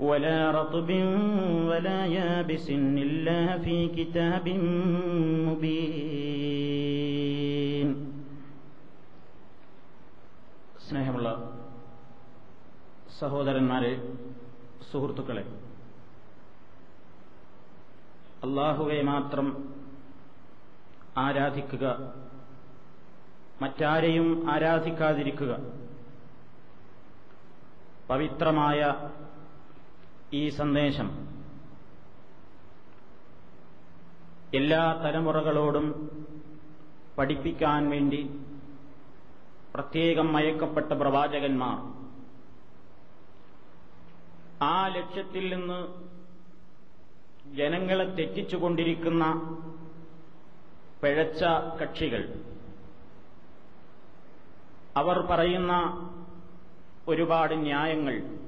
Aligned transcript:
ولا 0.00 0.50
رطب 0.50 0.90
ولا 1.70 2.00
يابس 2.16 2.66
إلا 2.98 3.40
في 3.58 3.76
كتاب 3.88 4.46
مبين 6.82 7.88
സ്നേഹമുള്ള 10.86 11.28
സഹോദരന്മാരെ 13.18 13.92
സുഹൃത്തുക്കളെ 14.90 15.44
അള്ളാഹുവെ 18.46 18.98
മാത്രം 19.04 19.46
ആരാധിക്കുക 21.18 21.84
മറ്റാരെയും 23.60 24.28
ആരാധിക്കാതിരിക്കുക 24.54 25.52
പവിത്രമായ 28.08 28.80
ഈ 30.33 30.49
സന്ദേശം. 30.49 31.27
എല്ലാ 34.53 35.01
തലമുറകളോടും 35.03 36.09
പഠിപ്പിക്കാൻ 37.17 37.89
വേണ്ടി 37.89 38.29
പ്രത്യേകം 39.73 40.33
മയക്കപ്പെട്ട 40.33 40.91
പ്രവാചകന്മാർ. 40.93 42.07
ആ 44.63 44.87
ലക്ഷ്യത്തിൽ 44.87 45.55
നിന്ന് 45.55 45.87
ജനങ്ങളെ 47.55 48.03
തെറ്റിച്ചുകൊണ്ടിരിക്കുന്ന 48.03 49.25
പിഴച്ച 51.03 51.43
കക്ഷികൾ. 51.81 52.43
അവർ 54.97 55.19
പറയുന്ന 55.19 55.73
ഒരുപാട് 57.07 57.53
ന്യായങ്ങൾ. 57.53 58.46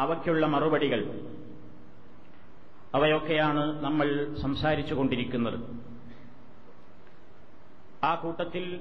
അവയ്ക്കുള്ള 0.00 0.46
മറുപടികൾ. 0.46 1.00
അവയൊക്കെയാണ് 2.94 3.84
നമ്മൾ 3.84 4.34
സംസാരിച്ചു 4.42 4.94
കൊണ്ടിരിക്കുന്നത്. 4.94 5.58
ആ 8.04 8.14
കൂട്ടത്തിൽ 8.14 8.80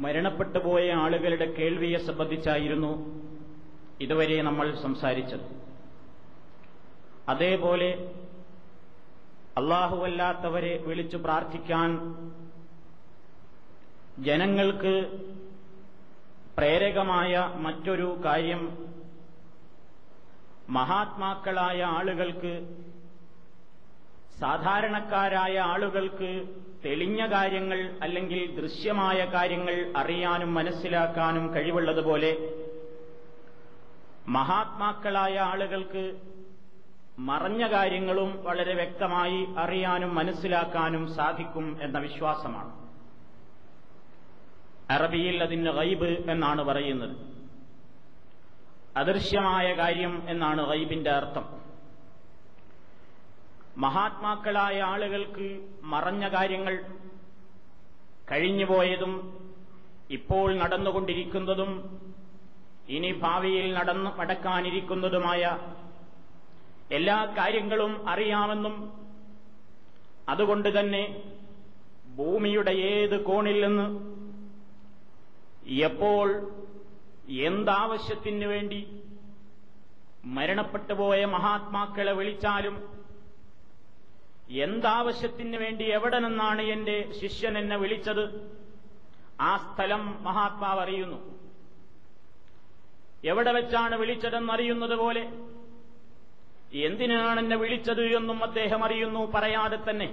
മരണപ്പെട്ടുപോയ 0.00 0.92
ആളുകളുടെ 0.92 1.52
കേൾവിയെ 1.52 1.98
സംബന്ധിച്ചായിരുന്നു 1.98 2.92
ഇതുവരെ 4.00 4.42
നമ്മൾ 4.42 4.74
സംസാരിച്ചത്. 4.74 5.40
അതേപോലെ 7.28 7.90
അള്ളാഹുവല്ലാത്തവരെ 9.58 10.84
വിളിച്ചു 10.86 11.16
പ്രാർത്ഥിക്കാൻ 11.16 11.90
ജനങ്ങൾക്ക് 14.18 14.94
പ്രേരകമായ 16.58 17.52
മറ്റൊരു 17.56 18.20
കാര്യം 18.24 18.62
മഹാത്മാക്കളായ 20.70 21.82
ആളുകൾക്ക് 21.82 22.76
സാധാരണക്കാരായ 24.40 25.58
ആളുകൾക്ക് 25.58 26.46
തെളിഞ്ഞ 26.84 27.26
കാര്യങ്ങൾ 27.26 27.98
അല്ലെങ്കിൽ 28.02 28.60
ദൃശ്യമായ 28.60 29.24
കാര്യങ്ങൾ 29.24 29.92
അറിയാനും 29.96 30.54
മനസ്സിലാക്കാനും 30.54 31.54
കഴിവുള്ളതുപോലെ 31.54 32.60
മഹാത്മാക്കളായ 34.28 35.38
ആളുകൾക്ക് 35.38 36.20
മറഞ്ഞ 37.18 37.66
കാര്യങ്ങളും 37.66 38.42
വളരെ 38.42 38.74
വ്യക്തമായി 38.74 39.46
അറിയാനും 39.58 40.14
മനസ്സിലാക്കാനും 40.14 41.14
സാധിക്കും 41.14 41.82
എന്ന 41.82 41.98
വിശ്വാസമാണ്. 41.98 42.84
അറബിയിൽ 44.90 45.42
അതിന് 45.42 45.72
ഗൈബ് 45.72 46.30
എന്നാണ് 46.30 46.62
പറയുന്നത്. 46.62 47.33
അദൃശ്യമായ 48.96 49.66
കാര്യം 49.74 50.12
എന്നാണ് 50.28 50.60
റൈബിന്റെ 50.70 51.10
അർത്ഥം. 51.10 51.46
മഹാത്മാക്കളായ 53.78 54.76
ആളുകൾക്ക് 54.92 55.46
മറഞ്ഞ 55.92 56.24
കാര്യങ്ങൾ 56.28 56.74
കഴിഞ്ഞുപോയതും 58.32 59.14
ഇപ്പോൾ 60.10 60.46
നടന്നുകൊണ്ടിരിക്കുന്നതും 60.54 61.72
ഇനി 62.88 63.10
ഭാവിയിൽ 63.22 63.66
നടന്നു 63.74 64.10
നടക്കാനിരിക്കുന്നതുമായ 64.20 65.42
എല്ലാ 66.90 67.18
കാര്യങ്ങളും 67.38 67.92
അറിയാമെന്നും 68.08 68.74
അതുകൊണ്ട് 70.28 70.68
തന്നെ 70.78 71.02
ഭൂമിയുടെ 72.16 72.72
ഏത് 72.90 73.16
കോണിൽ 73.24 73.58
നിന്ന് 73.66 73.86
എപ്പോൾ 75.88 76.26
എന്താവശ്യത്തിനു 77.28 78.46
വേണ്ടി 78.46 79.02
മരണപ്പെട്ടുപോയ 80.24 81.24
മഹാത്മാക്കളെ 81.24 82.12
വിളിച്ചാലും 82.12 82.76
എന്താവശ്യത്തിന് 84.48 85.56
വേണ്ടി 85.56 85.84
എവിടെ 85.84 86.18
നിന്നാണ് 86.18 86.62
എന്റെ 86.62 87.12
ശിഷ്യൻ 87.20 87.58
എന്നെ 87.58 87.76
വിളിച്ചത്? 87.76 88.24
ആ 89.40 89.56
സ്ഥലം 89.56 90.22
മഹാത്മാവ് 90.22 90.80
അറിയുന്നു. 90.80 91.18
എവിടെ 93.24 93.52
വെച്ചാണ് 93.52 93.96
വിളിച്ചതെന്നറിയുന്നത് 93.96 94.94
പോലെ 94.94 95.24
എന്തിനാണ് 96.72 97.40
എന്നെ 97.40 97.56
വിളിച്ചത് 97.56 98.02
എന്നും 98.02 98.42
അദ്ദേഹം 98.42 98.84
അറിയുന്നു 98.84 99.32
പറയാതെ 99.34 99.78
തന്നെ. 99.90 100.08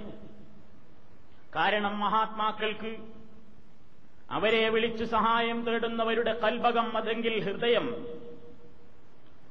കാരണം 1.56 2.00
മഹാത്മാക്കൾക്ക് 2.00 3.21
അവരെ 4.32 4.68
വിളിച്ചു 4.68 5.04
സഹായം 5.04 5.64
തേടുന്നവരുടെ 5.64 6.40
കൽഭകം 6.40 6.96
അതെങ്കിൽ 6.96 7.40
ഹൃദയം. 7.40 8.06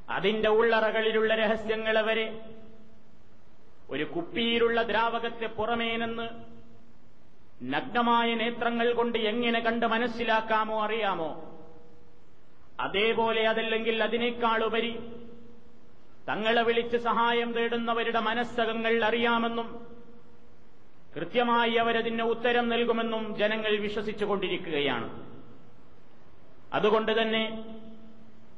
അതിന്റെ 0.10 0.50
ഉള്ളറകളിലുള്ള 0.50 1.36
രഹസ്യങ്ങൾ 1.36 1.98
അവരെ. 1.98 2.45
ഒരു 3.89 4.04
കുപ്പിയിലുള്ള 4.04 4.81
ദ്രാവകത്തെ 4.81 5.45
പുറമേനെന്ന് 5.45 6.30
നഗ്നമായ 7.74 8.36
നേത്രങ്ങൾ 8.36 8.94
കൊണ്ട് 8.94 9.18
എങ്ങനെ 9.18 9.60
കണ്ട് 9.60 9.86
മനസ്സിലാക്കാമോ 9.86 10.83
അറിയാമോ? 10.83 11.60
അതേപോലെ 12.80 13.48
അതല്ലെങ്കിൽ 13.48 14.04
അതിനേക്കാളുപരി 14.04 15.00
തങ്ങളെ 16.30 16.62
വിളിച്ച് 16.62 16.98
സഹായം 16.98 17.54
തേടുന്നവരുടെ 17.54 18.19
മനസ്സകങ്ങൾ 18.19 19.06
അറിയാമെന്നും 19.06 19.91
കൃത്യമായി 21.16 21.72
അവരതിന് 21.72 22.22
ഉത്തരം 22.22 22.69
നൽകുമെന്നും 22.69 23.38
ജനങ്ങൾ 23.38 23.78
വിശ്വസിച്ചുകൊണ്ടിരിക്കുകയാണ്. 23.78 25.31
അതുകൊണ്ട് 26.74 27.22
തന്നെ 27.22 27.66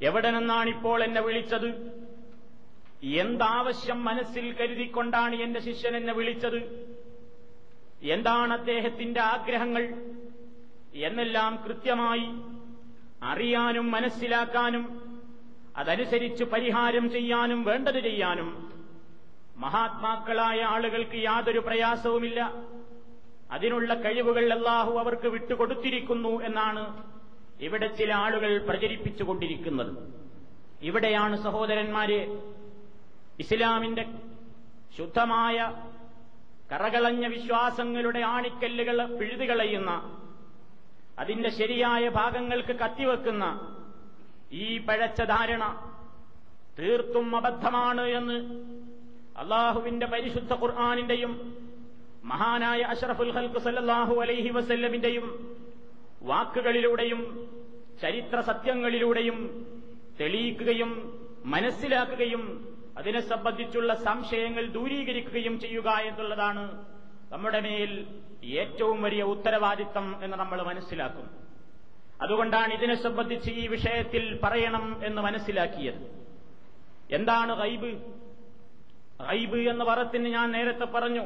എവിടെ 0.02 0.32
നിന്നാണിപ്പോൾ 0.32 1.04
എന്നെ 1.04 1.22
വിളിച്ചത്? 1.22 1.94
എന്താവശ്യം 3.04 4.04
മനസ്സിൽ 4.04 4.54
കരുതിക്കൊണ്ടാണ് 4.54 5.36
എന്റെ 5.36 5.60
ശിഷ്യൻ 5.60 5.96
എന്നെ 5.96 6.14
വിളിച്ചത്? 6.14 6.90
എന്താണ് 8.02 8.54
അദ്ദേഹത്തിന്റെ 8.54 9.22
ആഗ്രഹങ്ങൾ? 9.22 9.94
എന്നെല്ലാം 10.94 11.64
കൃത്യമായി 11.66 12.26
അറിയാനും 13.24 13.92
മനസ്സിലാക്കാനും 13.92 15.04
അതനുസരിച്ച് 15.78 16.44
പരിഹാരം 16.44 17.12
ചെയ്യാനും 17.12 17.64
വേണ്ടത് 17.64 18.00
ചെയ്യാനും 18.00 18.73
മഹാത്മാക്കളായ 19.58 20.62
ആളുകൾക്ക് 20.62 21.18
യാതൊരു 21.24 21.60
പ്രയാസവുമില്ല. 21.60 22.54
അതിനുള്ള 23.52 23.94
കഴിവുകൾ 23.94 24.54
അല്ലാഹു 24.54 24.92
അവർക്ക് 25.00 25.28
വിട്ടുകൊടുത്തിരിക്കുന്നു 25.28 26.42
എന്നാണ് 26.44 27.04
ഇവിടെ 27.64 27.88
ചില 27.88 28.14
ആളുകൾ 28.14 28.66
പ്രചരിപ്പിച്ചുകൊണ്ടിരിക്കുന്നത്. 28.68 29.92
ഇവിടെയാണ് 30.82 31.44
സഹോദരന്മാരെ 31.44 32.38
ഇസ്ലാമിന്റെ 33.40 34.06
ശുദ്ധമായ 34.98 35.58
കറകളഞ്ഞ 36.72 37.28
വിശ്വാസങ്ങളുടെ 37.28 38.20
ആണിക്കല്ലുകൾ 38.20 39.18
പിഴുതുകളയുന്ന 39.18 40.22
അതിന്റെ 41.20 41.50
ശരിയായ 41.50 42.10
ഭാഗങ്ങൾക്ക് 42.10 42.76
കത്തിവെക്കുന്ന 42.76 43.70
ഈ 44.52 44.78
പഴച്ച 44.78 45.22
ധാരണ 45.22 45.64
തീർത്തും 46.80 47.36
അബദ്ധമാണ് 47.36 48.02
എന്ന് 48.02 48.38
അള്ളാഹുവിന്റെ 49.38 50.06
പരിശുദ്ധ 50.06 50.54
ഖുർആാനിന്റെയും 50.54 51.32
മഹാനായ 52.24 52.82
അഷറഫുൽ 52.82 53.32
ഹൽക്ക് 53.32 53.60
സല്ലാഹു 53.60 54.22
അലൈഹി 54.22 54.50
വസല്ലമിന്റെയും 54.50 55.58
വാക്കുകളിലൂടെയും 56.22 57.22
ചരിത്ര 58.02 58.40
സത്യങ്ങളിലൂടെയും 58.40 59.40
തെളിയിക്കുകയും 60.20 60.92
മനസ്സിലാക്കുകയും 61.46 62.44
അതിനെ 62.98 63.20
സംബന്ധിച്ചുള്ള 63.20 63.94
സംശയങ്ങൾ 63.94 64.66
ദൂരീകരിക്കുകയും 64.68 65.60
ചെയ്യുക 65.60 65.90
എന്നുള്ളതാണ് 65.90 66.86
നമ്മുടെ 67.32 67.60
മേൽ 67.60 68.06
ഏറ്റവും 68.44 69.02
വലിയ 69.02 69.24
ഉത്തരവാദിത്തം 69.24 70.24
എന്ന് 70.24 70.38
നമ്മൾ 70.38 70.62
മനസ്സിലാക്കും. 70.62 71.30
അതുകൊണ്ടാണ് 72.22 72.74
ഇതിനെ 72.74 72.96
സംബന്ധിച്ച് 72.96 73.52
ഈ 73.52 73.68
വിഷയത്തിൽ 73.68 74.40
പറയണം 74.44 75.06
എന്ന് 75.06 75.22
മനസ്സിലാക്കിയത്. 75.22 76.02
എന്താണ് 77.12 77.58
ഗൈബ്? 77.58 77.92
ഗൈബ് 79.22 79.58
എന്ന് 79.58 79.86
പറത്തിന് 79.86 80.26
ഞാൻ 80.26 80.52
നേരത്തെ 80.52 80.86
പറഞ്ഞു. 80.86 81.24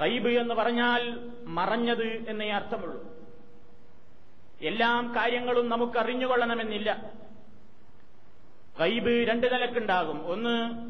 റൈബ് 0.00 0.28
എന്ന് 0.28 0.54
പറഞ്ഞാൽ 0.54 1.30
മറഞ്ഞത് 1.44 2.02
എന്നേ 2.02 2.50
അർത്ഥമുള്ളൂ. 2.50 3.16
എല്ലാം 4.62 5.14
കാര്യങ്ങളും 5.16 5.68
നമുക്ക് 5.68 5.98
അറിഞ്ഞുകൊള്ളണമെന്നില്ല 5.98 7.10
ഗൈബ് 8.80 9.28
രണ്ട് 9.28 9.54
നിലക്കുണ്ടാകും. 9.54 10.26
ഒന്ന് 10.26 10.86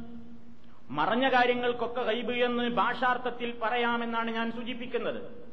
മറഞ്ഞ 0.91 1.29
കാര്യങ്ങൾക്കൊക്കെ 1.29 2.03
ഗൈബ് 2.03 2.33
എന്ന് 2.33 2.69
ഭാഷാർത്ഥത്തിൽ 2.69 3.59
പറയാമെന്നാണ് 3.63 4.31
ഞാൻ 4.31 4.53
സൂചിപ്പിക്കുന്നത്. 4.53 5.47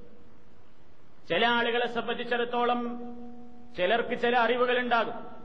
ചില 1.29 1.45
ആളുകളെ 1.45 1.93
സംബന്ധിച്ചിടത്തോളം 1.93 2.99
ചിലർക്ക് 3.77 4.21
ചില 4.21 4.37
അറിവുകളുണ്ടാകും. 4.37 5.42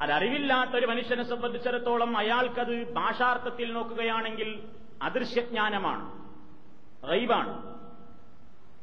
അതറിവില്ലാത്ത 0.00 0.70
ഒരു 0.70 0.86
മനുഷ്യനെ 0.86 1.22
സംബന്ധിച്ചിടത്തോളം 1.22 2.16
അയാൾക്കത് 2.16 2.92
ഭാഷാർത്ഥത്തിൽ 2.92 3.72
നോക്കുകയാണെങ്കിൽ 3.72 4.50
അദൃശ്യജ്ഞാനമാണ് 5.02 6.04
റൈബാണ്. 7.10 7.74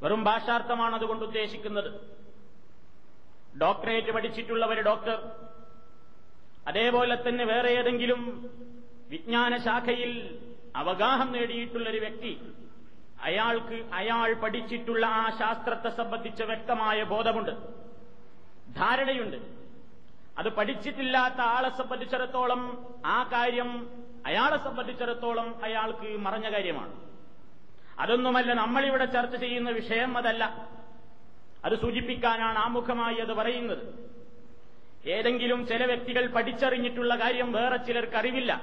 വെറും 0.03 0.23
ഭാഷാർത്ഥമാണ് 0.23 0.95
അതുകൊണ്ട് 0.95 1.25
ഉദ്ദേശിക്കുന്നത്. 1.25 1.91
ഡോക്ടറേറ്റ് 3.61 4.11
ഒരു 4.73 4.81
ഡോക്ടർ 4.81 5.17
അതേപോലെ 6.67 7.15
തന്നെ 7.27 7.45
വേറെ 7.45 7.69
ഏതെങ്കിലും 7.69 8.21
വിജ്ഞാന 9.09 9.57
ശാഖയിൽ 9.57 10.39
അവഗാഹം 10.75 11.31
നേടിയിട്ടുള്ള 11.31 11.89
ഒരു 11.89 11.97
വ്യക്തി 11.97 12.33
അയാൾക്ക് 13.21 13.77
അയാൾ 13.93 14.33
പഠിച്ചിട്ടുള്ള 14.33 15.05
ആ 15.05 15.29
ശാസ്ത്രത്തെ 15.39 15.89
സംബന്ധിച്ച 15.89 16.41
വ്യക്തമായ 16.41 17.03
ബോധമുണ്ട് 17.03 17.51
ധാരണയുണ്ട്. 18.75 19.60
അത് 20.41 20.49
പഠിച്ചിട്ടില്ലാത്ത 20.49 21.41
ആളെ 21.41 21.69
സംബന്ധിച്ചിടത്തോളം 21.69 22.93
ആ 23.05 23.23
കാര്യം 23.23 23.89
അയാളെ 24.25 24.57
സംബന്ധിച്ചിടത്തോളം 24.57 25.63
അയാൾക്ക് 25.63 26.17
മറഞ്ഞ 26.17 26.53
കാര്യമാണ്. 26.53 26.93
അതൊന്നുമല്ല 27.99 28.53
നമ്മളിവിടെ 28.53 29.05
ചർച്ച 29.05 29.35
ചെയ്യുന്ന 29.35 29.69
വിഷയം 29.69 30.17
അതല്ല. 30.17 30.69
അത് 31.65 31.79
സൂചിപ്പിക്കാനാണ് 31.81 32.59
ആമുഖമായി 32.59 33.15
അത് 33.15 33.33
പറയുന്നത്. 33.33 34.11
ഏതെങ്കിലും 35.05 35.67
ചില 35.67 35.85
വ്യക്തികൾ 35.85 36.27
പഠിച്ചറിഞ്ഞിട്ടുള്ള 36.27 37.15
കാര്യം 37.15 37.51
വേറെ 37.51 37.77
ചിലർക്ക് 37.77 38.15
അറിവില്ല. 38.15 38.61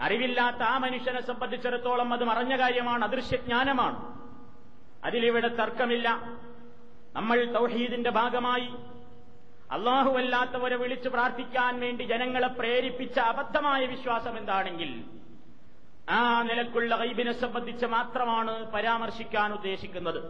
അറിവില്ലാത്ത 0.00 0.56
ആ 0.56 0.78
മനുഷ്യനെ 0.78 1.22
സംബന്ധിച്ചിടത്തോളം 1.22 2.12
അത് 2.12 2.24
മറഞ്ഞ 2.24 2.56
കാര്യമാണ് 2.56 3.04
അദൃശ്യജ്ഞാനമാണ്. 3.04 4.22
അതിലിവിടെ 5.04 5.48
തർക്കമില്ല. 5.48 6.08
നമ്മൾ 7.16 7.44
തൗഹീദിന്റെ 7.44 8.10
ഭാഗമായി 8.10 8.68
അള്ളാഹുവല്ലാത്തവരെ 9.72 10.76
വിളിച്ചു 10.76 11.08
പ്രാർത്ഥിക്കാൻ 11.08 11.80
വേണ്ടി 11.80 12.04
ജനങ്ങളെ 12.04 12.48
പ്രേരിപ്പിച്ച 12.48 13.18
അബദ്ധമായ 13.18 13.86
വിശ്വാസം 13.86 14.38
എന്താണെങ്കിൽ 14.38 14.90
ആ 16.08 16.42
നിലക്കുള്ള 16.42 16.96
കൈബിനെ 16.96 17.32
സംബന്ധിച്ച് 17.32 17.86
മാത്രമാണ് 17.86 18.72
പരാമർശിക്കാൻ 18.72 19.52
ഉദ്ദേശിക്കുന്നത്. 19.52 20.20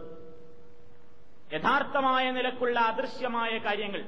യഥാർത്ഥമായ 1.53 2.31
നിലക്കുള്ള 2.31 2.79
അദൃശ്യമായ 2.79 3.57
കാര്യങ്ങൾ 3.57 4.01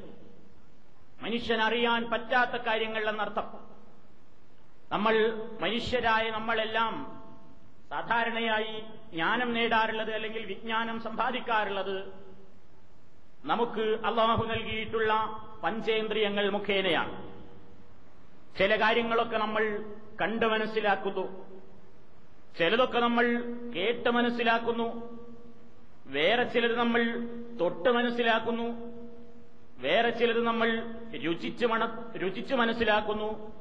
മനുഷ്യൻ 1.21 1.61
അറിയാൻ 1.61 2.09
പറ്റാത്ത 2.11 2.55
കാര്യങ്ങൾ 2.67 3.09
എന്നർത്ഥം. 3.09 3.47
നമ്മൾ 4.91 5.15
മനുഷ്യരായ 5.61 6.29
നമ്മളെല്ലാം 6.29 6.93
സാധാരണയായി 7.89 8.75
ജ്ഞാനം 9.13 9.53
നേടാറുള്ളത് 9.53 10.13
അല്ലെങ്കിൽ 10.13 10.45
വിജ്ഞാനം 10.45 11.01
സമ്പാദിക്കാറുള്ളത് 11.01 12.24
നമുക്ക് 13.45 13.99
അള്ളാഹു 14.05 14.45
നൽകിയിട്ടുള്ള 14.45 15.11
പഞ്ചേന്ദ്രിയങ്ങൾ 15.63 16.49
മുഖേനയാണ്. 16.49 17.25
ചില 18.57 18.81
കാര്യങ്ങളൊക്കെ 18.81 19.37
നമ്മൾ 19.37 19.85
കണ്ടു 20.21 20.45
മനസ്സിലാക്കുന്നു. 20.45 21.45
ചിലതൊക്കെ 22.57 22.99
നമ്മൾ 22.99 23.25
കേട്ട് 23.75 24.09
മനസ്സിലാക്കുന്നു. 24.09 25.19
വേറെ 26.07 26.43
ചിലത് 26.43 26.77
നമ്മൾ 26.77 27.27
തൊട്ട് 27.59 27.89
മനസ്സിലാക്കുന്നു. 27.89 28.95
വേറെ 29.77 30.09
ചിലത് 30.09 30.43
നമ്മൾ 30.43 30.83
രുചിച്ച് 31.25 31.65
മണ 31.65 32.11
രുചിച്ച് 32.17 32.55
മനസ്സിലാക്കുന്നു. 32.55 33.51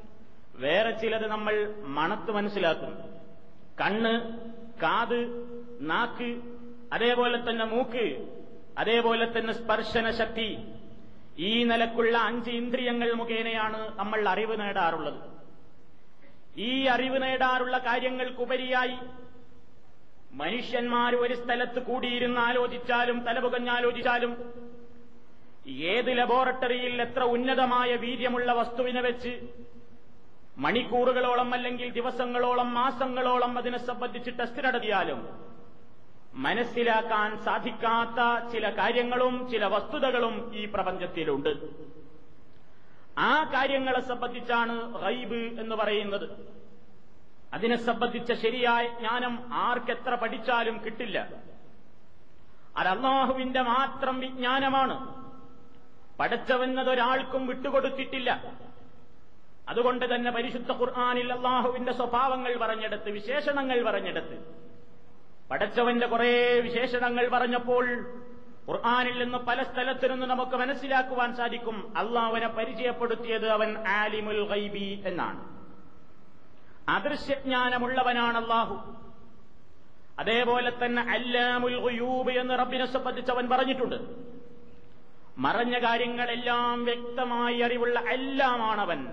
വേറെ 0.55 0.91
ചിലത് 0.91 1.26
നമ്മൾ 1.26 1.75
മണത്ത് 1.83 2.31
മനസ്സിലാക്കുന്നു. 2.31 3.00
കണ്ണ് 3.81 4.41
കാത് 4.83 5.21
നാക്ക് 5.81 6.43
അതേപോലെ 6.93 7.50
തന്നെ 7.50 7.64
മൂക്ക് 7.64 8.29
അതേപോലെ 8.81 9.26
തന്നെ 9.35 9.52
സ്പർശന 9.61 10.07
ശക്തി 10.21 10.49
ഈ 11.49 11.52
നിലക്കുള്ള 11.71 12.14
അഞ്ച് 12.28 12.50
ഇന്ദ്രിയങ്ങൾ 12.61 13.09
മുഖേനയാണ് 13.21 13.81
നമ്മൾ 14.00 14.21
അറിവ് 14.33 14.57
നേടാറുള്ളത്. 14.61 15.21
ഈ 16.69 16.73
അറിവ് 16.95 17.19
നേടാറുള്ള 17.25 17.76
കാര്യങ്ങൾക്കുപരിയായി 17.87 18.99
മനുഷ്യന്മാർ 20.31 21.12
ഒരു 21.25 21.35
സ്ഥലത്ത് 21.40 21.81
കൂടിയിരുന്ന് 21.88 22.40
ആലോചിച്ചാലും 22.40 23.19
തലപുകഞ്ഞാലോചിച്ചാലും 23.26 24.33
ഏത് 25.93 26.11
ലബോറട്ടറിയിൽ 26.19 26.97
എത്ര 27.07 27.23
ഉന്നതമായ 27.35 27.90
വീര്യമുള്ള 28.04 28.52
വസ്തുവിനെ 28.52 29.02
വെച്ച് 29.09 29.33
മണിക്കൂറുകളോളം 30.64 31.49
അല്ലെങ്കിൽ 31.54 31.88
ദിവസങ്ങളോളം 31.99 32.69
മാസങ്ങളോളം 32.75 33.52
അതിനെ 33.61 33.78
സംബന്ധിച്ച് 33.88 34.33
ടെസ്റ്റ് 34.38 34.64
നടത്തിയാലും 34.66 35.21
മനസ്സിലാക്കാൻ 36.35 37.45
സാധിക്കാത്ത 37.45 38.49
ചില 38.53 38.79
കാര്യങ്ങളും 38.79 39.50
ചില 39.50 39.64
വസ്തുതകളും 39.64 40.55
ഈ 40.55 40.64
പ്രപഞ്ചത്തിലുണ്ട്. 40.64 41.49
ആ 43.19 43.45
കാര്യങ്ങളെ 43.45 44.00
സംബന്ധിച്ചാണ് 44.00 45.03
റൈബ് 45.05 45.35
എന്ന് 45.35 45.76
പറയുന്നത്. 45.76 46.55
അതിനെ 47.55 47.76
സംബന്ധിച്ച 47.76 48.33
ശരിയായ 48.33 48.88
ജ്ഞാനം 48.88 49.50
ആർക്കെത്ര 49.53 50.14
പഠിച്ചാലും 50.14 50.85
കിട്ടില്ല. 50.85 51.29
അത് 52.76 52.88
അള്ളാഹുവിന്റെ 52.88 53.62
മാത്രം 53.62 54.21
വിജ്ഞാനമാണ്. 54.21 55.25
പഠിച്ചവെന്നതൊരാൾക്കും 56.19 57.47
വിട്ടുകൊടുത്തിട്ടില്ല. 57.47 58.53
അതുകൊണ്ട് 59.69 60.14
തന്നെ 60.14 60.31
പരിശുദ്ധ 60.31 60.73
ഖുർആാനിൽ 60.73 61.33
അള്ളാഹുവിന്റെ 61.33 61.93
സ്വഭാവങ്ങൾ 61.93 62.57
പറഞ്ഞെടുത്ത് 62.57 63.11
വിശേഷണങ്ങൾ 63.11 63.83
പറഞ്ഞെടുത്ത് 63.83 64.64
പടച്ചവന്റെ 65.51 66.07
കുറെ 66.07 66.61
വിശേഷണങ്ങൾ 66.61 67.29
പറഞ്ഞപ്പോൾ 67.29 68.15
ഖുർആാനിൽ 68.71 69.25
നിന്ന് 69.25 69.39
പല 69.39 69.63
സ്ഥലത്തു 69.63 70.07
നിന്ന് 70.07 70.27
നമുക്ക് 70.27 70.57
മനസ്സിലാക്കുവാൻ 70.57 71.37
സാധിക്കും. 71.37 71.99
അള്ളാഹുവിനെ 71.99 72.49
പരിചയപ്പെടുത്തിയത് 72.49 73.49
അവൻ 73.49 73.89
ആലിമുൽ 73.89 74.49
ഗൈബി 74.49 75.03
എന്നാണ്. 75.07 75.55
അദൃശ്യജ്ഞാനമുള്ളവനാണ് 76.89 78.39
അള്ളാഹു. 78.39 78.95
അതേപോലെ 80.19 80.73
തന്നെ 80.85 81.03
അല്ലാമുൽ 81.03 81.79
ഗുയൂബ് 81.79 82.31
എന്ന് 82.31 82.59
റബ്ബിനെ 82.59 82.87
സംബന്ധിച്ച് 82.87 83.33
അവൻ 83.33 83.49
പറഞ്ഞിട്ടുണ്ട്. 83.49 83.97
മറഞ്ഞ 85.39 85.79
കാര്യങ്ങളെല്ലാം 85.79 86.85
വ്യക്തമായി 86.85 87.61
അറിവുള്ള 87.61 88.01
എല്ലാമാണവൻ 88.01 89.09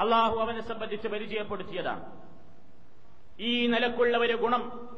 അള്ളാഹു 0.00 0.40
അവനെ 0.40 0.62
സംബന്ധിച്ച് 0.62 1.08
പരിചയപ്പെടുത്തിയതാണ്. 1.08 2.04
ഈ 3.40 3.66
നിലക്കുള്ള 3.66 4.18
ഒരു 4.18 4.36
ഗുണം 4.36 4.88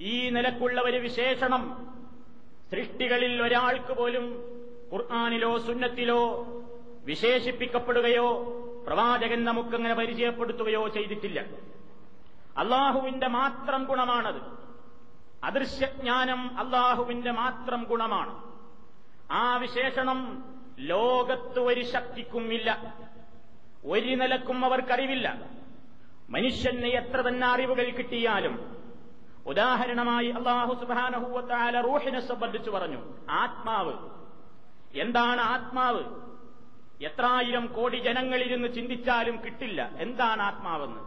ഈ 0.00 0.30
നിലക്കുള്ള 0.30 0.80
ഒരു 0.80 0.96
വിശേഷണം. 0.96 1.86
സൃഷ്ടികളിൽ 2.70 3.42
ഒരാൾക്ക് 3.42 3.92
പോലും 3.92 4.44
ഖുർആാനിലോ 4.92 5.58
സുന്നത്തിലോ 5.58 6.46
വിശേഷിപ്പിക്കപ്പെടുകയോ 7.04 8.42
പ്രവാചകൻ 8.86 9.44
നമുക്കങ്ങനെ 9.44 9.94
പരിചയപ്പെടുത്തുകയോ 9.94 10.88
ചെയ്തിട്ടില്ല. 10.88 11.40
അള്ളാഹുവിന്റെ 12.56 13.28
മാത്രം 13.28 13.84
ഗുണമാണത്. 13.84 14.58
അദൃശ്യജ്ഞാനം 15.44 16.58
അള്ളാഹുവിന്റെ 16.58 17.30
മാത്രം 17.30 17.84
ഗുണമാണ്. 17.84 18.52
ആ 19.32 19.56
വിശേഷണം 19.56 20.44
ലോകത്ത് 20.78 21.60
ഒരു 21.60 21.80
ശക്തിക്കും 21.80 22.52
ഇല്ല 22.52 22.94
ഒരു 23.84 24.14
നിലക്കും 24.14 24.64
അവർക്കറിവില്ല. 24.64 25.42
മനുഷ്യന് 26.30 26.86
എത്ര 26.86 27.20
തന്നെ 27.20 27.46
അറിവുകൾ 27.46 27.90
കിട്ടിയാലും 27.90 28.78
ഉദാഹരണമായി 29.48 30.28
അള്ളാഹു 30.28 30.74
സുബാനഹുവത്തായ 30.74 31.80
റൂഹിനെ 31.80 32.20
സംബന്ധിച്ച് 32.20 32.70
പറഞ്ഞു. 32.70 32.98
ആത്മാവ്. 33.30 33.92
എന്താണ് 35.00 35.40
ആത്മാവ്? 35.40 36.02
എത്രായിരം 37.04 37.66
കോടി 37.66 37.98
ജനങ്ങളിരുന്ന് 37.98 38.68
ചിന്തിച്ചാലും 38.74 39.44
കിട്ടില്ല. 39.44 39.90
എന്താണ് 39.98 40.42
ആത്മാവെന്ന്? 40.42 41.00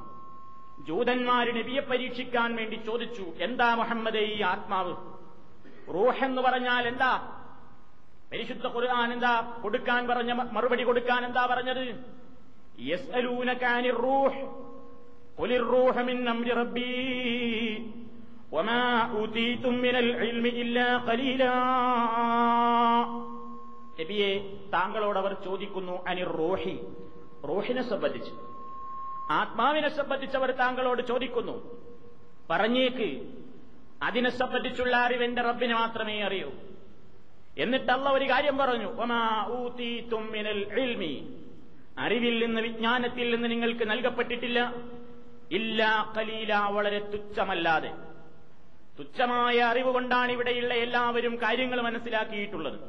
ജൂതന്മാര് 0.88 1.48
നബിയെ 1.48 1.82
പരീക്ഷിക്കാൻ 1.82 2.56
വേണ്ടി 2.56 2.76
ചോദിച്ചു 2.76 3.26
എന്താ 3.40 3.76
മുഹമ്മദേ 3.76 4.20
ഈ 4.20 4.42
ആത്മാവ്? 4.42 4.94
റൂഹെന്ന് 5.94 6.42
പറഞ്ഞാൽ 6.42 6.88
എന്താ? 6.88 7.12
പരിശുദ്ധ 8.32 8.68
ഖുർആൻ 8.68 9.14
എന്താ? 9.14 9.60
കൊടുക്കാൻ 9.64 10.08
പറഞ്ഞ 10.08 10.34
മറുപടി 10.34 10.84
കൊടുക്കാൻ 10.84 11.26
എന്താ 11.26 11.46
പറഞ്ഞത്? 11.46 12.06
യസ്അലൂനകാനി 12.80 13.90
റൂഹ്. 13.90 14.42
ഖുലിർ 15.42 16.02
മിൻ 16.02 16.24
നബിയെ 24.00 24.56
താങ്കളോട് 24.74 25.20
അവർ 25.20 25.34
ചോദിക്കുന്നു 25.34 26.06
അനി 26.08 26.24
റോഹി? 26.24 26.80
റോഹിനെ 27.48 27.90
സംബന്ധിച്ച്. 27.90 28.32
ആത്മാവിനെ 29.32 29.90
സംബന്ധിച്ചവർ 29.90 30.48
അവർ 30.48 30.58
താങ്കളോട് 30.58 31.08
ചോദിക്കുന്നു 31.08 31.80
പറഞ്ഞേക്ക് 32.50 33.34
അതിനെ 34.04 34.30
സംബന്ധിച്ചുള്ള 34.30 34.98
അറിവെന്റെ 34.98 35.42
റബ്ബിനെ 35.42 35.74
മാത്രമേ 35.74 36.22
അറിയൂ. 36.22 36.52
എന്നിട്ടല്ല 37.58 38.10
ഒരു 38.10 38.26
കാര്യം 38.30 38.58
പറഞ്ഞു 38.58 39.02
അറിവിൽ 42.00 42.46
നിന്ന് 42.46 42.62
വിജ്ഞാനത്തിൽ 42.62 43.36
നിന്ന് 43.36 43.52
നിങ്ങൾക്ക് 43.52 43.90
നൽകപ്പെട്ടിട്ടില്ല. 43.90 44.74
ഇല്ലാ 45.52 46.14
കലീല 46.18 46.56
വളരെ 46.56 47.00
തുച്ഛമല്ലാതെ. 47.00 48.11
തുച്ഛമായ 49.00 49.60
അറിവ് 49.60 49.94
കൊണ്ടാണ് 49.94 50.32
ഇവിടെയുള്ള 50.32 50.74
എല്ലാവരും 50.74 51.36
കാര്യങ്ങൾ 51.36 51.82
മനസ്സിലാക്കിയിട്ടുള്ളത്. 51.82 52.80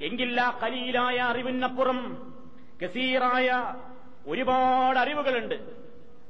എങ്കില്ല 0.00 0.58
കലീലായ 0.62 1.18
അറിവിനപ്പുറം 1.18 2.32
കസീറായ 2.84 3.74
ഒരുപാട് 4.26 4.98
അറിവുകളുണ്ട്. 4.98 5.72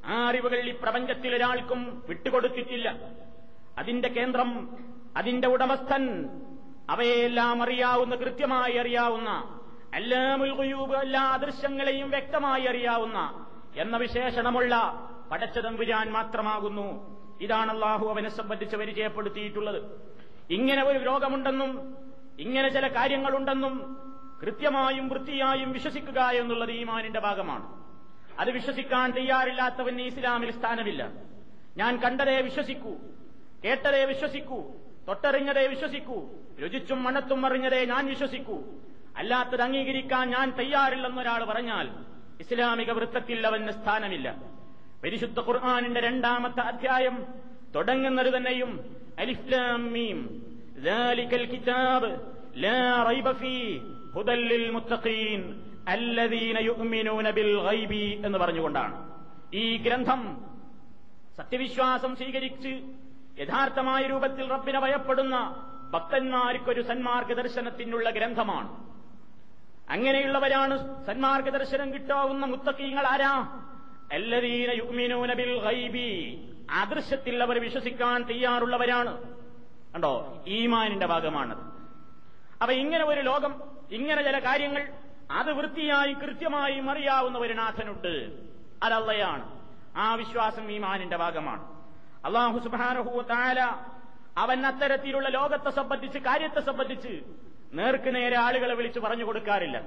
ആ 0.04 0.28
അറിവുകൾ 0.28 0.58
ഈ 0.58 0.72
പ്രപഞ്ചത്തിൽ 0.82 1.34
ഒരാൾക്കും 1.34 2.02
വിട്ടുകൊടുത്തിട്ടില്ല. 2.08 2.98
അതിന്റെ 3.78 4.08
കേന്ദ്രം 4.08 4.78
അതിന്റെ 5.16 5.48
ഉടമസ്ഥൻ 5.48 6.28
അവയെല്ലാം 6.90 7.62
അറിയാവുന്ന 7.62 8.14
കൃത്യമായി 8.14 8.76
അറിയാവുന്ന 8.76 9.58
എല്ലാ 9.94 10.36
മുൽകുയൂബ് 10.36 10.96
എല്ലാ 10.96 11.36
ദൃശ്യങ്ങളെയും 11.36 12.10
വ്യക്തമായി 12.10 12.64
അറിയാവുന്ന 12.64 13.46
എന്ന 13.76 13.96
വിശേഷണമുള്ള 13.96 14.74
പടച്ചതമ്പുരാൻ 15.30 16.12
മാത്രമാകുന്നു. 16.12 17.17
ഇതാണ് 17.40 17.70
അള്ളാഹു 17.70 18.08
അവനെ 18.08 18.28
സംബന്ധിച്ച് 18.28 18.76
പരിചയപ്പെടുത്തിയിട്ടുള്ളത്. 18.76 19.80
ഇങ്ങനെ 20.50 20.82
ഒരു 20.84 20.98
രോഗമുണ്ടെന്നും 20.98 21.96
ഇങ്ങനെ 22.38 22.68
ചില 22.68 22.88
കാര്യങ്ങളുണ്ടെന്നും 22.88 23.96
കൃത്യമായും 24.42 25.08
വൃത്തിയായും 25.08 25.72
വിശ്വസിക്കുക 25.72 26.20
എന്നുള്ളത് 26.20 26.70
ഈമാനിന്റെ 26.70 27.20
ഭാഗമാണ്. 27.20 27.66
അത് 28.40 28.50
വിശ്വസിക്കാൻ 28.50 29.10
തയ്യാറില്ലാത്തവന് 29.10 30.00
ഇസ്ലാമിൽ 30.00 30.50
സ്ഥാനമില്ല. 30.50 31.12
ഞാൻ 31.76 31.96
കണ്ടതേ 31.96 32.40
വിശ്വസിക്കൂ 32.40 32.92
കേട്ടതേ 33.64 34.04
വിശ്വസിക്കൂ 34.04 34.64
തൊട്ടറിഞ്ഞതേ 35.08 35.66
വിശ്വസിക്കൂ 35.66 36.28
രുചിച്ചും 36.62 37.02
മണത്തും 37.04 37.46
അറിഞ്ഞതേ 37.46 37.84
ഞാൻ 37.84 38.06
വിശ്വസിക്കൂ. 38.06 38.58
അല്ലാത്തത് 39.16 39.62
അംഗീകരിക്കാൻ 39.62 40.30
ഞാൻ 40.30 40.50
തയ്യാറില്ലെന്നൊരാൾ 40.50 41.44
പറഞ്ഞാൽ 41.44 41.90
ഇസ്ലാമിക 42.40 42.90
വൃത്തത്തിൽ 42.90 43.46
അവന് 43.46 43.70
സ്ഥാനമില്ല. 43.70 44.57
പരിശുദ്ധ 45.04 45.40
ഖുർആാനിന്റെ 45.40 46.00
രണ്ടാമത്തെ 46.00 46.60
അധ്യായം 46.60 47.16
തുടങ്ങുന്നത് 47.74 48.36
തന്നെയും 48.36 48.70
അലിഫ്ലാമീം 49.18 50.18
കിതാബ് 51.52 52.10
ലാ 52.64 53.04
റൈബ 53.08 53.32
ഫീ 53.32 53.78
ഹുദല്ലിൽ 54.14 54.70
മുത്തഖീൻ 54.70 55.42
യുഅ്മിനൂന 56.60 57.30
ബിൽ 57.30 57.52
ഗൈബി 57.66 58.22
എന്ന് 58.24 58.38
പറഞ്ഞുകൊണ്ടാണ്. 58.38 58.94
ഈ 59.54 59.76
ഗ്രന്ഥം 59.76 60.22
സത്യവിശ്വാസം 61.36 62.16
സ്വീകരിച്ച് 62.16 62.72
യഥാർത്ഥമായ 63.40 64.02
രൂപത്തിൽ 64.02 64.50
റബ്ബിനെ 64.50 64.80
ഭയപ്പെടുന്ന 64.80 65.36
ഭക്തന്മാർക്കൊരു 65.90 66.82
സന്മാർഗദർശനത്തിനുള്ള 66.82 68.10
ഗ്രന്ഥമാണ്. 68.10 68.70
അങ്ങനെയുള്ളവരാണ് 69.90 70.74
സന്മാർഗദർശനം 71.06 71.94
കിട്ടാവുന്ന 71.94 72.44
മുത്തക്കീങ്ങൾ 72.46 73.06
ആരാ? 73.06 73.34
എല്ലാരീന 74.12 74.70
യുഗ്മിനൂന 74.70 75.32
ബിൽ 75.32 75.60
ഗൈബി 75.64 76.38
അദൃശ്യത്തിൽ 76.70 77.42
അവർ 77.42 77.60
വിശ്വസിക്കാൻ 77.60 78.22
തയ്യാറുള്ളവരാണ്. 78.22 79.22
കണ്ടോ? 79.94 80.44
ഈമാനിന്റെ 80.46 81.06
ഭാഗമാണത്. 81.06 81.58
അപ്പൊ 82.62 82.72
ഇങ്ങനെ 82.72 83.04
ഒരു 83.04 83.20
ലോകം 83.20 83.62
ഇങ്ങനെ 83.90 84.22
ചില 84.22 84.38
കാര്യങ്ങൾ 84.38 84.88
അത് 85.30 85.52
വൃത്തിയായി 85.52 86.12
കൃത്യമായും 86.12 86.90
അറിയാവുന്ന 86.90 87.38
ഒരു 87.38 87.52
നാഥനുണ്ട് 87.52 88.42
അതല്ലയാണ്. 88.82 89.60
ആ 89.96 90.14
വിശ്വാസം 90.14 90.72
ഈമാനിന്റെ 90.72 91.16
ഭാഗമാണ്. 91.16 91.62
അള്ളാഹു 92.24 92.58
സുബാനഹു 92.58 93.22
താല 93.30 93.60
അവൻ 94.36 94.66
അത്തരത്തിലുള്ള 94.66 95.28
ലോകത്തെ 95.28 95.70
സംബന്ധിച്ച് 95.70 96.18
കാര്യത്തെ 96.18 96.60
സംബന്ധിച്ച് 96.60 97.20
നേർക്ക് 97.72 98.14
നേരെ 98.14 98.38
ആളുകളെ 98.38 98.74
വിളിച്ച് 98.74 99.00
പറഞ്ഞു 99.00 99.24
കൊടുക്കാറില്ല. 99.24 99.82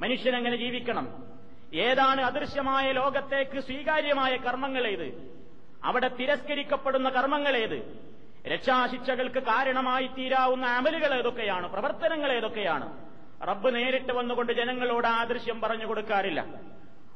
മനുഷ്യനെങ്ങനെ 0.00 0.56
ജീവിക്കണം? 0.56 1.37
ഏതാണ് 1.74 2.20
അദൃശ്യമായ 2.20 2.92
ലോകത്തേക്ക് 2.92 3.60
സ്വീകാര്യമായ 3.60 4.36
കർമ്മങ്ങളേത്? 4.36 5.38
അവിടെ 5.84 6.08
തിരസ്കരിക്കപ്പെടുന്ന 6.08 7.08
കർമ്മങ്ങളേത്? 7.08 8.08
രക്ഷാശിക്ഷകൾക്ക് 8.46 9.42
കാരണമായി 9.42 10.06
തീരാവുന്ന 10.06 10.66
അമലുകൾ 10.66 11.14
ഏതൊക്കെയാണ്? 11.18 11.72
പ്രവർത്തനങ്ങൾ 11.72 12.32
ഏതൊക്കെയാണ്? 12.32 13.08
റബ്ബ് 13.48 13.74
നേരിട്ട് 13.74 14.12
വന്നുകൊണ്ട് 14.12 14.52
ജനങ്ങളോട് 14.52 15.06
ആദൃശ്യം 15.06 15.38
ദൃശ്യം 15.38 15.60
പറഞ്ഞു 15.60 15.86
കൊടുക്കാറില്ല. 15.86 16.46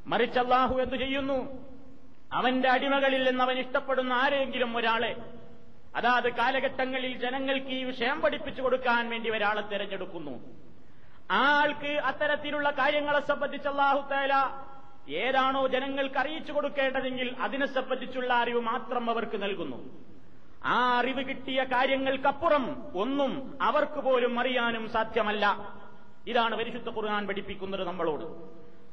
മറിച്ച് 0.06 0.38
എന്തു 0.80 0.96
ചെയ്യുന്നു? 0.96 1.68
അവന്റെ 2.32 2.68
അടിമകളിൽ 2.68 3.28
നിന്ന് 3.28 3.44
അവൻ 3.44 3.58
ഇഷ്ടപ്പെടുന്ന 3.58 4.12
ആരെങ്കിലും 4.12 4.76
ഒരാളെ 4.76 5.16
അതാത് 5.96 6.32
കാലഘട്ടങ്ങളിൽ 6.32 7.18
ജനങ്ങൾക്ക് 7.18 7.66
ഈ 7.66 7.84
വിഷയം 7.84 8.20
പഠിപ്പിച്ചു 8.20 8.62
കൊടുക്കാൻ 8.62 9.10
വേണ്ടി 9.10 9.30
ഒരാളെ 9.30 9.60
തിരഞ്ഞെടുക്കുന്നു. 9.60 10.40
ആൾക്ക് 11.30 11.86
അത്തരത്തിലുള്ള 11.86 12.70
കാര്യങ്ങളെ 12.70 13.20
സംബന്ധിച്ച് 13.20 13.68
അള്ളാഹുത്തേല 13.68 14.32
ഏതാണോ 15.12 15.66
ജനങ്ങൾക്ക് 15.66 16.18
അറിയിച്ചു 16.18 16.52
കൊടുക്കേണ്ടതെങ്കിൽ 16.52 17.36
അതിനെ 17.40 17.66
സംബന്ധിച്ചുള്ള 17.66 18.32
അറിവ് 18.32 18.60
മാത്രം 18.60 19.10
അവർക്ക് 19.10 19.42
നൽകുന്നു. 19.42 19.98
ആ 20.64 20.98
അറിവ് 20.98 21.28
കിട്ടിയ 21.28 21.64
കാര്യങ്ങൾക്കപ്പുറം 21.64 22.92
ഒന്നും 22.94 23.58
അവർക്ക് 23.62 24.00
പോലും 24.00 24.40
അറിയാനും 24.40 24.88
സാധ്യമല്ല. 24.88 25.72
ഇതാണ് 26.26 26.56
പരിശുദ്ധ 26.56 26.88
ഖുർആൻ 26.88 27.26
പഠിപ്പിക്കുന്നത് 27.26 27.86
നമ്മളോട്. 27.86 28.24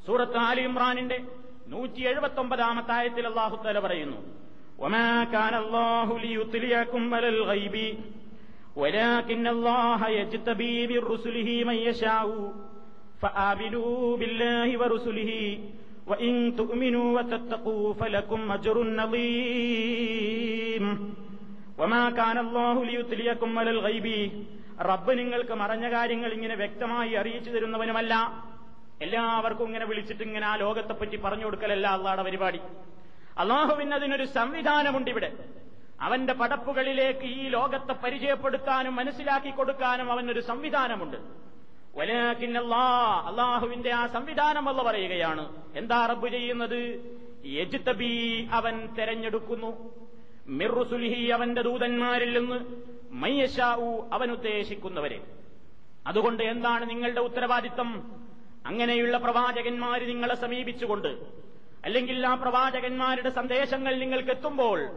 സൂറത്ത് 0.05 0.38
ആലി 0.38 0.62
ഇമ്രാനിന്റെ 0.62 1.24
നൂറ്റി 1.67 2.01
എഴുപത്തി 2.01 2.39
ഒമ്പതാമത്തെ 2.39 2.91
ആയത്തിൽ 2.91 3.27
അള്ളാഹുത്തല 3.27 3.79
പറയുന്നു 3.79 4.17
ഒമാ 4.79 5.24
കാൻ 5.33 5.55
അള്ളാഹുലി 5.55 6.38
ولكن 8.76 9.44
الله 9.46 10.00
يجتبي 10.10 10.76
من 10.86 11.00
رسله 11.04 11.48
من 11.64 11.76
يشاء 11.84 12.28
فآمنوا 13.22 14.16
بالله 14.16 14.68
ورسله 14.78 15.30
وإن 16.06 16.32
تؤمنوا 16.56 17.08
وتتقوا 17.16 17.86
فلكم 17.94 18.40
أجر 18.52 18.76
عظيم 19.00 20.84
وما 21.78 22.04
كان 22.10 22.38
الله 22.38 22.74
ليطلعكم 22.84 23.50
على 23.58 23.70
الغيب 23.70 24.06
റബ്ബ് 24.88 25.12
നിങ്ങൾക്ക് 25.18 25.54
മറഞ്ഞ 25.54 25.84
കാര്യങ്ങൾ 25.88 26.30
ഇങ്ങനെ 26.32 26.54
വ്യക്തമായി 26.54 27.12
അറിയിച്ചു 27.14 27.50
തരുന്നവനുമല്ല 27.50 28.12
എല്ലാവർക്കും 29.00 29.66
ഇങ്ങനെ 29.66 29.86
വിളിച്ചിട്ട് 29.90 30.22
ഇങ്ങനെ 30.22 30.46
ആ 30.46 30.54
ലോകത്തെപ്പറ്റി 30.56 31.16
പറഞ്ഞു 31.16 31.44
കൊടുക്കലല്ല 31.44 31.86
അള്ളാടെ 31.96 32.22
പരിപാടി 32.22 32.60
അള്ളാഹുവിന് 33.36 33.94
അതിനൊരു 33.98 34.26
സംവിധാനമുണ്ട് 34.38 35.10
ഇവിടെ 35.14 35.30
അവന്റെ 36.01 36.33
പടപ്പുകളിലേക്ക് 36.33 37.19
ഈ 37.19 37.47
ലോകത്തെ 37.47 37.93
പരിചയപ്പെടുത്താനും 37.93 38.95
മനസ്സിലാക്കി 38.95 39.49
കൊടുക്കാനും 39.49 40.11
അവനൊരു 40.11 40.39
സംവിധാനമുണ്ട്. 40.39 41.17
അള്ളാഹുവിന്റെ 43.27 43.93
ആ 43.93 44.07
സംവിധാനം 44.07 44.69
അല്ല 44.69 44.83
പറയുകയാണ്. 44.83 45.63
എന്താ 45.75 46.05
റബ്ബ് 46.05 46.29
ചെയ്യുന്നത്? 46.29 47.01
യജ്തബി 47.45 48.47
അവൻ 48.51 48.95
തെരഞ്ഞെടുക്കുന്നു. 48.95 49.95
മിർറുസുൽഹി 50.47 51.25
അവന്റെ 51.25 51.61
ദൂതന്മാരിൽ 51.61 52.39
നിന്ന് 52.39 52.65
മയ്യഷാവു 53.11 54.09
അവൻ 54.13 54.31
ഉദ്ദേശിക്കുന്നവരെ. 54.31 55.21
അതുകൊണ്ട് 56.07 56.43
എന്താണ് 56.43 56.89
നിങ്ങളുടെ 56.89 57.21
ഉത്തരവാദിത്തം? 57.21 58.11
അങ്ങനെയുള്ള 58.65 59.17
പ്രവാചകന്മാർ 59.17 60.07
നിങ്ങളെ 60.07 60.35
സമീപിച്ചുകൊണ്ട് 60.35 61.07
അല്ലെങ്കിൽ 61.85 62.27
ആ 62.27 62.33
പ്രവാചകന്മാരുടെ 62.33 63.29
സന്ദേശങ്ങൾ 63.29 63.95
നിങ്ങൾക്ക് 63.95 64.29
എത്തുമ്പോൾ 64.29 64.89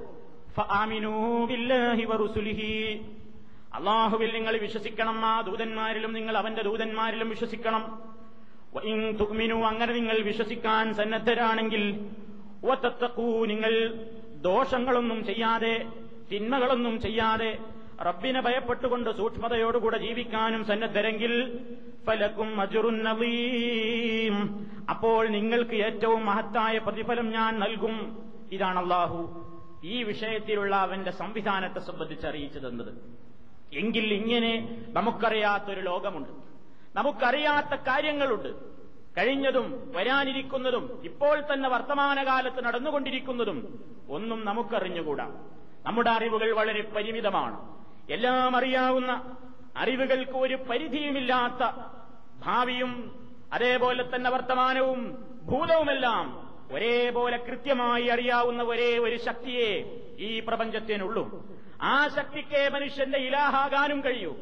അള്ളാഹുവിൽ 3.75 4.33
നിങ്ങൾ 4.33 4.57
വിശ്വസിക്കണം 4.57 5.25
ആ 5.25 5.41
ദൂതന്മാരിലും 5.41 6.13
നിങ്ങൾ 6.13 6.37
അവന്റെ 6.37 6.63
ദൂതന്മാരിലും 6.63 7.29
വിശ്വസിക്കണം. 7.29 8.03
തുക്മിനു 9.21 9.55
അങ്ങനെ 9.55 9.93
നിങ്ങൾ 9.93 10.19
വിശ്വസിക്കാൻ 10.19 10.95
സന്നദ്ധരാണെങ്കിൽ 10.95 12.11
നിങ്ങൾ 13.47 13.95
ദോഷങ്ങളൊന്നും 14.43 15.25
ചെയ്യാതെ 15.25 15.87
തിന്മകളൊന്നും 16.33 17.01
ചെയ്യാതെ 17.01 17.59
റബ്ബിനെ 18.03 18.41
ഭയപ്പെട്ടുകൊണ്ട് 18.41 19.17
സൂക്ഷ്മതയോടുകൂടെ 19.17 19.99
ജീവിക്കാനും 19.99 20.65
സന്നദ്ധരെങ്കിൽ 20.65 21.61
ഫലക്കും 22.07 22.61
അജുറുന്നവീം 22.61 24.67
അപ്പോൾ 24.91 25.29
നിങ്ങൾക്ക് 25.29 25.75
ഏറ്റവും 25.75 26.27
മഹത്തായ 26.27 26.79
പ്രതിഫലം 26.79 27.31
ഞാൻ 27.31 27.59
നൽകും. 27.59 28.19
ഇതാണ് 28.53 28.79
അള്ളാഹു. 28.79 29.52
ഈ 29.83 30.03
വിഷയത്തിലുള്ള 30.03 30.77
അവന്റെ 30.77 31.11
സംവിധാനത്തെ 31.11 31.81
സംബന്ധിച്ച് 31.81 32.27
അറിയിച്ചു 32.27 32.59
തന്നത് 32.59 32.95
എങ്കിൽ 33.73 34.15
ഇങ്ങനെ 34.15 34.83
നമുക്കറിയാത്തൊരു 34.93 35.81
ലോകമുണ്ട്. 35.81 36.29
നമുക്കറിയാത്ത 36.97 37.75
കാര്യങ്ങളുണ്ട്. 37.75 38.49
കഴിഞ്ഞതും 39.19 39.93
വരാനിരിക്കുന്നതും 39.97 41.01
ഇപ്പോൾ 41.05 41.41
തന്നെ 41.41 41.69
വർത്തമാനകാലത്ത് 41.69 42.65
നടന്നുകൊണ്ടിരിക്കുന്നതും 42.65 43.59
ഒന്നും 44.09 44.45
നമുക്കറിഞ്ഞുകൂടാ. 44.45 45.43
നമ്മുടെ 45.87 46.11
അറിവുകൾ 46.11 46.53
വളരെ 46.53 46.83
പരിമിതമാണ്. 46.83 47.81
എല്ലാം 48.11 48.57
അറിയാവുന്ന 48.57 49.37
അറിവുകൾക്ക് 49.77 50.33
ഒരു 50.33 50.55
പരിധിയുമില്ലാത്ത 50.55 51.71
ഭാവിയും 52.39 52.93
അതേപോലെ 53.53 54.17
തന്നെ 54.17 54.31
വർത്തമാനവും 54.31 55.27
ഭൂതവുമെല്ലാം 55.43 56.52
ഒരേപോലെ 56.74 57.38
കൃത്യമായി 57.48 58.08
അറിയാവുന്ന 58.16 58.62
ഒരേ 58.72 58.90
ഒരു 59.06 59.18
ശക്തിയെ 59.28 59.70
ഈ 60.28 60.32
പ്രപഞ്ചത്തിനുള്ളൂ 60.48 61.24
ആ 61.86 61.96
ശക്തിക്ക് 62.18 62.62
മനുഷ്യന്റെ 62.76 63.20
ഇലാഹാകാനും 63.28 64.00
കഴിയൂ 64.08 64.34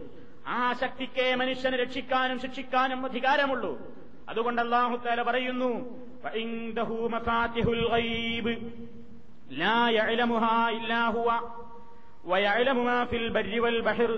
ആ 0.56 0.62
ശക്തിക്ക് 0.84 1.28
മനുഷ്യനെ 1.42 1.78
രക്ഷിക്കാനും 1.84 2.40
ശിക്ഷിക്കാനും 2.44 3.00
അധികാരമുള്ളൂ 3.10 3.74
അതുകൊണ്ട് 4.30 4.62
അള്ളാഹു 4.66 4.96
താല 5.06 5.24
പറയുന്നു 5.30 5.72
ويعلم 12.26 12.78
ما 12.86 13.06
في 13.06 13.18
البر 13.18 13.62
والبحر 13.62 14.12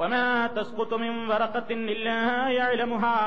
وما 0.00 0.46
تسقط 0.48 0.94
من 0.94 1.28
ورقة 1.28 1.70
إلا 1.70 2.18
يعلمها 2.50 3.18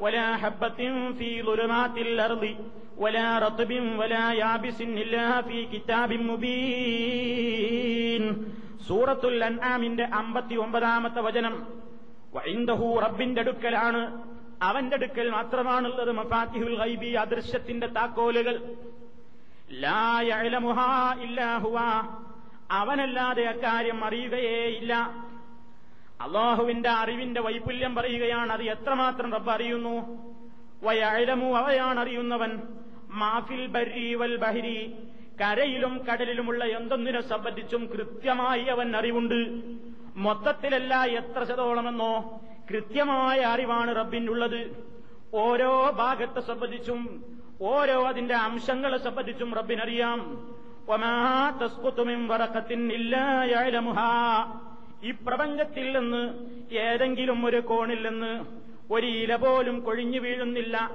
ولا 0.00 0.36
حبة 0.36 0.80
في 1.12 1.42
ظلمات 1.42 1.96
الأرض 1.98 2.44
ولا 2.98 3.38
رطب 3.38 3.70
ولا 4.00 4.26
يابس 4.34 4.80
إلا 4.96 5.26
في 5.42 5.58
كتاب 5.66 6.10
مبين 6.94 8.22
سورة 8.82 9.22
الأنعام 9.26 9.82
അമ്പത്തി 10.14 10.54
ഒമ്പതാമത്തെ 10.64 11.20
വചനം 11.26 11.54
വൈന്ദഹു 12.36 12.86
റബ്ബിന്റെ 13.04 13.40
അടുക്കലാണ് 13.44 14.00
അവന്റെ 14.62 14.96
അടുക്കൽ 14.98 15.26
മാത്രമാണുള്ളത് 15.30 16.12
മഫാത്തിഹുൽ 16.18 16.76
ഗൈബി 16.82 17.10
അദൃശ്യത്തിന്റെ 17.22 17.88
താക്കോലുകൾ 17.96 18.56
ലാ 19.84 20.00
യഅലമുഹാ 20.30 20.88
ഇല്ലാ 21.26 21.48
ഹുവ 21.64 21.76
അവനല്ലാതെ 22.78 23.44
അക്കാര്യം 23.52 23.98
അറിയുകയേ 24.08 24.60
ഇല്ല 24.78 24.92
അള്ളാഹുവിന്റെ 26.24 26.90
അറിവിന്റെ 27.00 27.40
വൈപുല്യം 27.46 27.92
പറയുകയാണ് 27.98 28.50
അത് 28.56 28.64
എത്രമാത്രം 28.74 29.28
റബ്ബ് 29.36 29.52
അറിയുന്നു 29.56 29.96
വയഴലമു 30.86 31.48
അവയാണ് 31.60 31.98
അറിയുന്നവൻ 32.04 32.52
മാഫിൽ 33.09 33.65
ബരി 33.65 34.13
വൽ 34.13 34.35
ബഹരി. 34.35 34.93
കരയിലും 35.41 36.05
കടലിലുമുള്ള 36.11 36.65
എന്തൊന്നിനെ 36.65 37.21
സംബന്ധിച്ചും 37.21 37.89
കൃത്യമായി 37.93 38.61
അവൻ 38.61 38.95
അറിവുണ്ട്. 38.95 39.61
മൊത്തത്തിലല്ല 40.15 41.03
എത്ര 41.03 41.43
ശതോളമെന്നോ 41.43 42.41
കൃത്യമായ 42.69 43.39
അറിവാണ് 43.39 43.95
റബ്ബിനുള്ളത്. 43.95 44.85
ഓരോ 45.33 45.91
ഭാഗത്തെ 45.91 46.39
സംബന്ധിച്ചും 46.39 47.23
ഓരോ 47.61 48.07
അതിന്റെ 48.07 48.35
അംശങ്ങളെ 48.35 48.97
സംബന്ധിച്ചും 48.97 49.53
റബ്ബിനറിയാം. 49.53 50.19
ഈ 55.03 55.11
പ്രപഞ്ചത്തിൽ 55.11 55.99
നിന്ന് 55.99 56.23
ഏതെങ്കിലും 56.75 57.45
ഒരു 57.45 57.59
കോണിൽ 57.59 58.09
നിന്ന് 58.09 58.45
ഒരു 58.93 59.07
ഇല 59.07 59.35
പോലും 59.35 59.79
കൊഴിഞ്ഞു 59.79 60.19
വീഴുന്നില്ല. 60.19 60.91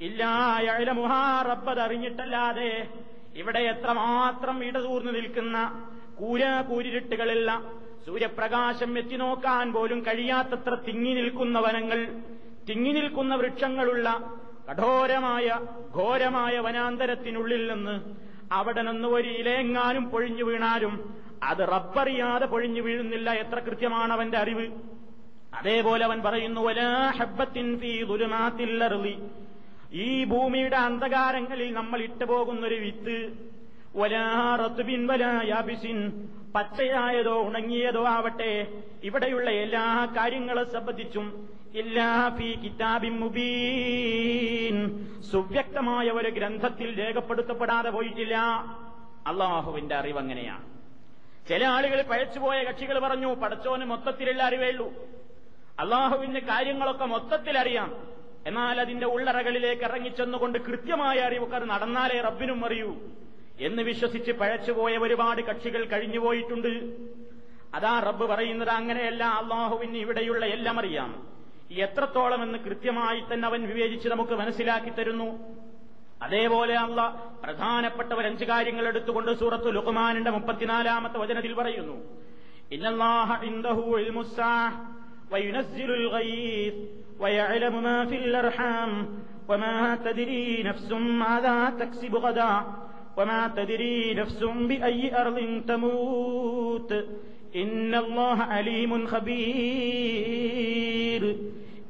ഇല്ലായലമുഹാ 0.00 1.42
റബ്ബത് 1.42 1.80
അറിഞ്ഞിട്ടല്ലാതെ 1.80 2.70
ഇവിടെ 3.34 3.58
എത്രമാത്രം 3.58 4.64
ഇടതൂർന്നു 4.64 5.12
നിൽക്കുന്ന 5.12 5.58
കൂര 6.16 6.62
കൂരിരുട്ടുകളില്ല 6.68 7.50
സൂര്യപ്രകാശം 8.06 8.98
എത്തി 8.98 9.16
നോക്കാൻ 9.16 9.72
പോലും 9.72 10.06
കഴിയാത്തത്ര 10.06 10.74
തിങ്ങി 10.88 11.14
നിൽക്കുന്ന 11.14 11.58
വനങ്ങൾ 11.58 12.00
തിങ്ങി 12.68 12.92
നിൽക്കുന്ന 12.92 13.34
വൃക്ഷങ്ങളുള്ള 13.34 14.08
കഠോരമായ 14.68 15.48
ഘോരമായ 15.94 16.58
വനാന്തരത്തിനുള്ളിൽ 16.58 17.70
നിന്ന് 17.70 17.96
അവിടെ 18.52 18.82
നിന്ന് 18.82 19.08
ഒരു 19.08 19.28
ഇലയെങ്ങാനും 19.28 20.10
പൊഴിഞ്ഞു 20.10 20.44
വീണാലും 20.44 20.94
അത് 21.42 21.62
റബ്ബറിയാതെ 21.68 22.46
പൊഴിഞ്ഞു 22.46 22.82
വീഴുന്നില്ല 22.82 23.30
എത്ര 23.32 23.58
കൃത്യമാണ് 23.58 24.12
അവന്റെ 24.12 24.38
അറിവ്. 24.38 24.66
അതേപോലെ 25.52 26.04
അവൻ 26.04 26.22
പറയുന്നു 26.22 26.60
ഈ 29.92 30.24
ഭൂമിയുടെ 30.24 30.76
അന്ധകാരങ്ങളിൽ 30.76 31.72
നമ്മൾ 31.72 32.00
ഇട്ടുപോകുന്നൊരു 32.00 32.74
വിത്ത്. 32.74 33.32
വലാറത്തുബിൻ 33.96 35.06
വലായാബിസിൻ 35.06 36.28
പച്ചയായതോ 36.54 37.42
ഉണങ്ങിയതോ 37.42 38.04
ആവട്ടെ. 38.04 38.66
ഇവിടെയുള്ള 39.02 39.50
എല്ലാ 39.50 40.08
കാര്യങ്ങളെ 40.16 40.64
സംബന്ധിച്ചും 40.64 41.48
ഫീ 42.38 42.54
കിതാബിൻ 42.54 43.20
മുബീൻ. 43.20 45.06
സുവ്യക്തമായ 45.30 46.08
ഒരു 46.08 46.30
ഗ്രന്ഥത്തിൽ 46.30 46.98
രേഖപ്പെടുത്തപ്പെടാതെ 46.98 47.90
പോയിട്ടില്ല. 47.90 48.36
അള്ളാഹുവിന്റെ 49.26 49.94
അറിവ് 49.94 50.18
അങ്ങനെയാണ്. 50.18 50.76
ചില 51.48 51.64
ആളുകൾ 51.64 52.02
പഴച്ചുപോയ 52.02 52.62
കക്ഷികൾ 52.62 52.98
പറഞ്ഞു 52.98 53.34
പടച്ചോന് 53.34 53.84
മൊത്തത്തിലുള്ള 53.84 54.42
അറിവേള്ളൂ 54.42 54.92
അള്ളാഹുവിന്റെ 55.78 56.40
കാര്യങ്ങളൊക്കെ 56.40 57.04
മൊത്തത്തിൽ 57.04 57.58
അറിയാം 57.58 58.15
എന്നാൽ 58.46 58.80
അതിന്റെ 58.80 59.06
ഉള്ളറകളിലേക്ക് 59.06 59.82
ഇറങ്ങിച്ചെന്നുകൊണ്ട് 59.82 60.58
കൃത്യമായ 60.58 61.18
അറിവൊക്കെ 61.18 61.56
അത് 61.56 61.70
നടന്നാലേ 61.70 62.20
റബ്ബിനും 62.20 62.64
അറിയൂ 62.64 62.96
എന്ന് 63.60 63.82
വിശ്വസിച്ച് 63.82 64.32
പഴച്ചുപോയ 64.32 64.96
ഒരുപാട് 64.96 65.42
കക്ഷികൾ 65.42 65.84
കഴിഞ്ഞുപോയിട്ടുണ്ട്. 65.84 66.96
അതാ 67.74 68.00
റബ്ബ് 68.00 68.26
പറയുന്നത് 68.26 68.68
അങ്ങനെയല്ല 68.68 69.24
അള്ളാഹുവിന് 69.24 69.96
ഇവിടെയുള്ള 69.96 70.46
എല്ലാം 70.46 70.78
അറിയാം. 70.78 71.28
എത്രത്തോളം 71.72 72.42
എന്ന് 72.42 72.58
കൃത്യമായി 72.58 73.22
തന്നെ 73.32 73.48
അവൻ 73.48 73.66
വിവേചിച്ച് 73.66 74.08
നമുക്ക് 74.08 74.32
മനസ്സിലാക്കി 74.32 74.90
തരുന്നു. 74.90 75.38
അതേപോലെ 76.22 76.74
അല്ല 76.78 77.24
പ്രധാനപ്പെട്ട 77.44 78.12
ഒരഞ്ച് 78.12 78.44
കാര്യങ്ങൾ 78.44 78.86
എടുത്തുകൊണ്ട് 78.86 79.38
സൂറത്തു 79.38 79.70
ലുഖ്മാനിന്റെ 79.70 80.30
മുപ്പത്തിനാലാമത്തെ 80.30 81.18
വചനത്തിൽ 81.18 81.54
പറയുന്നു. 81.54 81.96
ഇന്നല്ലാഹ 82.72 83.44
ഇൻദഹു 83.44 83.96
ഗൈസ് 86.12 87.05
ويعلم 87.19 87.83
ما 87.83 88.05
في 88.05 88.15
الأرحام 88.17 88.91
وما 89.49 89.75
تدري 89.97 90.63
نفس 90.63 90.89
ماذا 91.21 91.57
تكسب 91.71 92.15
غدا 92.17 92.53
وما 93.17 93.47
تدري 93.49 94.13
نفس 94.13 94.39
بأي 94.69 95.01
أرض 95.15 95.37
تموت 95.67 96.91
إن 97.55 97.95
الله 97.95 98.37
عليم 98.45 98.91
خبير 100.01 101.21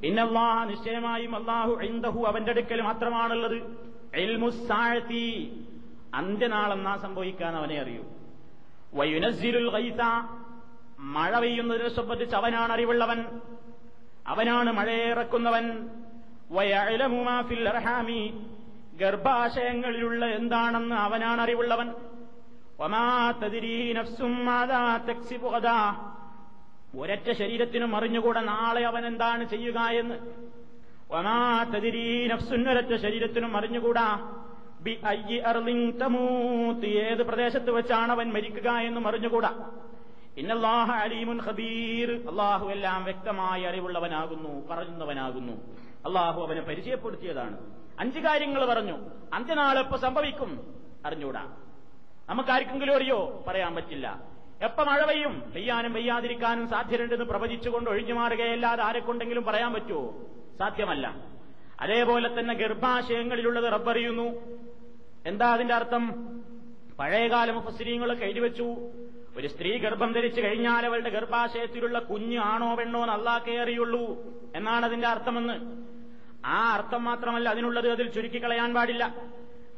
إن 0.02 0.18
الله 0.20 0.56
നിശ്ചയമായും 0.68 1.32
അള്ളാഹു 1.40 1.72
ഇൻദഹു 1.88 2.20
അവന്റെ 2.30 2.52
അടുക്കൽ 2.52 2.80
മാത്രമാണുള്ളത് 2.82 3.58
ഇൽമുസാഴത്തി 4.22 5.26
അന്ത്യനാളെന്നാ 6.20 6.94
സംഭവിക്കാൻ 7.04 7.52
അവനെ 7.60 7.78
അറിയൂ 7.84 8.04
വയുനസിലുൽ 8.98 9.68
ഗൈസ 9.76 10.00
മഴ 11.14 11.32
പെയ്യുന്നതിനെ 11.44 11.92
സംബന്ധിച്ച് 12.00 12.36
അവനാണ് 12.40 12.72
അറിവുള്ളവൻ 12.76 13.20
അവനാണ് 14.27 14.73
മഴയിറക്കുന്നവൻ. 14.73 15.89
വയലമുമാഫിൽ 16.51 17.69
അർഹാമി. 17.69 18.47
ഗർഭാശയങ്ങളിലുള്ള 18.95 20.27
എന്താണെന്ന് 20.27 20.95
അവനാണ് 20.95 21.41
അറിവുള്ളവൻ. 21.41 21.93
ഒരറ്റ 26.99 27.33
ശരീരത്തിനും 27.33 27.97
അറിഞ്ഞുകൂടെ 27.97 28.41
നാളെ 28.41 28.87
അവൻ 28.87 29.07
എന്താണ് 29.07 29.45
ചെയ്യുക 29.45 29.79
എന്ന്. 29.81 30.15
വമാ 31.11 31.63
തതിരീ 31.63 32.27
നഫ്സുന്നൊരറ്റ 32.27 32.97
ശരീരത്തിനും 32.97 33.57
അറിഞ്ഞുകൂടാ. 33.57 34.33
ബി 34.81 35.01
അയ്യി 35.05 35.39
തമൂത്ത്. 36.03 36.87
ഏത് 36.87 37.23
പ്രദേശത്ത് 37.23 37.71
വെച്ചാണ് 37.71 38.13
അവൻ 38.13 38.33
മരിക്കുക 38.33 38.71
എന്നും 38.71 39.09
അറിഞ്ഞുകൂടാ. 39.09 39.71
അലീമുൻ 40.93 41.41
ഖബീർ. 41.47 42.29
അള്ളാഹു 42.31 42.69
എല്ലാം 42.69 43.05
വ്യക്തമായി 43.05 43.63
അറിവുള്ളവനാകുന്നു 43.63 44.67
പറയുന്നവനാകുന്നു 44.69 45.53
അള്ളാഹു 46.07 46.43
അവനെ 46.43 46.61
പരിചയപ്പെടുത്തിയതാണ്. 46.61 47.73
അഞ്ച് 48.01 48.21
കാര്യങ്ങൾ 48.21 48.67
പറഞ്ഞു. 48.67 48.99
അന്ത്യനാൾ 49.33 49.97
സംഭവിക്കും? 49.97 50.75
അറിഞ്ഞൂടാ. 51.07 51.57
നമുക്കാർക്കെങ്കിലും 52.29 52.97
അറിയോ? 52.97 53.45
പറയാൻ 53.49 53.75
പറ്റില്ല. 53.75 54.21
എപ്പ 54.63 54.83
മഴ 54.83 55.05
പെയ്യും? 55.05 55.53
പെയ്യാനും 55.55 55.93
പെയ്യാതിരിക്കാനും 55.93 56.69
സാധ്യതയുണ്ടെന്ന് 56.69 57.25
പ്രവചിച്ചുകൊണ്ട് 57.25 57.91
ഒഴിഞ്ഞു 57.91 58.15
മാറുകയല്ലാതെ 58.15 58.83
ആരെക്കൊണ്ടെങ്കിലും 58.83 59.45
പറയാൻ 59.45 59.73
പറ്റുമോ 59.73 60.15
സാധ്യമല്ല. 60.59 61.17
അതേപോലെ 61.81 62.41
തന്നെ 62.41 62.55
ഗർഭാശയങ്ങളിലുള്ളത് 62.55 63.73
റബ്ബറിയുന്നു 63.73 64.57
എന്താ 65.27 65.53
അതിന്റെ 65.53 65.75
അർത്ഥം? 65.75 66.27
പഴയകാല 66.99 67.51
മുഫസിരീങ്ങളൊക്കെ 67.51 68.25
എഴുതി 68.25 68.39
വെച്ചു. 68.39 68.77
ഒരു 69.39 69.49
സ്ത്രീ 69.53 69.71
ഗർഭം 69.79 70.11
ധരിച്ചു 70.13 70.41
കഴിഞ്ഞാൽ 70.41 70.83
അവളുടെ 70.87 71.11
ഗർഭാശയത്തിലുള്ള 71.17 71.99
കുഞ്ഞ് 72.11 72.39
ആണോ 72.53 72.69
പെണ്ണോ 72.79 73.01
എന്ന് 73.05 73.15
അള്ളാഹ്ക്കേ 73.17 73.57
അറിയുള്ളൂ 73.63 74.05
എന്നാണ് 74.55 74.85
അതിന്റെ 74.85 75.09
അർത്ഥമെന്ന്. 75.15 75.57
ആ 76.55 76.59
അർത്ഥം 76.77 77.03
മാത്രമല്ല 77.05 77.49
അതിനുള്ളത് 77.49 77.89
അതിൽ 77.95 78.07
ചുരുക്കിക്കളയാൻ 78.17 78.71
പാടില്ല. 78.75 79.05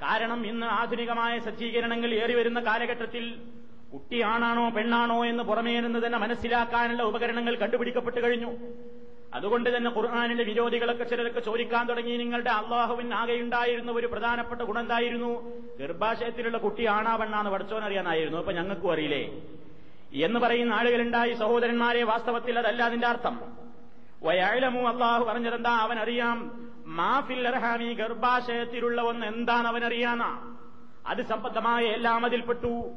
കാരണം 0.04 0.40
ഇന്ന് 0.46 0.66
ആധുനികമായ 0.80 1.38
സജ്ജീകരണങ്ങൾ 1.46 2.10
ഏറി 2.22 2.34
വരുന്ന 2.40 2.60
കാലഘട്ടത്തിൽ 2.60 3.24
കുട്ടി 3.92 4.18
ആണാണോ 4.32 4.64
പെണ്ണാണോ 4.76 5.18
എന്ന് 5.30 5.42
പുറമേ 5.50 5.74
നിന്ന് 5.80 6.00
തന്നെ 6.06 6.18
മനസ്സിലാക്കാനുള്ള 6.18 7.02
ഉപകരണങ്ങൾ 7.10 7.54
കണ്ടുപിടിക്കപ്പെട്ടു 7.62 8.20
കഴിഞ്ഞു. 8.24 8.50
അതുകൊണ്ട് 9.34 9.76
തന്നെ 9.76 9.90
ഖുർആാനിന്റെ 9.90 10.44
വിരോധികളൊക്കെ 10.44 11.04
ചിലരൊക്കെ 11.04 11.40
ചോദിക്കാൻ 11.40 11.86
തുടങ്ങി 11.86 12.16
നിങ്ങളുടെ 12.16 12.50
അള്ളാഹുവിൻ 12.50 13.14
ആകെയുണ്ടായിരുന്ന 13.14 13.92
ഒരു 13.92 14.06
പ്രധാനപ്പെട്ട 14.06 14.62
ഗുണം 14.62 14.80
എന്തായിരുന്നു? 14.80 15.52
ഗർഭാശയത്തിലുള്ള 15.78 16.58
കുട്ടി 16.58 16.86
ആണാവണ്ണാന്ന് 16.86 17.50
പഠിച്ചോനറിയാനായിരുന്നു 17.50 18.38
അപ്പൊ 18.38 18.52
ഞങ്ങൾക്കും 18.52 18.92
അറിയില്ലേ? 18.92 19.42
എന്ന് 20.24 20.40
പറയുന്ന 20.40 20.74
ആളുകളുണ്ടായി 20.74 21.34
സഹോദരന്മാരെ 21.34 22.02
വാസ്തവത്തിൽ 22.02 22.58
അതല്ല 22.58 22.82
അതിന്റെ 22.82 23.06
അർത്ഥം. 23.06 23.40
വയാഴലമു 24.22 24.88
അള്ളാഹു 24.88 25.24
പറഞ്ഞതെന്താ? 25.24 25.70
അവൻ 25.70 25.98
അറിയാം 25.98 26.68
മാഫിൽ 26.86 27.48
അർഹാമി 27.48 27.94
ഗർഭാശയത്തിലുള്ള 27.94 29.02
ഒന്ന് 29.02 29.26
എന്താണ് 29.26 29.66
അവൻ 29.66 29.84
അറിയാനാ 29.84 30.54
അത് 31.06 31.26
സംബന്ധമായ 31.26 31.84
എല്ലാം 31.84 32.24
അതിൽപ്പെട്ടു. 32.24 32.90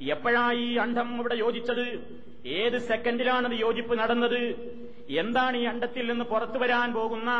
എപ്പോഴായി 0.00 0.58
ഈ 0.58 0.76
അണ്ഡം 0.76 1.14
ഇവിടെ 1.14 1.34
യോജിച്ചത്? 1.34 1.86
ഏത് 2.46 2.78
സെക്കൻഡിലാണത് 2.78 3.52
യോജിപ്പ് 3.52 3.98
നടന്നത്? 3.98 4.42
എന്താണ് 5.08 5.56
ഈ 5.56 5.64
അണ്ടത്തിൽ 5.64 6.06
നിന്ന് 6.10 6.24
പുറത്തു 6.24 6.58
വരാൻ 6.58 6.92
പോകുന്ന 6.92 7.30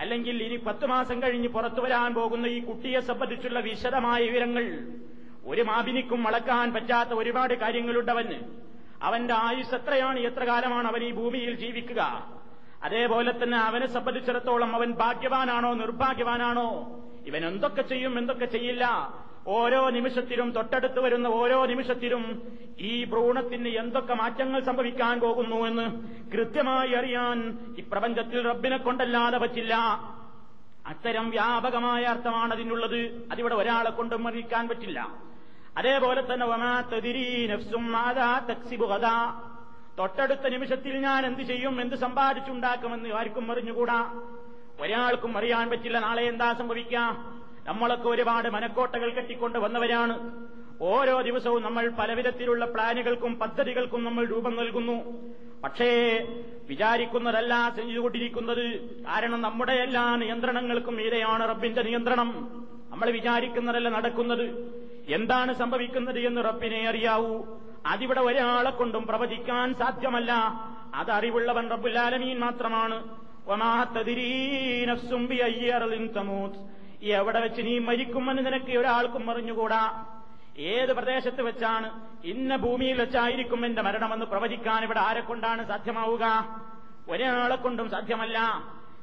അല്ലെങ്കിൽ 0.00 0.42
ഇനി 0.42 0.56
പത്തു 0.56 0.86
മാസം 0.86 1.22
കഴിഞ്ഞ് 1.22 1.48
പുറത്തു 1.48 1.80
വരാൻ 1.80 2.14
പോകുന്ന 2.14 2.46
ഈ 2.46 2.60
കുട്ടിയെ 2.60 3.00
സംബന്ധിച്ചുള്ള 3.00 3.60
വിശദമായ 3.60 4.24
വിവരങ്ങൾ? 4.24 4.64
ഒരു 5.46 5.62
മാപിനിക്കും 5.62 6.24
വളക്കാൻ 6.24 6.72
പറ്റാത്ത 6.72 7.08
ഒരുപാട് 7.08 7.54
കാര്യങ്ങളുണ്ടവന് 7.54 8.38
അവന്റെ 9.02 9.34
ആയുസ് 9.34 9.74
എത്രയാണ് 9.74 10.18
എത്ര 10.18 10.44
കാലമാണ് 10.44 10.88
അവൻ 10.88 11.04
ഈ 11.04 11.12
ഭൂമിയിൽ 11.12 11.54
ജീവിക്കുക? 11.54 12.02
അതേപോലെ 12.82 13.32
തന്നെ 13.42 13.58
അവനെ 13.58 13.86
സംബന്ധിച്ചിടത്തോളം 13.86 14.76
അവൻ 14.76 14.92
ഭാഗ്യവാനാണോ 14.92 15.74
നിർഭാഗ്യവാനാണോ? 15.74 16.68
ഇവൻ 17.26 17.46
എന്തൊക്കെ 17.46 17.82
ചെയ്യും 17.82 18.18
എന്തൊക്കെ 18.18 18.44
ചെയ്യില്ല? 18.44 18.84
ഓരോ 19.46 19.90
നിമിഷത്തിലും 19.90 20.52
തൊട്ടടുത്ത് 20.52 21.00
വരുന്ന 21.00 21.26
ഓരോ 21.26 21.66
നിമിഷത്തിലും 21.66 22.42
ഈ 22.78 23.04
ഭ്രൂണത്തിന് 23.04 23.68
എന്തൊക്കെ 23.68 24.14
മാറ്റങ്ങൾ 24.14 24.64
സംഭവിക്കാൻ 24.64 25.20
പോകുന്നു 25.20 25.56
എന്ന് 25.56 25.90
കൃത്യമായി 26.32 26.92
അറിയാൻ 26.92 27.58
ഈ 27.78 27.84
പ്രപഞ്ചത്തിൽ 27.92 28.48
റബ്ബിനെ 28.48 28.76
കൊണ്ടല്ലാതെ 28.76 29.38
പറ്റില്ല. 29.38 29.74
അത്തരം 30.86 31.30
വ്യാപകമായ 31.30 32.02
അർത്ഥമാണ് 32.02 32.54
അതിനുള്ളത്. 32.54 33.28
അതിവിടെ 33.32 33.54
ഒരാളെ 33.54 33.90
കൊണ്ട് 33.90 34.14
അറിയിക്കാൻ 34.28 34.68
പറ്റില്ല. 34.68 35.08
അതേപോലെ 35.78 36.34
തന്നെ 36.34 36.46
തൊട്ടടുത്ത 39.98 40.48
നിമിഷത്തിൽ 40.48 40.96
ഞാൻ 40.96 41.26
എന്ത് 41.26 41.42
ചെയ്യും? 41.42 41.80
എന്ത് 41.80 41.96
സമ്പാദിച്ചുണ്ടാക്കുമെന്ന് 41.96 43.08
ആർക്കും 43.08 43.52
അറിഞ്ഞുകൂടാ? 43.52 44.20
ഒരാൾക്കും 44.80 45.38
അറിയാൻ 45.38 45.70
പറ്റില്ല. 45.70 45.98
നാളെ 45.98 46.22
എന്താ 46.22 46.52
സംഭവിക്കാം? 46.52 47.41
നമ്മളൊക്കെ 47.66 48.08
ഒരുപാട് 48.08 48.48
മനക്കോട്ടകൾ 48.48 49.10
കെട്ടിക്കൊണ്ട് 49.10 49.58
വന്നവരാണ്. 49.58 50.30
ഓരോ 50.80 51.20
ദിവസവും 51.20 51.62
നമ്മൾ 51.62 51.88
പലവിധത്തിലുള്ള 51.88 52.64
പ്ലാനുകൾക്കും 52.64 53.38
പദ്ധതികൾക്കും 53.38 54.04
നമ്മൾ 54.04 54.24
രൂപം 54.24 54.56
നൽകുന്നു. 54.56 55.02
പക്ഷേ 55.64 55.90
വിചാരിക്കുന്നതല്ല 56.68 57.72
ചെയ്തുകൊണ്ടിരിക്കുന്നത് 57.76 58.90
കാരണം 59.04 59.40
നമ്മുടെ 59.40 59.72
എല്ലാ 59.72 60.16
നിയന്ത്രണങ്ങൾക്കും 60.16 60.96
മീതെയാണ് 60.96 61.48
റബ്ബിന്റെ 61.48 61.82
നിയന്ത്രണം. 61.82 62.28
നമ്മൾ 62.90 63.10
വിചാരിക്കുന്നതല്ല 63.10 63.88
നടക്കുന്നത്. 63.88 64.44
എന്താണ് 65.08 65.54
സംഭവിക്കുന്നത് 65.54 66.20
എന്ന് 66.20 66.44
റബ്ബിനെ 66.44 66.88
അറിയാവൂ. 66.88 67.44
അതിവിടെ 67.86 68.20
ഒരാളെ 68.20 68.70
കൊണ്ടും 68.70 69.06
പ്രവചിക്കാൻ 69.06 69.74
സാധ്യമല്ല. 69.74 70.32
അത് 70.94 71.10
അറിവുള്ളവൻ 71.10 71.68
റബ്ബുലാലമീൻ 71.68 72.38
മാത്രമാണ്. 72.38 73.22
എവിടെ 77.02 77.40
വെച്ച് 77.40 77.62
നീ 77.62 77.78
മരിക്കുമെന്ന് 77.78 78.46
നിനക്ക് 78.46 78.78
ഒരാൾക്കും 78.78 79.30
അറിഞ്ഞുകൂടാ? 79.30 80.04
ഏത് 80.58 80.92
പ്രദേശത്ത് 80.92 81.42
വെച്ചാണ് 81.42 81.88
ഇന്ന 82.24 82.56
ഭൂമിയിൽ 82.56 83.00
വെച്ചായിരിക്കും 83.00 83.66
എന്റെ 83.66 83.82
മരണമെന്ന് 83.82 84.26
പ്രവചിക്കാൻ 84.26 84.84
ഇവിടെ 84.84 85.00
ആരെ 85.00 85.20
കൊണ്ടാണ് 85.20 85.68
സാധ്യമാവുക? 85.68 86.24
ഒരാളെ 87.08 87.56
കൊണ്ടും 87.56 87.90
സാധ്യമല്ല. 87.90 88.38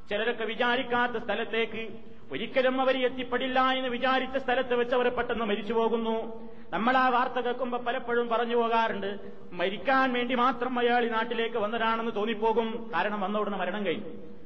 ചിലരൊക്കെ 0.09 0.43
വിചാരിക്കാത്ത 0.43 1.23
സ്ഥലത്തേക്ക് 1.23 1.87
ഒരിക്കലും 2.31 2.81
അവർ 2.81 3.05
എത്തിപ്പെടില്ല 3.05 3.59
എന്ന് 3.71 3.89
വിചാരിച്ച 3.89 4.37
സ്ഥലത്ത് 4.37 4.75
വെച്ച് 4.75 4.95
അവർ 4.95 5.09
പെട്ടെന്ന് 5.09 5.45
മരിച്ചു 5.45 5.73
പോകുന്നു. 5.73 6.47
നമ്മൾ 6.73 6.97
ആ 6.97 7.09
വാർത്ത 7.09 7.39
കേൾക്കുമ്പോൾ 7.39 7.77
പലപ്പോഴും 7.77 8.29
പറഞ്ഞു 8.29 8.55
പോകാറുണ്ട് 8.55 9.19
മരിക്കാൻ 9.51 10.13
വേണ്ടി 10.13 10.35
മാത്രം 10.35 10.79
അയാൾ 10.79 11.05
ഈ 11.05 11.09
നാട്ടിലേക്ക് 11.09 11.57
വന്നതാണെന്ന് 11.57 12.11
തോന്നിപ്പോകും. 12.15 12.91
കാരണം 12.95 13.21
വന്നവിടുന്ന് 13.21 13.57
മരണം 13.57 13.85
കഴിഞ്ഞു. 13.85 14.38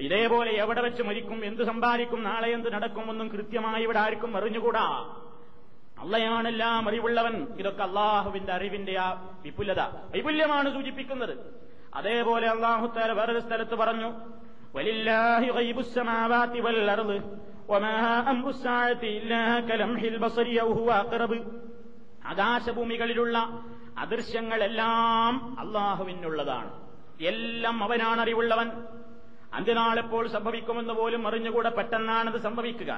ഇതേപോലെ 0.00 0.50
എവിടെ 0.50 0.80
വെച്ച് 0.80 1.02
മരിക്കും 1.02 1.44
എന്ത് 1.44 1.62
സമ്പാദിക്കും 1.62 2.22
നാളെ 2.22 2.48
എന്ത് 2.48 2.72
നടക്കുമെന്നും 2.72 3.28
കൃത്യമായി 3.28 3.82
ഇവിടെ 3.82 3.98
ആർക്കും 3.98 4.36
അറിഞ്ഞുകൂടാ. 4.36 5.16
അള്ളയാണെല്ലാം 5.98 6.88
അറിവുള്ളവൻ. 6.88 7.46
ഇതൊക്കെ 7.58 7.82
അള്ളാഹുവിന്റെ 7.82 8.52
അറിവിന്റെ 8.52 8.98
ആ 8.98 9.28
വിപുലത. 9.42 9.80
വൈപുല്യമാണ് 9.80 10.74
സൂചിപ്പിക്കുന്നത്. 10.74 11.38
അതേപോലെ 11.94 12.48
അള്ളാഹുത്താല 12.48 13.12
വേറൊരു 13.12 13.40
സ്ഥലത്ത് 13.40 13.74
പറഞ്ഞു 13.74 14.12
ആകാശഭൂമികളിലുള്ള 22.26 23.62
അദൃശ്യങ്ങളെല്ലാം 23.98 25.60
അള്ളാഹുവിനുള്ളതാണ്. 25.60 26.70
എല്ലാം 27.22 27.84
അവനാണ് 27.84 28.20
അറിവുള്ളവൻ. 28.20 28.70
അന്ത്യനാളെപ്പോൾ 29.54 30.28
സംഭവിക്കുമെന്ന് 30.28 30.94
പോലും 30.94 31.26
അറിഞ്ഞുകൂടെ 31.28 31.68
പെട്ടെന്നാണത് 31.68 32.40
സംഭവിക്കുക. 32.40 32.92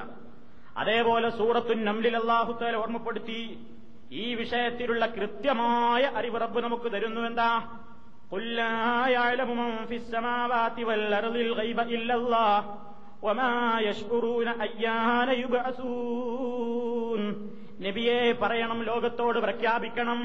അതേപോലെ 0.77 1.29
സൂറത്തുൻ 1.29 1.85
നംലിൽ 1.85 2.17
അള്ളാഹുത്തേൽ 2.17 2.75
ഓർമ്മപ്പെടുത്തി 2.75 3.39
ഈ 4.11 4.35
വിഷയത്തിലുള്ള 4.35 5.05
കൃത്യമായ 5.05 6.03
അറിവ് 6.15 6.41
റബ്ബ് 6.41 6.63
നമുക്ക് 6.63 6.91
തരുന്നു 6.91 7.21
എന്താ 7.21 7.49
നബിയെ 17.81 18.31
പറയണം 18.31 18.79
ലോകത്തോട് 18.83 19.39
പ്രഖ്യാപിക്കണം. 19.39 20.19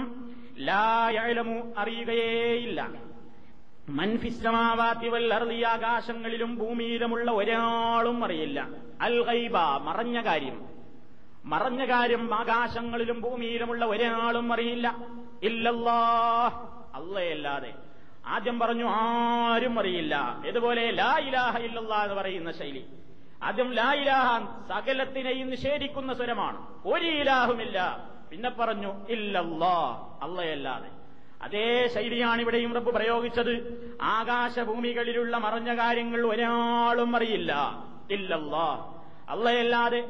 ലാ 0.58 1.10
അറിയുകയേയില്ല 1.76 2.80
ആകാശങ്ങളിലും 5.66 6.58
ഭൂമിയിലുമുള്ള 6.58 7.30
ഒരാളും 7.30 8.24
അറിയില്ല. 8.24 8.68
അൽ 9.00 9.22
ഗൈബ 9.22 9.58
മറഞ്ഞ 9.58 10.20
കാര്യം. 10.20 10.66
മറഞ്ഞ 11.44 11.84
കാര്യം 11.84 12.34
ആകാശങ്ങളിലും 12.34 13.20
ഭൂമിയിലുമുള്ള 13.20 13.84
ഒരാളും 13.84 14.52
അറിയില്ല. 14.52 14.96
ഇല്ലല്ലാ 15.42 16.46
അല്ലയല്ലാതെ 16.94 17.74
ആദ്യം 18.26 18.58
പറഞ്ഞു 18.58 18.88
ആരും 18.90 19.80
അറിയില്ല. 19.80 20.42
ഇതുപോലെ 20.46 20.90
ലാ 20.90 21.18
ഇലാഹ 21.18 21.58
ഇല്ല 21.58 21.80
എന്ന് 21.80 22.14
പറയുന്ന 22.14 22.52
ശൈലി. 22.52 22.84
ആദ്യം 23.42 23.72
ലാ 23.72 23.92
ഇലാഹ 23.92 24.38
സകലത്തിനെയും 24.68 25.50
നിഷേധിക്കുന്ന 25.50 26.14
സ്വരമാണ്. 26.14 26.66
ഒരു 26.84 27.06
ഇലാഹുമില്ല. 27.06 28.08
പിന്നെ 28.30 28.50
പറഞ്ഞു 28.50 29.06
ഇല്ലല്ലാ 29.08 30.06
അല്ലയല്ലാതെ 30.22 30.97
അതേ 31.42 31.88
ശൈലിയാണ് 31.94 32.40
ഇവിടെയും 32.40 32.74
റബ്ബ് 32.74 32.90
പ്രയോഗിച്ചത്. 32.90 33.52
ആകാശഭൂമികളിലുള്ള 34.02 35.36
മറഞ്ഞ 35.36 35.76
കാര്യങ്ങൾ 35.76 36.26
ഒരാളും 36.26 37.16
അറിയില്ല. 37.16 37.52
ഇല്ലല്ല 38.10 38.56
അല്ലയല്ലാതെ 39.28 40.00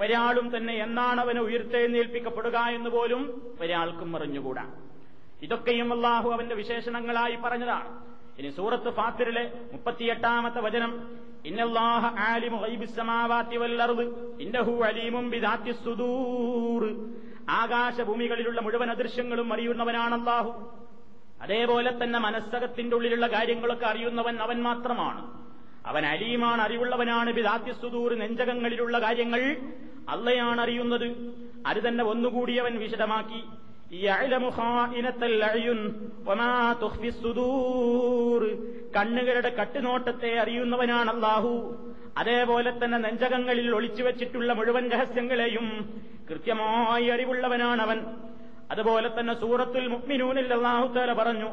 ഒരാളും 0.00 0.56
തന്നെ 0.56 0.74
എന്നാണ് 0.74 1.20
അവനെ 1.20 1.40
ഉയർത്തെഴുന്നേൽപ്പിക്കപ്പെടുക 1.40 2.56
എന്ന് 2.58 2.90
പോലും 2.90 3.52
ഒരാൾക്കും 3.60 4.16
അറിഞ്ഞുകൂടാ. 4.16 4.66
ഇതൊക്കെയും 5.42 5.92
അള്ളാഹു 5.92 6.30
അവന്റെ 6.30 6.54
വിശേഷണങ്ങളായി 6.54 7.36
പറഞ്ഞതാണ്. 7.36 8.13
ഇനി 8.38 8.50
സൂറത്ത് 8.50 8.90
ഫാത്തിറിലെ 8.94 9.52
മുപ്പത്തിയെട്ടാമത്തെ 9.72 10.60
വചനം 10.60 10.92
വല്ലർദ് 13.56 14.04
ഇന്നഹു 14.40 14.72
സുദൂർ. 15.84 16.82
ആകാശഭൂമികളിലുള്ള 17.50 18.60
മുഴുവൻ 18.60 18.90
അദൃശ്യങ്ങളും 18.90 19.52
അറിയുന്നവനാണ് 19.52 20.14
അല്ലാഹു 20.14 20.52
അതേപോലെ 21.42 21.90
തന്നെ 22.02 22.18
മനസ്സകത്തിന്റെ 22.18 22.96
ഉള്ളിലുള്ള 22.96 23.26
കാര്യങ്ങളൊക്കെ 23.26 23.86
അറിയുന്നവൻ 23.86 24.36
അവൻ 24.36 24.62
മാത്രമാണ്. 24.62 25.22
അവൻ 25.86 26.06
അലീമാണ് 26.06 26.62
അറിവുള്ളവനാണ് 26.62 27.30
സുദൂർ 27.72 28.14
നെഞ്ചകങ്ങളിലുള്ള 28.18 28.98
കാര്യങ്ങൾ 29.02 29.56
അള്ളയാണ് 30.08 30.60
അറിയുന്നത്. 30.60 31.08
അത് 31.66 31.88
തന്നെ 31.88 32.04
ഒന്നുകൂടി 32.04 32.54
അവൻ 32.56 32.78
വിശദമാക്കി. 32.78 33.42
കണ്ണുകളുടെ 38.94 39.48
കട്ടുനോട്ടത്തെ 39.48 40.38
അറിയുന്നവനാണ് 40.38 41.10
അള്ളാഹു 41.10 41.74
അതേപോലെ 42.18 42.70
തന്നെ 42.70 42.98
നെഞ്ചകങ്ങളിൽ 42.98 43.74
ഒളിച്ചു 43.74 44.02
വെച്ചിട്ടുള്ള 44.02 44.52
മുഴുവൻ 44.52 44.90
രഹസ്യങ്ങളെയും 44.90 45.94
കൃത്യമായി 46.30 47.08
അറിവുള്ളവനാണ് 47.08 47.82
അവൻ. 47.82 48.06
അതുപോലെ 48.70 49.20
തന്നെ 49.20 49.34
സൂറത്തുൽ 49.34 49.88
മുക്മിനൂനിൽ 49.88 50.52
അള്ളാഹു 50.52 50.94
തല 50.94 51.12
പറഞ്ഞു 51.12 51.48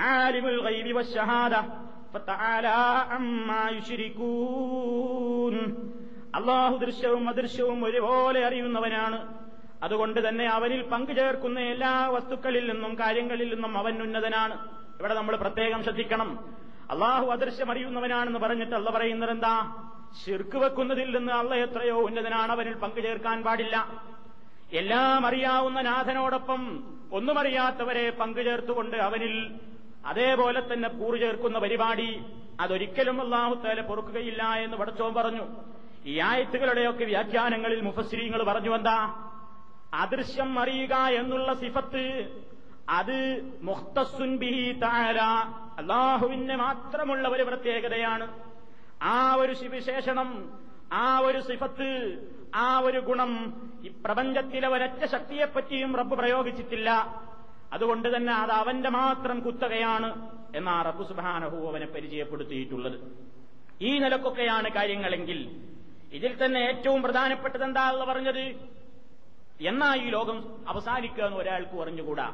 ആലിമുൽ 0.00 0.60
ഗൈബി 0.62 0.92
അള്ളാഹു 6.34 6.76
ദൃശ്യവും 6.76 7.28
അദൃശ്യവും 7.28 7.84
ഒരുപോലെ 7.84 8.46
അറിയുന്നവനാണ്. 8.46 9.41
അതുകൊണ്ട് 9.82 10.28
തന്നെ 10.28 10.46
അവനിൽ 10.46 10.82
പങ്കുചേർക്കുന്ന 10.82 11.60
എല്ലാ 11.60 12.08
വസ്തുക്കളിൽ 12.08 12.72
നിന്നും 12.72 12.98
കാര്യങ്ങളിൽ 12.98 13.54
നിന്നും 13.54 13.78
അവൻ 13.78 14.02
ഉന്നതനാണ്. 14.02 14.68
ഇവിടെ 15.00 15.14
നമ്മൾ 15.14 15.36
പ്രത്യേകം 15.36 15.82
ശ്രദ്ധിക്കണം. 15.82 16.38
അള്ളാഹു 16.90 17.26
അദൃശ്യമറിയുന്നവനാണെന്ന് 17.26 18.38
പറഞ്ഞിട്ട് 18.38 18.74
അല്ല 18.74 18.90
പറയുന്നത് 18.90 19.30
എന്താ? 19.30 19.54
ശിർക്ക് 20.24 20.56
വെക്കുന്നതിൽ 20.56 21.16
നിന്ന് 21.16 21.32
അള്ള 21.32 21.54
എത്രയോ 21.54 21.96
ഉന്നതനാണ്. 21.96 22.52
അവനിൽ 22.52 22.74
പങ്കുചേർക്കാൻ 22.74 23.42
പാടില്ല. 23.42 23.88
എല്ലാം 24.72 25.26
അറിയാവുന്ന 25.26 25.80
നാഥനോടൊപ്പം 25.80 26.84
ഒന്നുമറിയാത്തവരെ 27.12 28.10
പങ്കുചേർത്തുകൊണ്ട് 28.10 28.96
അവനിൽ 28.96 29.54
അതേപോലെ 30.06 30.72
തന്നെ 30.72 30.88
കൂറു 30.88 31.16
ചേർക്കുന്ന 31.16 31.58
പരിപാടി 31.58 32.22
അതൊരിക്കലും 32.60 33.20
അള്ളാഹുത്താല 33.20 33.80
പൊറുക്കുകയില്ല 33.80 34.42
എന്ന് 34.42 34.76
പടച്ചോൻ 34.76 35.14
പറഞ്ഞു. 35.14 35.44
ഈ 36.06 36.18
ആയത്തുകളുടെയൊക്കെ 36.18 37.04
വ്യാഖ്യാനങ്ങളിൽ 37.04 37.80
മുഫശ്രീങ്ങൾ 37.80 38.42
പറഞ്ഞു 38.42 38.74
എന്താ? 38.74 39.28
അദൃശ്യം 39.94 40.58
അറിയുക 40.58 40.94
എന്നുള്ള 41.20 41.54
സിഫത്ത് 41.54 42.04
അത് 42.88 43.18
മുഖ്തസുൻ 43.62 44.30
ബിഹി 44.38 44.72
താര 44.82 45.18
അള്ളാഹുവിന് 45.80 46.56
മാത്രമുള്ള 46.56 47.28
ഒരു 47.28 47.42
പ്രത്യേകതയാണ്. 47.42 48.26
ആ 49.02 49.34
ഒരു 49.34 49.54
വിശേഷണം 49.68 50.30
ആ 50.92 51.18
ഒരു 51.18 51.40
സിഫത്ത് 51.40 51.90
ആ 52.54 52.78
ഒരു 52.78 53.00
ഗുണം 53.00 53.30
ഈ 53.84 53.88
പ്രപഞ്ചത്തിലെ 54.04 54.68
ഒരൊറ്റ 54.68 55.04
ശക്തിയെപ്പറ്റിയും 55.04 55.96
റബ്ബ് 55.96 56.16
പ്രയോഗിച്ചിട്ടില്ല. 56.16 56.90
അതുകൊണ്ട് 57.72 58.16
തന്നെ 58.16 58.32
അത് 58.32 58.52
അവന്റെ 58.52 58.88
മാത്രം 58.88 59.40
കുത്തകയാണ് 59.40 60.08
എന്നാ 60.56 60.82
റബ്ബു 60.82 61.04
സുബാനഹു 61.04 61.68
അവനെ 61.68 61.86
പരിചയപ്പെടുത്തിയിട്ടുള്ളത്. 61.86 62.98
ഈ 63.82 63.98
നിലക്കൊക്കെയാണ് 63.98 64.68
കാര്യങ്ങളെങ്കിൽ 64.68 65.38
ഇതിൽ 66.12 66.44
തന്നെ 66.44 66.60
ഏറ്റവും 66.60 67.02
പ്രധാനപ്പെട്ടത് 67.02 67.64
എന്താ 67.64 68.04
പറഞ്ഞത്? 68.10 68.44
എന്നാ 69.70 69.88
ഈ 69.94 70.06
ലോകം 70.08 70.38
അവസാനിക്കുക 70.68 71.24
എന്ന് 71.24 71.38
ഒരാൾക്ക് 71.38 71.76
പറഞ്ഞുകൂടാ 71.76 72.26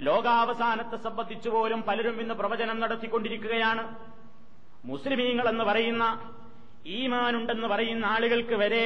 ലോകാവസാനത്തെ 0.00 0.96
സംബന്ധിച്ചു 0.96 1.48
പോലും 1.48 1.80
പലരും 1.82 2.20
ഇന്ന് 2.20 2.34
പ്രവചനം 2.34 2.80
നടത്തിക്കൊണ്ടിരിക്കുകയാണ്. 2.80 3.84
മുസ്ലിമീങ്ങൾ 4.84 5.48
എന്ന് 5.48 5.64
പറയുന്ന 5.64 6.04
ഈമാനുണ്ടെന്ന് 6.86 7.68
പറയുന്ന 7.68 8.04
ആളുകൾക്ക് 8.04 8.56
വരെ 8.62 8.84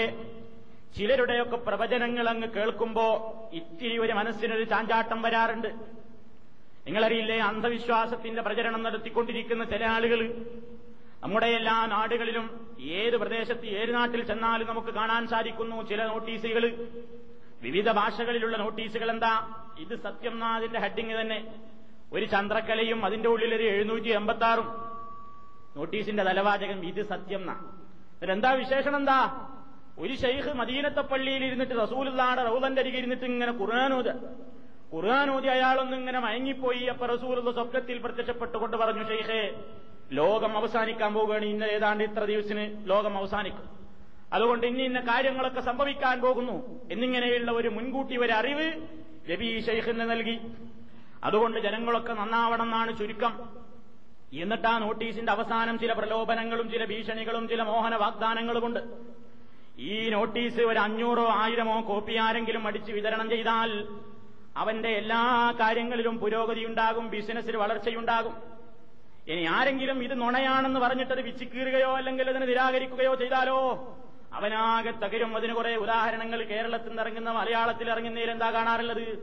ചിലരുടെയൊക്കെ 0.96 1.56
പ്രവചനങ്ങൾ 1.56 2.28
അങ്ങ് 2.28 2.48
കേൾക്കുമ്പോ 2.48 3.06
ഇത്തിരി 3.52 3.96
ഒരു 3.98 4.12
മനസ്സിനൊരു 4.12 4.64
ചാഞ്ചാട്ടം 4.64 5.22
വരാറുണ്ട്. 5.22 5.70
നിങ്ങളറിയില്ലേ 6.86 7.38
അന്ധവിശ്വാസത്തിന്റെ 7.50 8.42
പ്രചരണം 8.42 8.82
നടത്തിക്കൊണ്ടിരിക്കുന്ന 8.82 9.64
ചില 9.64 9.84
ആളുകൾ 9.84 10.20
നമ്മുടെ 11.22 11.46
എല്ലാ 11.58 11.76
നാടുകളിലും 11.86 12.46
ഏത് 12.98 13.16
പ്രദേശത്ത് 13.16 13.66
ഏത് 13.80 13.94
നാട്ടിൽ 13.94 14.20
ചെന്നാലും 14.26 14.68
നമുക്ക് 14.68 14.92
കാണാൻ 14.94 15.22
സാധിക്കുന്നു 15.28 15.78
ചില 15.90 16.00
നോട്ടീസുകൾ 16.06 16.64
വിവിധ 17.62 17.90
ഭാഷകളിലുള്ള 17.90 18.56
നോട്ടീസുകൾ 18.56 19.10
എന്താ? 19.10 19.32
ഇത് 19.78 19.94
സത്യം 20.02 20.44
അതിന്റെ 20.44 20.80
ഹെഡിങ് 20.80 21.20
തന്നെ. 21.20 21.38
ഒരു 22.12 22.24
ചന്ദ്രക്കലയും 22.24 23.04
അതിന്റെ 23.06 23.28
ഉള്ളിൽ 23.28 23.54
ഒരു 23.54 23.62
എഴുന്നൂറ്റി 23.62 24.08
എൺപത്തി 24.08 24.44
ആറും 24.44 24.68
നോട്ടീസിന്റെ 25.76 26.22
തലവാചകം 26.22 26.84
ഇത് 26.84 27.02
സത്യം 27.08 27.42
എന്താ 28.32 28.50
വിശേഷണം 28.52 28.96
എന്താ? 28.96 29.18
ഒരു 29.98 30.14
ഷെയ്ഖ് 30.14 30.52
മദീനത്തെ 30.54 31.00
പള്ളിയിൽ 31.00 31.44
ഇരുന്നിട്ട് 31.44 31.74
റസൂലുള്ളാടെ 31.82 32.42
റൗലന്റെ 32.44 32.80
അരികെ 32.82 32.98
ഇരുന്നിട്ട് 32.98 33.24
ഇങ്ങനെ 33.24 33.52
ഖുർആാനോദ 33.52 34.08
ഖുർആാനോദി 34.94 35.46
അയാളൊന്നും 35.46 35.98
ഇങ്ങനെ 35.98 36.20
മയങ്ങിപ്പോയി. 36.20 36.84
അപ്പൊ 36.84 37.06
റസൂലുള്ള 37.06 37.52
സ്വപ്നത്തിൽ 37.52 37.98
പ്രത്യക്ഷപ്പെട്ടുകൊണ്ട് 37.98 38.76
പറഞ്ഞു 38.76 39.04
ഷെയ്ഖേ 39.08 39.42
ലോകം 40.12 40.56
അവസാനിക്കാൻ 40.56 41.14
പോവുകയാണ്. 41.14 41.44
ഇന്ന 41.44 41.64
ഏതാണ്ട് 41.64 42.04
ഇത്ര 42.04 42.24
ദിവസത്തിന് 42.24 42.64
ലോകം 42.90 43.16
അവസാനിക്കും. 43.18 43.79
അതുകൊണ്ട് 44.32 44.66
ഇന്ന 44.66 44.82
ഇന്ന 44.82 45.00
കാര്യങ്ങളൊക്കെ 45.00 45.60
സംഭവിക്കാൻ 45.60 46.20
പോകുന്നു 46.20 46.56
എന്നിങ്ങനെയുള്ള 46.92 47.50
ഒരു 47.50 47.68
മുൻകൂട്ടി 47.68 48.16
ഒരു 48.16 48.32
അറിവ് 48.32 48.66
നബി 49.30 49.64
ഷെയ്ഖിന് 49.66 50.10
നൽകി. 50.10 50.40
അതുകൊണ്ട് 51.24 51.60
ജനങ്ങളൊക്കെ 51.60 52.12
നന്നാവണം 52.12 52.62
എന്നാണ് 52.62 52.98
ചുരുക്കം. 52.98 53.60
എന്നിട്ട് 54.32 54.68
ആ 54.68 54.78
നോട്ടീസിന്റെ 54.78 55.32
അവസാനം 55.32 55.78
ചില 55.78 55.92
പ്രലോഭനങ്ങളും 55.92 56.70
ചില 56.70 56.84
ഭീഷണികളും 56.84 57.48
ചില 57.48 57.62
മോഹന 57.62 57.94
വാഗ്ദാനങ്ങളുമുണ്ട്. 57.94 58.80
ഈ 59.78 60.08
നോട്ടീസ് 60.08 60.60
ഒരു 60.60 60.78
അഞ്ഞൂറോ 60.78 61.26
ആയിരമോ 61.32 61.80
കോപ്പി 61.88 62.14
ആരെങ്കിലും 62.16 62.66
അടിച്ച് 62.66 62.92
വിതരണം 62.92 63.30
ചെയ്താൽ 63.30 63.88
അവന്റെ 64.56 64.88
എല്ലാ 64.88 65.52
കാര്യങ്ങളിലും 65.60 66.18
പുരോഗതിയുണ്ടാകും 66.18 67.10
ബിസിനസ്സിൽ 67.10 67.56
വളർച്ചയുണ്ടാകും. 67.56 68.34
ഇനി 69.28 69.44
ആരെങ്കിലും 69.44 70.02
ഇത് 70.02 70.20
നുണയാണെന്ന് 70.20 70.80
പറഞ്ഞിട്ടത് 70.80 71.20
വിച്ചിക്കീറുകയോ 71.20 71.96
അല്ലെങ്കിൽ 71.96 72.30
അതിനെ 72.30 72.46
നിരാകരിക്കുകയോ 72.46 73.14
ചെയ്താലോ? 73.14 73.58
അവനാകെ 74.32 74.90
തകരും. 74.90 75.36
അതിന് 75.36 75.54
കുറെ 75.54 75.76
ഉദാഹരണങ്ങൾ 75.76 76.42
കേരളത്തിൽ 76.42 77.00
ഇറങ്ങുന്ന 77.00 77.30
മലയാളത്തിൽ 77.30 77.90
ഇറങ്ങുന്നതിൽ 77.90 78.30
എന്താ 78.30 78.50
കാണാറുള്ളത്? 78.50 79.18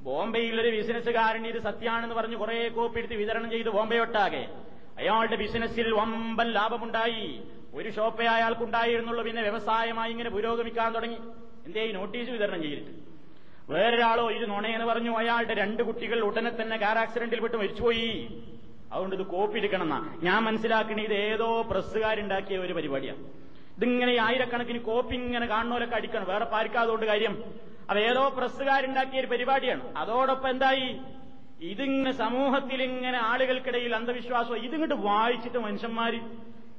ബോംബെയിൽ 0.00 0.60
ഒരു 0.60 0.76
ബിസിനസ്സുകാരൻ 0.76 1.46
ഇത് 1.46 1.62
സത്യാണെന്ന് 1.62 2.14
പറഞ്ഞ് 2.14 2.36
കുറെ 2.36 2.68
കോപ്പി 2.68 2.98
എടുത്ത് 2.98 3.14
വിതരണം 3.14 3.50
ചെയ്ത് 3.50 3.68
ബോംബെ 3.68 3.98
ഒട്ടാകെ. 3.98 4.48
അയാളുടെ 4.98 5.36
ബിസിനസ്സിൽ 5.36 5.94
വമ്പൻ 5.94 6.50
ലാഭമുണ്ടായി. 6.50 7.42
ഒരു 7.74 7.90
ഷോപ്പേ 7.90 8.26
അയാൾക്കുണ്ടായിരുന്നുള്ളൂ. 8.26 9.24
പിന്നെ 9.24 9.42
വ്യവസായമായി 9.42 10.10
ഇങ്ങനെ 10.10 10.30
പുരോഗമിക്കാൻ 10.30 10.94
തുടങ്ങി. 10.94 11.16
എന്തേ 11.66 11.92
നോട്ടീസ് 11.92 12.30
വിതരണം 12.30 12.62
ചെയ്തിട്ട്? 12.62 12.90
വേറൊരാളോ 13.72 14.30
ഇത് 14.30 14.50
നുണയെന്ന് 14.50 14.86
പറഞ്ഞു 14.86 15.18
അയാളുടെ 15.18 15.54
രണ്ട് 15.54 15.82
കുട്ടികൾ 15.82 16.20
ഉടനെ 16.20 16.50
തന്നെ 16.50 16.76
കാർ 16.76 16.98
ആക്സിഡന്റിൽ 16.98 17.40
പെട്ട് 17.40 17.56
മരിച്ചുപോയി. 17.56 18.42
അതുകൊണ്ട് 18.92 19.16
ഇത് 19.16 19.22
കോപ്പി 19.22 19.58
എടുക്കണമെന്നാ. 19.58 20.16
ഞാൻ 20.22 20.42
മനസ്സിലാക്കണേ 20.42 21.02
ഇത് 21.02 21.14
ഏതോ 21.14 21.62
പ്രസ്സുകാരുണ്ടാക്കിയ 21.62 22.58
ഒരു 22.58 22.72
പരിപാടിയാണ് 22.72 23.43
ഇതിങ്ങനെ 23.76 24.12
ആയിരക്കണക്കിന് 24.26 24.80
കോപ്പി 24.88 25.14
ഇങ്ങനെ 25.20 25.46
കാണുന്നവരൊക്കെ 25.52 25.96
അടിക്കണം. 25.98 26.26
വേറെ 26.32 26.46
പാരിക്കാതുകൊണ്ട് 26.54 27.06
കാര്യം 27.12 27.34
അത് 27.90 27.98
ഏതോ 28.08 28.22
പ്രസ്സുകാരുണ്ടാക്കിയ 28.38 29.22
ഒരു 29.22 29.28
പരിപാടിയാണ്. 29.32 29.82
അതോടൊപ്പം 30.02 30.48
എന്തായി? 30.54 30.88
ഇതിങ്ങനെ 31.72 32.12
സമൂഹത്തിൽ 32.22 32.80
ഇങ്ങനെ 32.82 33.18
ആളുകൾക്കിടയിൽ 33.30 33.92
അന്ധവിശ്വാസം 33.98 34.56
ഇതിങ്ങോട്ട് 34.66 34.96
വായിച്ചിട്ട് 35.08 35.58
മനുഷ്യന്മാര്. 35.66 36.20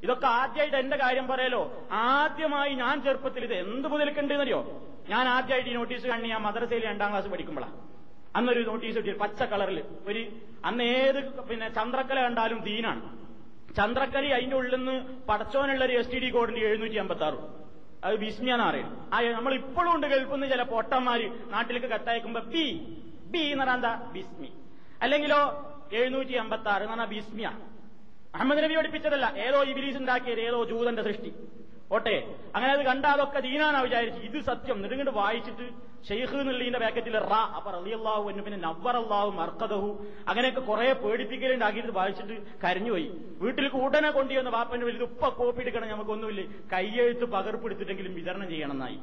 ഇതൊക്കെ 0.06 0.28
ആദ്യമായിട്ട് 0.40 0.78
എന്റെ 0.84 0.98
കാര്യം 1.04 1.26
പറയലോ? 1.28 1.62
ആദ്യമായി 1.92 2.74
ഞാൻ 2.84 2.96
ചെറുപ്പത്തിൽ 3.06 3.44
ഇത് 3.48 3.54
എന്ത് 3.54 3.88
മുതൽക്കുണ്ടെന്നറിയോ? 3.94 4.60
ഞാൻ 5.10 5.28
ആദ്യമായിട്ട് 5.36 5.70
ഈ 5.70 5.76
നോട്ടീസ് 5.80 6.08
കണ്ണി 6.12 6.28
ഞാൻ 6.34 6.42
മദ്രസയിൽ 6.48 6.84
രണ്ടാം 6.92 7.10
ക്ലാസ് 7.12 7.30
പഠിക്കുമ്പോഴാണ് 7.34 7.78
അന്നൊരു 8.38 8.62
നോട്ടീസ് 8.70 8.98
കിട്ടി 8.98 9.18
പച്ച 9.24 9.44
കളറിൽ 9.52 9.78
ഒരു 10.10 10.22
അന്ന് 10.70 10.84
ഏത് 10.84 11.20
പിന്നെ 11.50 11.68
ചന്ദ്രക്കല 11.78 12.20
കണ്ടാലും 12.28 12.60
ദീനാണ്. 12.68 13.02
ചന്ദ്രക്കലി 13.78 14.28
അതിന്റെ 14.28 14.56
ഉള്ളിൽ 14.56 14.76
നിന്ന് 14.76 14.96
പടച്ചോനുള്ള 15.30 15.84
ഒരു 15.86 15.94
എസ് 15.94 16.12
ടി 16.12 16.20
ഡി 16.20 16.30
കോഡിന്റെ 16.30 16.62
എഴുന്നൂറ്റി 16.62 16.96
അമ്പത്തി 16.96 17.24
ആറ് 17.24 17.40
അത് 18.04 18.16
വിസ്മിയാന്ന് 18.16 18.66
അറിയാം 18.66 18.90
ആ 19.14 19.22
നമ്മൾ 19.38 19.54
ഇപ്പോഴും 19.54 19.96
ഉണ്ട് 19.96 20.08
കേൾക്കുന്ന 20.08 20.48
ചില 20.48 20.64
പൊട്ടന്മാര് 20.64 21.28
നാട്ടിലേക്ക് 21.50 21.88
കത്തയക്കുമ്പോ 21.88 22.42
ബി 22.54 22.66
ബി 23.34 23.40
എന്ന് 23.40 23.64
പറഞ്ഞാൽ 23.64 23.76
എന്താ? 23.76 23.94
ബിസ്മി 24.14 24.50
അല്ലെങ്കിലോ 25.02 25.40
എഴുന്നൂറ്റി 25.92 26.34
അമ്പത്തി 26.34 26.70
ആറ് 26.70 26.84
എന്ന് 26.84 26.94
പറഞ്ഞാൽ 26.94 27.10
ബിസ്മിയ 27.16 27.48
അഹമ്മദ് 28.36 28.64
നബി 28.64 28.76
പഠിപ്പിച്ചതല്ല. 28.76 29.26
ഏതോ 29.38 29.64
ഇബിലീസ് 29.64 29.98
ഉണ്ടാക്കിയത് 29.98 30.40
ഏതോ 30.40 30.66
ജൂതന്റെ 30.66 31.04
സൃഷ്ടി. 31.04 31.32
ഓട്ടെ 31.92 32.36
അങ്ങനെ 32.56 32.74
അത് 32.74 32.86
കണ്ട 32.86 33.06
അതൊക്കെ 33.06 33.40
ദീനാനാ 33.40 33.82
വിചാരിച്ചു. 33.82 34.22
ഇത് 34.22 34.44
സത്യം. 34.44 34.82
നെടുങ്ങണ്ട് 34.82 35.12
വായിച്ചിട്ട് 35.12 35.70
ഷെയ്ഖ് 36.08 36.36
എന്നുള്ളതിന്റെ 36.36 36.80
പാക്കറ്റിൽ 36.80 37.18
റാ. 37.20 37.54
അപ്പൊ 37.56 37.72
റളിയല്ലാഹു 37.72 38.30
എന്ന് 38.30 38.44
പിന്നെ 38.44 38.68
അള്ളാഹു 38.68 39.32
മർക്കതഹു 39.32 40.06
അങ്ങനെയൊക്കെ 40.28 40.62
കുറെ 40.62 40.94
പേടിപ്പിക്കലുണ്ടാക്കിയിട്ട് 40.94 41.92
വായിച്ചിട്ട് 41.92 42.42
കരഞ്ഞുപോയി. 42.64 43.12
വീട്ടിൽ 43.42 43.68
ഉടനെ 43.68 44.12
കൊണ്ടുവന്ന 44.12 44.50
വാപ്പന്റെ 44.50 44.86
വലിയ 44.86 45.00
ഉപ്പ 45.00 45.28
കോപ്പി 45.28 45.62
എടുക്കണം 45.62 45.90
നമുക്കൊന്നുമില്ല. 45.90 46.42
കയ്യെഴുത്ത് 46.74 47.26
പകർപ്പെടുത്തിട്ടെങ്കിലും 47.26 48.16
വിതരണം 48.16 48.50
ചെയ്യണമെന്നായി. 48.50 49.00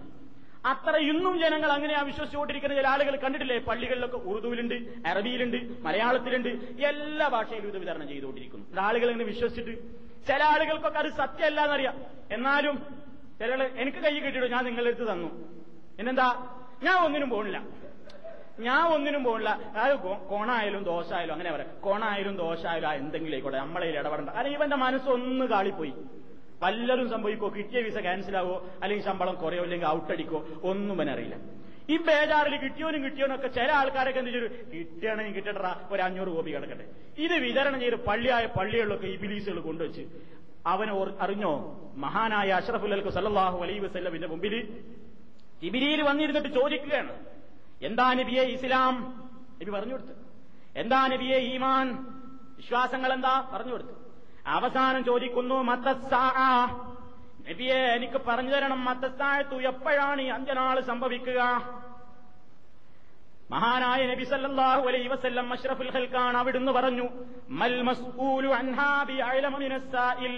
അത്ര 0.66 0.97
ഇന്നും 0.97 1.38
ജനങ്ങൾ 1.38 1.73
അങ്ങനെ 1.73 2.03
വിശ്വസിച്ചുകൊണ്ടിരിക്കുന്ന 2.03 2.75
ചില 2.75 2.88
ആളുകൾ 2.88 3.16
കണ്ടിട്ടില്ലേ? 3.16 3.59
പള്ളികളിലൊക്കെ 3.59 4.16
ഉറുദുവിലുണ്ട് 4.16 4.75
അറബിയിലുണ്ട് 5.07 5.83
മലയാളത്തിലുണ്ട്. 5.83 6.49
എല്ലാ 6.85 7.29
ഭാഷയിലും 7.29 7.68
ഇത് 7.68 7.79
വിതരണം 7.79 8.09
ചെയ്തുകൊണ്ടിരിക്കുന്നു. 8.09 8.81
ആളുകൾ 8.81 9.11
ഇങ്ങനെ 9.11 9.25
വിശ്വസിച്ചിട്ട് 9.25 10.03
ചില 10.29 10.43
ആളുകൾക്കൊക്കെ 10.43 10.99
അത് 10.99 11.07
സത്യമല്ല 11.07 11.61
എന്നറിയാം 11.61 11.95
എന്നാലും 12.33 12.77
ചില 13.39 13.63
എനിക്ക് 13.63 13.99
കൈ 13.99 14.19
കിട്ടിയിട്ടു 14.19 14.49
ഞാൻ 14.49 14.65
നിങ്ങളുടെ 14.65 14.91
അടുത്ത് 14.91 15.13
തന്നു. 15.13 15.29
പിന്നെന്താ? 15.97 16.57
ഞാൻ 16.83 17.05
ഒന്നിനും 17.05 17.31
പോണില്ല. 17.31 17.63
ഞാൻ 18.61 18.87
ഒന്നിനും 18.87 19.25
പോണില്ല. 19.25 19.49
അതായത് 19.51 19.99
കോണായാലും 20.29 20.85
ദോഷമായാലും 20.85 21.33
അങ്ങനെ 21.33 21.53
പറയാം. 21.53 21.71
കോണായാലും 21.81 22.37
ദോഷമായാലും 22.37 22.89
ആ 22.89 22.93
എന്തെങ്കിലും 22.93 23.35
ആയിക്കോട്ടെ 23.35 23.59
നമ്മളെ 23.59 23.87
ഇടപെടണ്ട. 23.87 24.31
അല്ലെങ്കിൽ 24.31 24.59
ഇവന്റെ 24.59 24.77
മനസ്സൊന്ന് 24.77 25.45
കാളിപ്പോയി. 25.45 25.95
വല്ലതും 26.63 27.11
സംഭവിക്കോ 27.11 27.49
കിട്ടിയ 27.49 27.81
വിസ 27.81 27.99
ക്യാൻസൽ 27.99 28.37
ആവോ? 28.37 28.67
അല്ലെങ്കിൽ 28.83 29.05
ശമ്പളം 29.05 29.35
കുറയോ? 29.35 29.63
അല്ലെങ്കിൽ 29.63 29.89
ഔട്ടടിക്കോ 29.89 30.45
ഒന്നും 30.63 30.97
അവനറിയില്ല 30.97 31.35
ഈ 31.90 31.97
ബേജാറിൽ 31.97 32.57
കിട്ടിയോനും 32.57 33.05
കിട്ടിയോനൊക്കെ 33.05 33.49
ചില 33.49 33.73
ആൾക്കാരൊക്കെ 33.73 34.18
എന്ത് 34.18 34.31
ചെയ്തു? 34.31 34.47
കിട്ടിയാണെങ്കിൽ 34.75 35.35
കിട്ടട്ടാ 35.35 35.88
ഒരു 35.90 36.03
അഞ്ഞൂറ് 36.03 36.29
കോപ്പി 36.29 36.51
കിടക്കട്ടെ. 36.51 36.87
ഇത് 37.18 37.33
വിതരണം 37.33 37.81
ചെയ്ത് 37.81 37.97
പള്ളിയായ 37.97 38.47
പള്ളികളിലൊക്കെ 38.47 39.07
ഈ 39.07 39.16
ബിലീസുകൾ 39.16 39.61
കൊണ്ടുവച്ച് 39.61 40.01
അവനെ 40.66 40.92
അറിഞ്ഞോ? 41.21 41.53
മഹാനായ 41.97 42.51
അഷ്റഫുല്ലൽക്ക് 42.51 43.09
സല്ലാഹു 43.09 43.59
അലൈ 43.62 43.79
വസ്ല്ലമിന്റെ 43.79 44.29
മുമ്പിൽ 44.29 44.55
ഇബിലിയിൽ 45.62 46.03
വന്നിരുന്നിട്ട് 46.03 46.49
ചോദിക്കുകയാണ്. 46.49 47.12
എന്താ 47.83 48.14
നബിയെ 48.14 48.42
ഇസ്ലാം? 48.42 48.95
നബി 49.62 49.71
പറഞ്ഞു 49.71 49.92
കൊടുത്തു. 49.92 50.12
എന്താ 50.77 51.07
നബിയെ 51.07 51.37
ഈമാൻ? 51.37 52.05
വിശ്വാസങ്ങൾ 52.57 53.12
എന്താ? 53.12 53.51
പറഞ്ഞു 53.53 53.73
കൊടുത്തു. 53.73 53.92
അവസാനം 54.47 55.05
ചോദിക്കുന്നു 55.05 55.55
മത്തസ്സാ 55.55 56.25
നബിയെ 57.51 57.75
എനിക്ക് 57.75 58.21
പറഞ്ഞു 58.29 58.51
തരണം 58.51 58.85
മത്തത്താഴത്തു 58.85 59.55
എപ്പോഴാണ് 59.63 60.23
ഈ 60.23 60.27
അഞ്ചനാൾ 60.27 60.81
സംഭവിക്കുക? 60.81 61.41
മഹാനായ 63.51 64.07
നബി 64.07 64.25
സല്ലല്ലാഹു 64.25 64.89
അലൈഹി 64.89 65.09
വസല്ലം 65.09 65.53
അഷ്റഫുൽ 65.53 65.91
ഖൽഖാൻ 65.91 66.37
അവിടുന്ന് 66.37 66.73
പറഞ്ഞു 66.73 67.09
മൽ 67.49 67.83
മസ്ഊലു 67.83 68.49
അൻഹാ 68.49 69.05
മിനസ്സാഇൽ. 69.59 70.37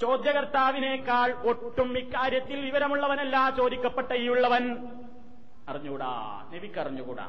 ചോദ്യകർത്താവിനേക്കാൾ 0.00 1.32
ഒട്ടും 1.32 1.98
ഇക്കാര്യത്തിൽ 1.98 2.64
വിവരമുള്ളവനല്ല 2.64 3.50
ചോദിക്കപ്പെട്ട 3.50 4.12
ഈ 4.12 4.28
ഉള്ളവൻ 4.28 4.64
അറിഞ്ഞുകൂടാ? 5.68 6.10
നബിക്ക് 6.54 6.80
അറിഞ്ഞുകൂടാ? 6.80 7.26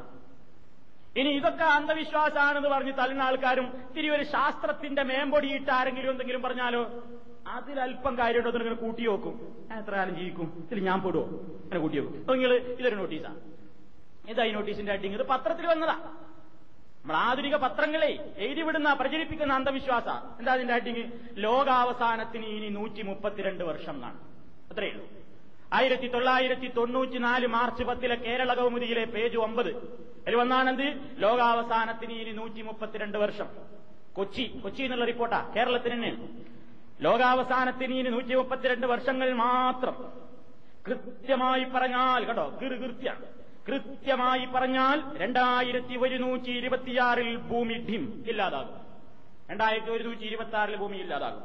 ഇനി 1.17 1.29
ഇതൊക്കെ 1.29 1.63
അന്ധവിശ്വാസമാണെന്ന് 1.63 2.69
പറഞ്ഞ് 2.69 2.93
തള്ളുന്ന 2.93 3.21
ആൾക്കാരും 3.21 3.67
തിരി 3.97 4.09
ഒരു 4.09 4.23
ശാസ്ത്രത്തിന്റെ 4.23 5.03
മേമ്പൊടിയിട്ട് 5.03 5.71
ആരെങ്കിലും 5.71 6.11
എന്തെങ്കിലും 6.11 6.41
പറഞ്ഞാലോ? 6.41 6.83
അതിലല്പം 7.51 8.17
കാര്യമുണ്ടോ 8.17 8.59
ഇങ്ങനെ 8.59 8.75
കൂട്ടി 8.75 9.03
നോക്കും 9.05 9.35
എത്ര 9.77 9.91
കാലം 9.95 10.15
ജീവിക്കും? 10.15 10.67
ഇതിൽ 10.71 10.83
ഞാൻ 10.83 11.01
പെടുവോ? 11.01 11.25
അങ്ങനെ 11.25 11.79
കൂട്ടി 11.79 11.99
നോക്കും 11.99 12.33
നിങ്ങൾ 12.33 12.53
ഇതൊരു 12.53 12.95
നോട്ടീസാണ് 12.95 13.39
ഇതാ 14.29 14.43
ഈ 14.43 14.51
നോട്ടീസിന്റെ 14.51 14.91
അഡിങ് 14.91 15.13
ഇത് 15.13 15.23
പത്രത്തിൽ 15.23 15.67
വന്നതാ. 15.67 15.93
നമ്മൾ 15.93 17.15
ആധുനിക 17.15 17.55
പത്രങ്ങളെ 17.55 18.33
എഴുതി 18.37 18.61
വിടുന്ന 18.61 18.93
പ്രചരിപ്പിക്കുന്ന 18.93 19.53
അന്ധവിശ്വാസ. 19.53 20.07
എന്താ 20.39 20.53
അതിന്റെ 20.53 20.73
അഡിങ് 20.73 21.03
ലോകാവസാനത്തിന് 21.37 22.45
ഇനി 22.45 22.69
നൂറ്റി 22.69 23.01
മുപ്പത്തിരണ്ട് 23.01 23.63
വർഷം 23.63 23.93
എന്നാണ്. 23.93 24.19
അത്രയേ 24.71 24.91
ഉള്ളൂ. 24.91 25.07
ആയിരത്തി 25.73 26.07
തൊള്ളായിരത്തി 26.07 26.67
തൊണ്ണൂറ്റി 26.77 27.17
നാല് 27.17 27.47
മാർച്ച് 27.47 27.83
പത്തിലെ 27.83 28.15
കേരള 28.15 28.53
കൗമുദിയിലെ 28.53 29.05
പേജ് 29.05 29.37
ഒമ്പത്. 29.37 29.69
അതിൽ 30.27 30.35
വന്നാണെന്ത്? 30.35 31.15
ലോകാവസാനത്തിന് 31.17 32.13
ഇനി 32.13 32.31
നൂറ്റി 32.31 32.61
മുപ്പത്തിരണ്ട് 32.61 33.17
വർഷം. 33.17 33.47
കൊച്ചി. 34.13 34.43
കൊച്ചി 34.63 34.83
എന്നുള്ള 34.83 35.05
റിപ്പോർട്ടാ 35.05 35.53
കേരളത്തിന് 35.55 35.93
തന്നെയാണ്. 35.93 36.27
ലോകാവസാനത്തിന് 37.01 37.93
ഇനി 37.93 38.09
നൂറ്റി 38.09 38.35
മുപ്പത്തിരണ്ട് 38.35 38.87
വർഷങ്ങൾ 38.87 39.33
മാത്രം. 39.33 39.95
കൃത്യമായി 40.87 41.63
പറഞ്ഞാൽ 41.63 42.21
കേട്ടോ 42.25 42.45
കൃത്യാണ് 42.61 43.25
കൃത്യമായി 43.67 44.45
പറഞ്ഞാൽ 44.45 45.17
രണ്ടായിരത്തി 45.17 45.95
ഒരുന്നൂറ്റി 45.95 46.51
ഇരുപത്തിയാറിൽ 46.59 47.35
ഭൂമി 47.49 47.73
ഡിം 47.73 48.23
ഇല്ലാതാകും. 48.27 48.75
രണ്ടായിരത്തി 49.49 49.91
ഒരുന്നൂറ്റി 49.91 50.25
ഇരുപത്തി 50.25 50.55
ആറിൽ 50.55 50.75
ഭൂമി 50.75 50.97
ഇല്ലാതാകും. 50.97 51.43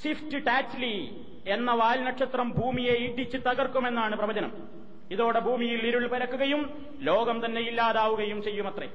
സ്വിഫ്റ്റ് 0.00 0.46
ടാച്ച്ലി 0.46 0.94
എന്ന 1.46 1.70
വാൽനക്ഷത്രം 1.72 2.48
ഭൂമിയെ 2.50 2.94
ഇടിച്ച് 3.06 3.36
തകർക്കുമെന്നാണ് 3.36 4.16
പ്രവചനം. 4.16 4.52
ഇതോടെ 5.10 5.40
ഭൂമിയിൽ 5.40 5.86
ഇരുൾ 5.86 6.06
പരക്കുകയും 6.08 6.62
ലോകം 7.00 7.44
തന്നെ 7.44 7.60
ഇല്ലാതാവുകയും 7.60 8.42
ചെയ്യുമത്രേ. 8.42 8.88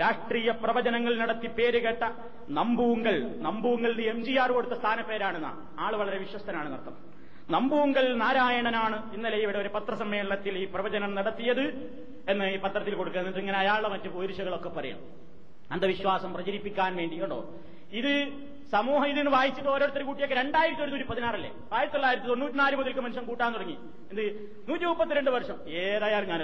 രാഷ്ട്രീയ 0.00 0.50
പ്രവചനങ്ങൾ 0.50 1.12
നടത്തി 1.18 1.46
പേര് 1.46 1.82
കേട്ട 1.82 2.04
നമ്പൂങ്കൽ. 2.50 3.16
നമ്പൂങ്കൽ 3.40 3.92
എം 4.02 4.24
ജി 4.24 4.32
ആർ 4.36 4.52
കൊടുത്ത 4.52 4.72
സ്ഥാനപ്പേരാണെന്ന. 4.72 5.50
ആൾ 5.78 5.96
വളരെ 5.96 6.18
വിശ്വസ്തനാണ് 6.18 6.72
അർത്ഥം 6.72 6.96
നമ്പൂങ്കൽ 7.50 8.06
നാരായണനാണ് 8.18 9.14
ഇന്നലെ 9.14 9.36
ഇവിടെ 9.36 9.58
ഒരു 9.58 9.68
പത്രസമ്മേളനത്തിൽ 9.68 10.58
ഈ 10.58 10.64
പ്രവചനം 10.64 11.14
നടത്തിയത് 11.14 11.64
എന്ന് 12.28 12.44
ഈ 12.44 12.56
പത്രത്തിൽ 12.56 12.94
കൊടുക്കുക. 12.94 13.20
എന്നിട്ട് 13.20 13.38
ഇങ്ങനെ 13.38 13.58
അയാളുടെ 13.58 13.88
മറ്റ് 13.88 14.08
പോരിശകളൊക്കെ 14.08 14.68
പറയാം. 14.68 15.00
അന്ധവിശ്വാസം 15.70 16.32
പ്രചരിപ്പിക്കാൻ 16.34 16.96
വേണ്ടി 16.96 17.20
കേട്ടോ 17.20 17.40
ഇത് 17.92 18.12
സമൂഹം 18.72 19.06
ഇതിന് 19.06 19.30
വായിച്ചിട്ട് 19.30 19.70
ഓരോരുത്തർ 19.70 20.02
കൂട്ടിയൊക്കെ 20.02 20.34
രണ്ടായിരത്തി 20.34 20.82
ഒരുന്നൂറ്റി 20.82 21.06
പതിനാറല്ലേ? 21.10 21.50
ആയിരത്തി 21.72 21.94
തൊള്ളായിരത്തി 21.96 22.28
തൊണ്ണൂറ്റിനാല് 22.28 22.76
മുതൽക്ക് 22.76 23.00
മനുഷ്യൻ 23.00 23.24
കൂട്ടാൻ 23.24 23.54
തുടങ്ങി. 23.54 23.76
എന്ത്? 24.10 24.24
നൂറ്റി 24.68 24.84
മുപ്പത്തിരണ്ട് 24.84 25.30
വർഷം. 25.30 25.56
ഏതായാലും 25.68 26.28
ഞാൻ 26.28 26.40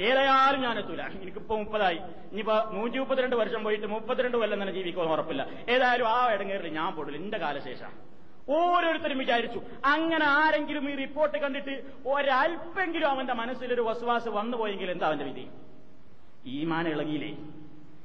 ഏതായാലും 0.00 0.60
ഞാൻ 0.60 0.78
എത്തൂല. 0.78 1.02
എനിക്കിപ്പോ 1.02 1.56
മുപ്പതായി. 1.56 1.96
ഇനിയിപ്പോ 1.96 2.70
നൂറ്റി 2.72 2.98
മുപ്പത്തിരണ്ട് 2.98 3.36
വർഷം 3.36 3.64
പോയിട്ട് 3.64 3.86
മുപ്പത്തിരണ്ട് 3.86 4.36
കൊല്ലം 4.36 4.60
തന്നെ 4.60 4.72
ജീവിക്കുമെന്ന് 4.72 5.12
ഉറപ്പില്ല. 5.12 5.46
ഏതായാലും 5.68 6.08
ആ 6.08 6.32
ഇടങ്ങേറിൽ 6.32 6.68
ഞാൻ 6.68 6.92
പോടില്ല 6.92 7.18
എന്റെ 7.18 7.38
കാലശേഷം. 7.38 8.10
ഓരോരുത്തരും 8.50 9.18
വിചാരിച്ചു. 9.18 9.62
അങ്ങനെ 9.84 10.26
ആരെങ്കിലും 10.26 10.90
ഈ 10.90 10.94
റിപ്പോർട്ട് 10.94 11.38
കണ്ടിട്ട് 11.38 11.82
ഒരല്പെങ്കിലും 12.06 13.08
അവന്റെ 13.08 13.32
മനസ്സിലൊരു 13.32 13.80
വസുവാസ് 13.80 14.28
വന്നുപോയെങ്കിൽ 14.28 14.90
എന്താ 14.90 15.06
അവന്റെ 15.06 15.24
വിധി? 15.24 15.48
ഈമാൻ 16.46 16.88
ഇളകിയില്ലേ? 16.88 17.36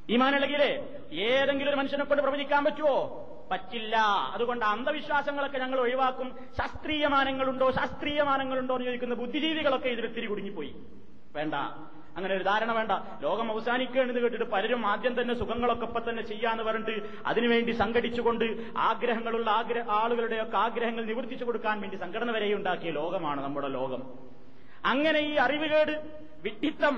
ഈമാൻ 0.10 0.36
ഇളകിയില്ലേ? 0.36 0.88
ഏതെങ്കിലും 1.14 1.70
ഒരു 1.70 1.78
മനുഷ്യനെ 1.78 2.04
കൊണ്ട് 2.04 2.24
പ്രവചിക്കാൻ 2.24 2.64
പറ്റുമോ 2.64 3.22
പറ്റില്ല. 3.52 3.98
അതുകൊണ്ട് 4.34 4.66
അന്ധവിശ്വാസങ്ങളൊക്കെ 4.66 5.58
ഞങ്ങൾ 5.58 5.80
ഒഴിവാക്കും. 5.80 6.38
ശാസ്ത്രീയമാനങ്ങളുണ്ടോ? 6.58 7.72
ശാസ്ത്രീയമാനങ്ങളുണ്ടോ 7.72 8.76
എന്ന് 8.76 8.86
ചോദിക്കുന്ന 8.86 9.16
ബുദ്ധിജീവികളൊക്കെ 9.16 9.90
ഇതിൽ 9.90 10.28
കുടുങ്ങിപ്പോയി 10.28 10.76
വേണ്ട. 11.36 11.56
അങ്ങനെ 12.18 12.34
ഒരു 12.36 12.46
ധാരണ 12.50 12.72
വേണ്ട. 12.72 12.94
ലോകം 13.24 13.48
അവസാനിക്കുകയാണെന്ന് 13.54 14.22
കേട്ടിട്ട് 14.22 14.48
പലരും 14.52 14.82
ആദ്യം 14.92 15.14
തന്നെ 15.22 15.34
സുഖങ്ങളൊക്കെ 15.40 15.86
ഇപ്പൊ 15.90 16.00
തന്നെ 16.00 16.24
ചെയ്യാന്ന് 16.32 16.64
പറഞ്ഞിട്ട് 16.64 16.96
അതിനുവേണ്ടി 17.30 17.72
സംഘടിച്ചുകൊണ്ട് 17.82 18.46
ആഗ്രഹങ്ങളുള്ള 18.90 19.50
ആഗ്രഹ 19.60 19.90
ആളുകളുടെയൊക്കെ 20.02 20.58
ആഗ്രഹങ്ങൾ 20.58 21.04
നിവർത്തിച്ചു 21.12 21.46
കൊടുക്കാൻ 21.46 21.82
വേണ്ടി 21.82 21.98
സംഘടന 22.04 22.32
വരെ 22.38 22.54
ഉണ്ടാക്കിയ 22.60 22.92
ലോകമാണ് 23.00 23.42
നമ്മുടെ 23.44 23.70
ലോകം. 23.78 24.04
അങ്ങനെ 24.86 25.20
ഈ 25.30 25.34
അറിവുകേട് 25.46 25.94
വിട്ടിത്തം 26.44 26.96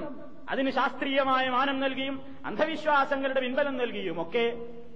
അതിന് 0.49 0.71
ശാസ്ത്രീയമായ 0.71 1.45
മാനം 1.49 1.77
നൽകിയും 1.79 2.15
അന്ധവിശ്വാസങ്ങളുടെ 2.45 3.41
പിൻബലം 3.45 3.75
നൽകിയും 3.77 4.17
ഒക്കെ 4.21 4.45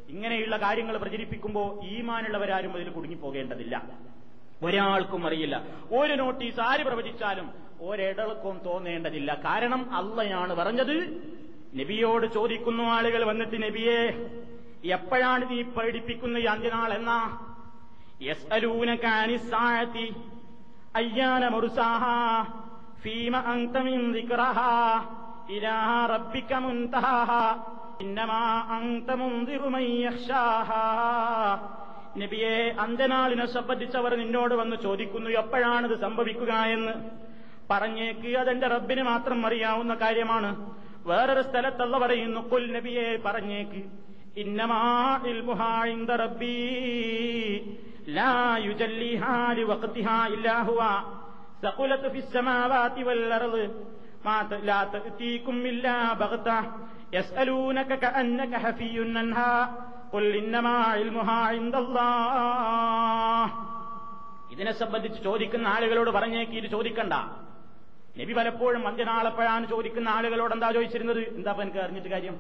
ഇങ്ങനെയുള്ള 0.09 0.55
കാര്യങ്ങൾ 0.57 0.95
പ്രചരിപ്പിക്കുമ്പോൾ 0.97 1.68
ഈമാനുള്ളവരാരും 1.91 2.74
അതിൽ 2.78 2.89
കുടുങ്ങിപ്പോകേണ്ടതില്ല. 2.89 3.76
ഒരാൾക്കും 4.64 5.22
അറിയില്ല. 5.28 5.55
ഒരു 5.91 6.14
നോട്ടീസ് 6.14 6.59
ആര് 6.59 6.82
പ്രവചിച്ചാലും 6.88 7.47
ഒരിടൾക്കും 7.82 8.62
തോന്നേണ്ടതില്ല. 8.66 9.34
കാരണം 9.45 9.82
അള്ളയാണ് 9.95 10.53
പറഞ്ഞത്. 10.53 10.95
നബിയോട് 11.80 12.26
ചോദിക്കുന്നു 12.36 12.84
ആളുകൾ 12.84 13.22
വന്നിട്ട് 13.24 13.57
നബിയെ 13.64 13.99
എപ്പോഴാണ് 14.97 15.43
നീ 15.49 15.62
പഠിപ്പിക്കുന്ന 15.78 16.38
ഈ 16.38 16.45
അന്ത്യനാൾ 16.53 16.93
എന്നാ? 16.93 17.20
യസ്അലൂനകാനിസാഴത്തി 18.22 20.07
അയ്യാന 20.95 21.43
മുർസാഹ 21.47 22.03
ഫീമ 23.03 23.38
അന്തമിൻ 23.53 24.01
ഇലാ 25.55 25.78
റബ്ബിക 26.05 26.53
മുൻതഹാഹ 26.55 27.32
ഇന്നമാ 28.01 28.41
അന്ത 28.76 29.09
മുൻദിറു 29.12 29.70
മൻ 29.76 29.86
യഖ്ശാഹാ 30.05 30.84
നബിയെ 32.18 32.76
അന്തനാളിനെ 32.80 33.45
സംബന്ധിച്ചവർ 33.45 34.16
നിന്നോട് 34.16 34.53
വന്ന് 34.53 34.76
ചോദിക്കുന്നു 34.84 35.30
എപ്പോഴാണിത് 35.30 36.01
സംഭവിക്കുക 36.01 36.53
എന്ന്. 36.53 36.91
പറഞ്ഞേക്ക് 37.70 38.38
അതെന്റെ 38.38 38.68
റബ്ബിന് 38.68 39.01
മാത്രം 39.01 39.45
അറിയാവുന്ന 39.45 39.93
കാര്യമാണ്. 39.93 40.74
വേറൊരു 41.05 41.41
സ്ഥലത്തല്ല 41.41 41.97
പറയുന്നു 41.97 42.49
കുൽ 42.49 42.72
നബിയെ 42.72 43.18
പറഞ്ഞേക്ക്. 43.26 43.84
ഇന്നമാ 44.38 45.18
ഇതിനെ 64.53 64.72
സംബന്ധിച്ച് 64.82 65.20
ചോദിക്കുന്ന 65.24 65.66
ആളുകളോട് 65.74 66.09
പറഞ്ഞേക്ക് 66.18 66.55
ഇത് 66.62 66.68
ചോദിക്കണ്ട. 66.76 67.14
നബി 68.20 68.34
പലപ്പോഴും 68.38 68.84
അന്ത്യനാളെപ്പോഴാണ് 68.88 69.66
ചോദിക്കുന്ന 69.74 70.09
ആളുകളോട് 70.09 70.53
എന്താ 70.55 70.70
ചോദിച്ചിരുന്നത്? 70.78 71.22
എന്താ 71.38 71.51
എനിക്ക് 71.66 71.80
അറിഞ്ഞിട്ട് 71.84 72.09
കാര്യം? 72.16 72.36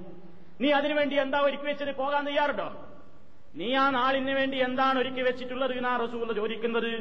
നീ 0.61 0.69
അതിനുവേണ്ടി 0.79 1.15
എന്താ 1.25 1.39
ഒരുക്കി 1.47 1.65
വെച്ചിട്ട് 1.69 1.93
പോകാൻ 2.01 2.25
തയ്യാറുണ്ടോ? 2.29 2.67
നീ 3.59 3.67
ആ 3.83 3.85
നാളിന് 3.97 4.33
വേണ്ടി 4.39 4.57
എന്താണ് 4.67 4.97
ഒരുക്കി 5.03 5.23
വെച്ചിട്ടുള്ളത് 5.29 5.73
എന്നാ 5.77 5.93
റസൂൽ 6.03 6.27
ചോദിക്കുന്നത്? 6.41 6.91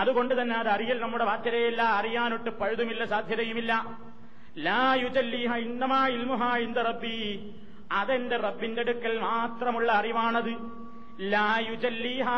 അതുകൊണ്ട് 0.00 0.34
തന്നെ 0.40 0.54
അത് 0.60 0.70
അറിയൽ 0.76 0.98
നമ്മുടെ 1.04 1.24
വാക്കരയില്ല 1.24 1.82
അറിയാനൊട്ട് 1.98 2.50
പഴുതുമില്ല 2.60 3.04
സാധ്യതയുമില്ല. 3.12 3.72
ലാ 4.66 4.82
യുജല്ലിഹ 5.02 5.52
ഇന്നമാ 5.66 6.00
ഇൽമുഹ 6.16 6.42
ഇന്ദ 6.66 6.78
റബ്ബി. 6.88 7.20
അതെന്റെ 7.94 8.36
റബ്ബിന്റെ 8.36 8.80
അടുക്കൽ 8.80 9.18
മാത്രമുള്ള 9.18 9.92
അറിവാണത്. 9.92 10.56
ലാ 11.20 11.58
യുജല്ലിഹ 11.58 12.28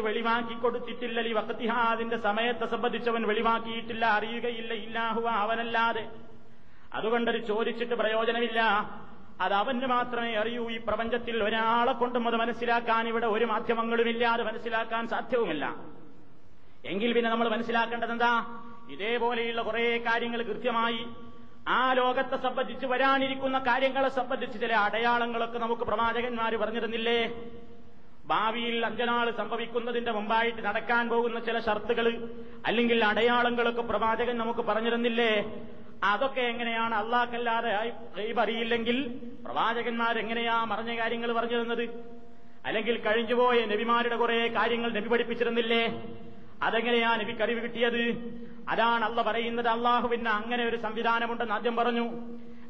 വെളിവാക്കി 0.00 0.54
കൊടുത്തിട്ടില്ല. 0.54 1.20
ലി 1.20 1.66
അതിന്റെ 1.68 2.16
സമയത്തെ 2.16 2.66
സംബന്ധിച്ചവൻ 2.66 3.22
വെളിവാക്കിയിട്ടില്ല. 3.22 4.06
അറിയുകയില്ല. 4.06 4.74
ഇല്ലാഹുവ 4.74 5.30
അവനല്ലാതെ. 5.30 6.08
അതുകൊണ്ടത് 6.94 7.46
ചോദിച്ചിട്ട് 7.46 7.94
പ്രയോജനമില്ല. 7.94 8.60
അത് 9.40 9.52
അവന് 9.52 9.86
മാത്രമേ 9.86 10.34
അറിയൂ. 10.34 10.70
ഈ 10.70 10.78
പ്രപഞ്ചത്തിൽ 10.78 11.44
ഒരാളെ 11.44 11.92
കൊണ്ടും 11.92 12.28
അത് 12.28 12.36
മനസ്സിലാക്കാൻ 12.36 13.08
ഇവിടെ 13.08 13.26
ഒരു 13.26 13.44
മാധ്യമങ്ങളുമില്ല 13.44 14.24
അത് 14.26 14.42
മനസ്സിലാക്കാൻ 14.42 15.08
സാധ്യവുമില്ല. 15.08 15.76
എങ്കിൽ 16.84 17.12
പിന്നെ 17.12 17.30
നമ്മൾ 17.30 17.48
മനസ്സിലാക്കേണ്ടത് 17.48 18.12
എന്താ 18.12 18.62
ഇതേപോലെയുള്ള 18.90 19.62
കുറെ 19.62 19.98
കാര്യങ്ങൾ 19.98 20.42
കൃത്യമായി 20.42 21.06
ആ 21.68 21.92
ലോകത്തെ 21.92 22.36
സംബന്ധിച്ച് 22.36 22.86
വരാനിരിക്കുന്ന 22.86 23.58
കാര്യങ്ങളെ 23.58 24.08
സംബന്ധിച്ച് 24.08 24.60
ചില 24.60 24.72
അടയാളങ്ങളൊക്കെ 24.72 25.58
നമുക്ക് 25.58 25.82
പ്രവാചകന്മാർ 25.82 26.56
പറഞ്ഞിരുന്നില്ലേ? 26.56 27.34
ഭാവിയിൽ 28.26 28.86
അഞ്ചനാൾ 28.86 29.30
സംഭവിക്കുന്നതിന്റെ 29.30 30.12
മുമ്പായിട്ട് 30.12 30.64
നടക്കാൻ 30.64 31.08
പോകുന്ന 31.08 31.38
ചില 31.38 31.58
ഷർത്തുകൾ 31.58 32.28
അല്ലെങ്കിൽ 32.66 33.04
അടയാളങ്ങളൊക്കെ 33.04 33.82
പ്രവാചകൻ 33.82 34.38
നമുക്ക് 34.38 34.60
പറഞ്ഞിരുന്നില്ലേ? 34.60 35.62
അതൊക്കെ 36.04 36.40
എങ്ങനെയാണ്? 36.40 36.94
അള്ളാഹ്ക്കല്ലാതെ 36.94 37.92
അറിയില്ലെങ്കിൽ 38.40 39.18
പ്രവാചകന്മാർ 39.44 40.18
എങ്ങനെയാ 40.18 40.64
മറഞ്ഞ 40.64 40.98
കാര്യങ്ങൾ 40.98 41.32
പറഞ്ഞിരുന്നത്? 41.32 42.12
അല്ലെങ്കിൽ 42.66 42.98
കഴിഞ്ഞുപോയ 42.98 43.64
നബിമാരുടെ 43.64 44.16
കുറെ 44.16 44.48
കാര്യങ്ങൾ 44.48 44.92
നബി 44.92 45.08
പഠിപ്പിച്ചിരുന്നില്ലേ? 45.08 45.88
അതെങ്ങനെയാ 46.62 47.16
നബിക്ക് 47.16 47.42
അറിവ് 47.42 47.62
കിട്ടിയത്? 47.62 48.02
അതാണ് 48.68 49.04
അല്ല 49.04 49.22
പറയുന്നത്. 49.22 49.68
അള്ളാഹുവിന് 49.68 50.28
അങ്ങനെ 50.28 50.64
ഒരു 50.64 50.76
സംവിധാനമുണ്ടെന്ന് 50.76 51.54
ആദ്യം 51.54 51.76
പറഞ്ഞു. 51.76 52.10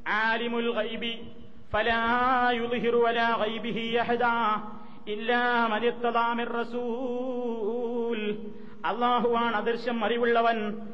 ആലിമുൽ 0.08 0.72
ഗൈബി 0.72 1.32
അള്ളാഹുവാണ് 8.84 9.56
അദൃശ്യം 9.56 10.04
അറിവുള്ളവൻ. 10.04 10.88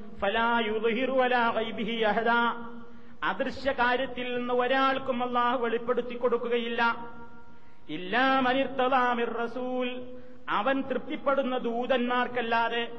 അദൃശ്യ 3.25 3.73
കാര്യത്തിൽ 3.73 4.37
നിന്ന് 4.37 4.55
ഒരാൾക്കും 4.55 5.23
അള്ളാഹു 5.23 5.59
വെളിപ്പെടുത്തി 5.59 6.15
കൊടുക്കുകയില്ല. 6.15 6.97
ഇല്ലാ 7.89 8.41
മനിർത്തലാമിർ 8.41 9.33
റസൂൽ. 9.33 10.07
അവൻ 10.49 10.83
തൃപ്തിപ്പെടുന്ന 10.83 11.59
ദൂതന്മാർക്കല്ലാതെ 11.59 12.93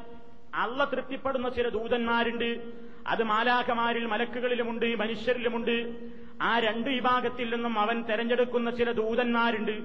അള്ള 0.55 0.83
തൃപ്തിപ്പെടുന്ന 0.83 1.49
ചില 1.49 1.69
ദൂതന്മാരുണ്ട്. 1.69 2.71
അത് 3.07 3.23
മാലാഖമാരിൽ 3.23 4.05
മലക്കുകളിലുമുണ്ട് 4.05 4.95
മനുഷ്യരിലുമുണ്ട്. 4.95 5.95
ആ 6.41 6.59
രണ്ട് 6.59 6.89
വിഭാഗത്തിൽ 6.89 7.55
നിന്നും 7.55 7.79
അവൻ 7.79 8.03
തെരഞ്ഞെടുക്കുന്ന 8.03 8.71
ചില 8.71 8.91
ദൂതന്മാരുണ്ട്. 8.91 9.81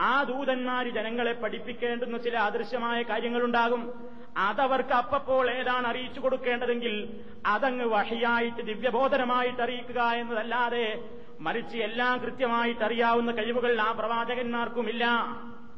ആ 0.00 0.22
ദൂതന്മാർ 0.22 0.88
ജനങ്ങളെ 0.88 1.32
പഠിപ്പിക്കേണ്ടുന്ന 1.32 2.18
ചില 2.18 2.36
അദൃശ്യമായ 2.36 3.02
കാര്യങ്ങളുണ്ടാകും. 3.02 4.10
അതവർക്ക് 4.36 4.94
അപ്പപ്പോൾ 4.94 5.50
ഏതാണ് 5.50 5.86
അറിയിച്ചു 5.86 6.20
കൊടുക്കേണ്ടതെങ്കിൽ 6.20 7.20
അതങ്ങ് 7.46 7.84
വഹിയായിട്ട് 7.84 8.62
ദിവ്യബോധനമായിട്ട് 8.62 9.62
അറിയിക്കുക 9.62 10.00
എന്നതല്ലാതെ 10.00 11.04
മറിച്ച് 11.40 11.76
എല്ലാം 11.76 12.18
കൃത്യമായിട്ട് 12.18 12.84
അറിയാവുന്ന 12.84 13.30
കഴിവുകൾ 13.30 13.80
ആ 13.80 13.92
പ്രവാചകന്മാർക്കുമില്ല. 13.92 15.04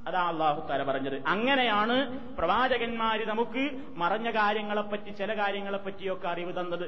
അതാ 0.07 0.21
അള്ളാഹു 0.29 0.61
താല 0.69 0.83
പറഞ്ഞത് 0.83 1.17
അങ്ങനെയാണ് 1.33 1.95
പ്രവാചകന്മാര് 2.39 3.25
നമുക്ക് 3.25 3.63
മറഞ്ഞ 3.97 4.29
കാര്യങ്ങളെപ്പറ്റി 4.31 5.11
ചില 5.21 5.31
കാര്യങ്ങളെപ്പറ്റിയൊക്കെ 5.33 6.27
അറിവ് 6.27 6.53
തന്നത് 6.53 6.87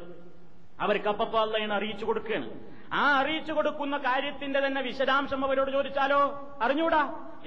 അവർക്ക് 0.80 1.10
അപ്പപ്പോ 1.10 1.38
അള്ളയാണ് 1.40 1.74
അറിയിച്ചു 1.74 2.06
കൊടുക്കുകയാണ് 2.06 2.48
ആ 2.94 3.04
അറിയിച്ചു 3.20 3.54
കൊടുക്കുന്ന 3.54 3.96
കാര്യത്തിന്റെ 4.00 4.60
തന്നെ 4.60 4.82
വിശദാംശം 4.82 5.44
അവരോട് 5.46 5.72
ചോദിച്ചാലോ 5.72 6.20
അറിഞ്ഞൂടാ 6.62 7.02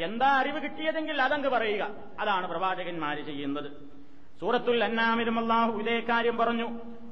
എന്താ 0.07 0.31
അറിവ് 0.41 0.59
കിട്ടിയതെങ്കിൽ 0.65 1.19
അതങ്ങ് 1.21 1.51
പറയുക 1.57 1.85
അതാണ് 2.21 2.47
പ്രവാചകന്മാര് 2.47 3.23
ചെയ്യുന്നത് 3.25 3.69
സൂറത്തുൽ 4.41 4.85
അന്നാമിലും 4.85 5.39
അള്ളാഹു 5.39 5.75
ഇതേ 5.83 5.99
കാര്യം 6.11 6.39
പറഞ്ഞു 6.39 6.69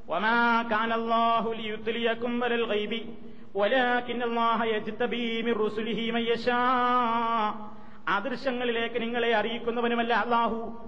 وما 0.08 0.40
كان 0.64 0.92
الله 0.92 1.44
ليطليكم 1.54 2.32
على 2.44 2.54
الغيب 2.54 2.92
ولكن 3.54 4.20
الله 4.22 4.58
يجتبي 4.66 5.28
من 5.42 5.54
رسله 5.56 6.00
من 6.10 6.22
يشاء 6.24 7.48
അദൃശ്യങ്ങളിലേക്ക് 8.07 9.01
നിങ്ങളെ 9.01 9.35
അറിയിക്കുന്നവനുമല്ല 9.35 10.13
അള്ളാഹു. 10.13 10.87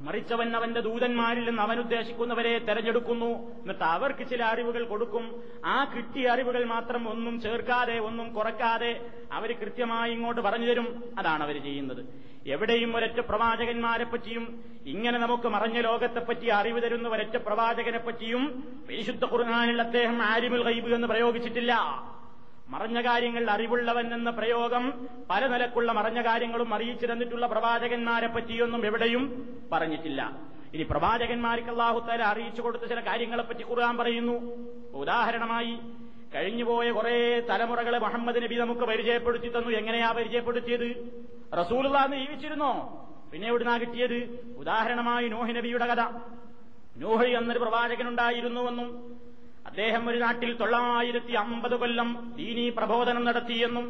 മറിച്ചവൻ 0.00 0.56
അവന്റെ 0.56 0.80
ദൂതന്മാരിൽ 0.80 1.48
നിന്ന് 1.48 1.62
അവൻ 1.62 1.78
ഉദ്ദേശിക്കുന്നവരെ 1.78 2.58
തെരഞ്ഞെടുക്കുന്നു. 2.58 3.26
എന്നിട്ട് 3.26 3.84
അവർക്ക് 3.84 4.30
ചില 4.30 4.44
അറിവുകൾ 4.44 4.84
കൊടുക്കും. 4.84 5.42
ആ 5.64 5.84
കിട്ടിയ 5.84 6.28
അറിവുകൾ 6.28 6.64
മാത്രം 6.64 7.08
ഒന്നും 7.08 7.40
ചേർക്കാതെ 7.40 7.98
ഒന്നും 7.98 8.34
കുറക്കാതെ 8.34 9.06
അവർ 9.32 9.52
കൃത്യമായി 9.52 10.12
ഇങ്ങോട്ട് 10.12 10.40
പറഞ്ഞു 10.40 10.66
തരും. 10.66 11.14
അതാണ് 11.18 11.42
അവർ 11.42 11.62
ചെയ്യുന്നത്. 11.62 12.06
എവിടെയും 12.46 12.96
ഒരൊറ്റ 12.96 13.20
പ്രവാചകന്മാരെ 13.20 14.04
പറ്റിയും 14.04 14.64
ഇങ്ങനെ 14.86 15.18
നമുക്ക് 15.18 15.48
മറഞ്ഞ 15.48 15.80
ലോകത്തെപ്പറ്റി 15.80 16.46
അറിവ് 16.46 16.82
തരുന്ന 16.82 17.08
ഒരൊറ്റ 17.08 17.36
പ്രവാചകനെ 17.36 17.98
പറ്റിയും 17.98 18.64
പരിശുദ്ധ 18.88 19.24
കുറുനാനിൽ 19.24 19.80
അദ്ദേഹം 19.80 20.22
ആരിമുൽ 20.22 20.62
ഗൈബ് 20.62 20.94
എന്ന് 20.94 21.08
പ്രയോഗിച്ചിട്ടില്ല. 21.08 21.78
മറഞ്ഞ 22.72 23.00
കാര്യങ്ങൾ 23.00 23.50
അറിവുള്ളവൻ 23.50 24.14
എന്ന 24.14 24.30
പ്രയോഗം 24.30 25.08
പല 25.30 25.46
നിലക്കുള്ള 25.46 25.92
മറഞ്ഞ 25.92 26.20
കാര്യങ്ങളും 26.20 26.74
അറിയിച്ചു 26.74 27.06
തന്നിട്ടുള്ള 27.06 27.46
പ്രവാചകന്മാരെ 27.46 28.26
പറ്റിയൊന്നും 28.26 28.86
എവിടെയും 28.86 29.48
പറഞ്ഞിട്ടില്ല. 29.72 30.36
ഇനി 30.74 30.82
പ്രവാചകന്മാർക്ക് 30.82 31.68
അള്ളാഹുത്താല 31.68 32.22
അറിയിച്ചു 32.22 32.62
കൊടുത്ത 32.62 32.82
ചില 32.82 33.00
കാര്യങ്ങളെപ്പറ്റി 33.00 33.64
ഖുർആൻ 33.64 33.96
പറയുന്നു. 33.96 34.32
ഉദാഹരണമായി 34.94 35.78
കഴിഞ്ഞുപോയ 36.34 36.90
കുറെ 36.90 37.40
തലമുറകളെ 37.50 37.98
മുഹമ്മദ് 37.98 38.42
നബി 38.42 38.54
നമുക്ക് 38.54 38.80
പരിചയപ്പെടുത്തി 38.80 39.48
തന്നു. 39.48 39.68
എങ്ങനെയാ 39.68 40.12
പരിചയപ്പെടുത്തിയത്? 40.12 41.10
റസൂലുള്ളാന്ന് 41.60 42.16
ജീവിച്ചിരുന്നോ? 42.16 42.72
പിന്നെ 43.32 43.48
എവിടുന്നാ 43.48 43.76
കിട്ടിയത്? 43.76 44.44
ഉദാഹരണമായി 44.56 45.28
നോഹി 45.28 45.52
നബിയുടെ 45.52 45.86
കഥ. 45.86 46.00
നോഹി 46.96 47.30
എന്നൊരു 47.30 47.58
പ്രവാചകനുണ്ടായിരുന്നുവെന്നും 47.58 48.88
അദ്ദേഹം 49.72 50.02
ഒരു 50.10 50.18
നാട്ടിൽ 50.22 50.50
തൊള്ളായിരത്തി 50.56 51.34
അമ്പത് 51.42 51.76
കൊല്ലം 51.78 52.08
ദീനീ 52.36 52.64
പ്രബോധനം 52.76 53.22
നടത്തിയെന്നും 53.24 53.86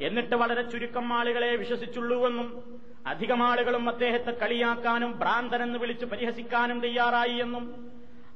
എന്നിട്ട് 0.00 0.34
വളരെ 0.40 0.62
ചുരുക്കം 0.70 1.06
ആളുകളെ 1.12 1.50
വിശ്വസിച്ചുള്ളൂവെന്നും 1.60 2.48
അധികം 3.06 3.40
ആളുകളും 3.44 3.84
അദ്ദേഹത്തെ 3.88 4.32
കളിയാക്കാനും 4.40 5.10
ഭ്രാന്തനെന്ന് 5.20 5.78
വിളിച്ച് 5.78 6.06
പരിഹസിക്കാനും 6.06 6.78
തയ്യാറായി 6.82 7.36
എന്നും 7.44 7.64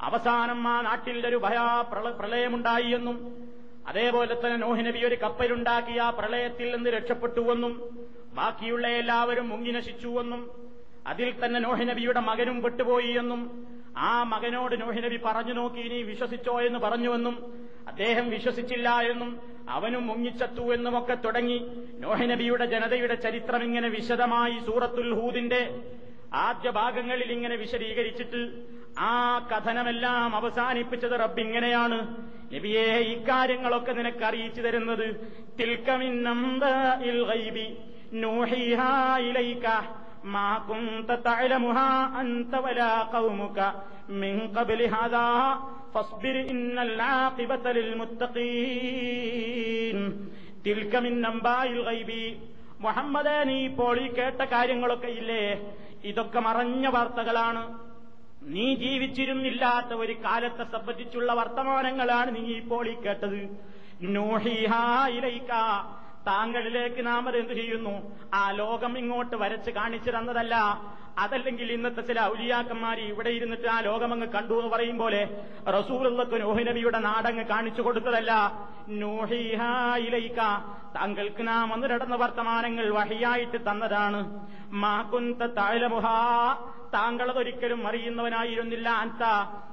അവസാനം 0.00 0.60
ആ 0.68 0.76
നാട്ടിൽ 0.82 1.26
ഒരു 1.26 1.38
ഭയാ 1.38 1.64
പ്രള- 1.90 2.14
പ്രളയമുണ്ടായി 2.18 2.90
എന്നും 2.98 3.16
അതേപോലെ 3.86 4.34
തന്നെ 4.36 4.58
നോഹിനബി 4.58 5.00
ഒരു 5.04 5.16
കപ്പലുണ്ടാക്കി 5.20 5.96
ആ 5.98 6.10
പ്രളയത്തിൽ 6.18 6.68
നിന്ന് 6.74 6.90
രക്ഷപ്പെട്ടുവെന്നും 6.90 7.74
ബാക്കിയുള്ള 8.34 8.86
എല്ലാവരും 8.98 9.46
മുങ്ങി 9.48 9.72
നശിച്ചുവെന്നും 9.72 10.42
അതിൽ 11.06 11.28
തന്നെ 11.36 11.58
നോഹിനബിയുടെ 11.60 12.20
മകനും 12.22 12.58
പെട്ടുപോയി 12.62 13.12
എന്നും 13.18 13.42
ആ 13.96 14.22
മകനോട് 14.22 14.80
നോഹിനബി 14.80 15.20
പറഞ്ഞു 15.24 15.52
നോക്കി 15.52 15.88
നീ 15.88 16.02
വിശ്വസിച്ചോ 16.02 16.60
എന്ന് 16.60 16.78
പറഞ്ഞുവെന്നും 16.78 17.54
അദ്ദേഹം 17.88 18.30
വിശ്വസിച്ചില്ല 18.30 19.00
എന്നും 19.00 19.40
അവനും 19.68 20.06
മുങ്ങിച്ചത്തു 20.06 20.74
എന്നുമൊക്കെ 20.74 21.14
തുടങ്ങി. 21.14 21.70
നോഹിനബിയുടെ 21.98 22.66
ജനതയുടെ 22.66 23.14
ചരിത്രം 23.14 23.62
ഇങ്ങനെ 23.62 23.88
വിശദമായി 23.88 24.58
സൂറത്തുൽ 24.66 25.14
ഹൂദിന്റെ 25.14 25.80
ആദ്യ 26.34 26.70
ഭാഗങ്ങളിൽ 26.70 27.32
ഇങ്ങനെ 27.32 27.56
വിശദീകരിച്ചിട്ട് 27.56 28.64
ആ 28.98 29.38
കഥനമെല്ലാം 29.38 30.36
അവസാനിപ്പിച്ചത് 30.36 31.20
റബ്ബ് 31.20 31.40
ഇങ്ങനെയാണ്. 31.40 32.16
നബിയെ 32.54 32.98
ഇക്കാര്യങ്ങളൊക്കെ 32.98 33.92
നിനക്ക് 33.92 34.24
അറിയിച്ചു 34.24 34.60
തരുന്നത് 34.60 35.36
തിൽക്കമിന്നംബ 35.60 36.64
മുഹമ്മദേ 52.80 53.44
നീ 53.44 53.64
ഇപ്പോൾ 53.64 54.00
ഈ 54.00 54.12
കേട്ട 54.12 54.44
കാര്യങ്ങളൊക്കെ 54.44 55.06
ഇല്ലേ? 55.06 55.74
ഇതൊക്കെ 56.04 56.40
മറഞ്ഞ 56.40 56.86
വാർത്തകളാണ്. 56.86 57.78
നീ 58.42 58.74
ജീവിച്ചിരുന്നില്ലാത്ത 58.74 59.94
ഒരു 59.94 60.12
കാലത്തെ 60.12 60.64
സംബന്ധിച്ചുള്ള 60.64 61.32
വർത്തമാനങ്ങളാണ് 61.32 62.36
നീ 62.36 62.40
ഇപ്പോൾ 62.40 62.88
ഈ 62.88 62.94
കേട്ടത്. 62.94 63.58
നൂഹിഹാ 64.02 65.08
ഇലൈക 65.08 65.52
താങ്കളിലേക്ക് 66.26 67.06
നാം 67.06 67.28
അത് 67.28 67.36
എന്ത് 67.36 67.52
ചെയ്യുന്നു? 67.52 67.94
ആ 68.34 68.50
ലോകം 68.50 68.98
ഇങ്ങോട്ട് 68.98 69.36
വരച്ച് 69.36 69.70
കാണിച്ചു 69.70 70.10
തന്നതല്ല. 70.10 70.54
അതല്ലെങ്കിൽ 71.18 71.72
ഇന്നത്തെ 71.72 72.00
ചില 72.00 72.20
ഔലിയാക്കന്മാർ 72.20 72.98
ഇവിടെ 73.00 73.30
ഇരുന്നിട്ട് 73.30 73.68
ആ 73.68 73.80
ലോകം 73.80 74.12
അങ്ങ് 74.12 74.26
കണ്ടു 74.26 74.54
എന്ന് 74.54 74.70
പറയും 74.72 74.98
പോലെ 74.98 75.22
റസൂലുള്ളക്ക് 75.68 76.40
നോഹിനബിയുടെ 76.42 76.98
നാടങ്ങ് 76.98 77.44
കാണിച്ചു 77.44 77.82
കൊടുത്തതല്ല. 77.82 78.32
നൂഹിഹാ 78.88 79.72
താങ്കൾക്ക് 80.96 81.46
നാം 81.46 81.72
അന്ന് 81.72 81.90
നടന്ന 81.90 82.16
വർത്തമാനങ്ങൾ 82.16 82.90
വഹിയായിട്ട് 82.90 83.58
തന്നതാണ്. 83.70 84.20
മാ 84.72 85.02
കുന്ത 85.02 85.42
താഴമുഹാ 85.42 86.16
താങ്കളതൊരിക്കലും 86.94 87.88
അറിയുന്നവനായിരുന്നില്ല. 87.88 88.88
അന്ത 88.88 89.22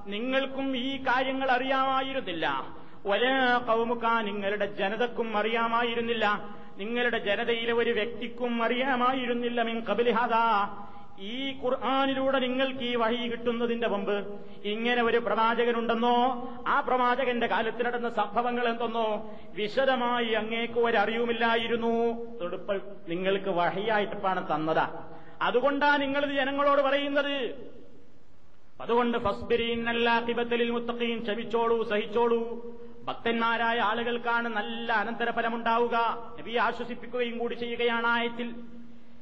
നിങ്ങൾക്കും 0.08 0.78
ഈ 0.78 0.98
കാര്യങ്ങൾ 1.04 1.52
അറിയാമായിരുന്നില്ല. 1.52 2.77
ഒരേ 3.08 3.58
കൗമുക്കാ 3.68 4.22
നിങ്ങളുടെ 4.22 4.66
ജനതക്കും 4.66 5.38
അറിയാമായിരുന്നില്ല. 5.38 6.50
നിങ്ങളുടെ 6.78 7.18
ജനതയിലെ 7.18 7.74
ഒരു 7.74 7.92
വ്യക്തിക്കും 7.92 8.64
അറിയാമായിരുന്നില്ല. 8.64 9.64
മിൻ 9.64 9.82
കബിലിഹാദാ 9.90 10.78
ഈ 11.20 11.60
ഖുർആാനിലൂടെ 11.64 12.40
നിങ്ങൾക്ക് 12.40 12.80
ഈ 12.80 12.96
വഴി 12.96 13.28
കിട്ടുന്നതിന്റെ 13.28 13.88
മുമ്പ് 13.88 14.42
ഇങ്ങനെ 14.64 15.04
ഒരു 15.04 15.18
പ്രവാചകനുണ്ടെന്നോ 15.18 16.16
ആ 16.68 16.80
പ്രവാചകന്റെ 16.80 17.48
കാലത്ത് 17.48 17.86
നടന്ന 17.86 18.10
സംഭവങ്ങൾ 18.10 18.68
എന്തെന്നോ 18.68 19.32
വിശദമായി 19.54 20.32
അങ്ങേക്ക് 20.32 20.80
ഒരറിവുമില്ലായിരുന്നു. 20.80 22.14
തൊടുപ്പൾ 22.42 22.82
നിങ്ങൾക്ക് 23.08 23.50
വഴിയായിട്ടാണ് 23.50 24.56
തന്നതാ. 24.56 25.04
അതുകൊണ്ടാ 25.42 25.98
നിങ്ങളിത് 25.98 26.32
ജനങ്ങളോട് 26.32 26.82
പറയുന്നത്. 26.82 27.68
അതുകൊണ്ട് 28.82 29.18
ഫസ്ബിരീന്നല്ലാത്തിബത്തലിൽ 29.18 30.72
മുത്തഖീൻ 30.72 31.24
ക്ഷമിച്ചോളൂ 31.24 31.90
സഹിച്ചോളൂ. 31.90 32.42
ഭക്തന്മാരായ 33.08 33.80
ആളുകൾക്കാണ് 33.80 34.48
നല്ല 34.48 34.92
അനന്തരഫലമുണ്ടാവുക. 34.92 35.96
നബി 36.40 36.56
ആശ്വസിപ്പിക്കുകയും 36.56 37.38
കൂടി 37.38 37.56
ചെയ്യുകയാണ് 37.56 38.08
ആയത്തിൽ. 38.08 38.56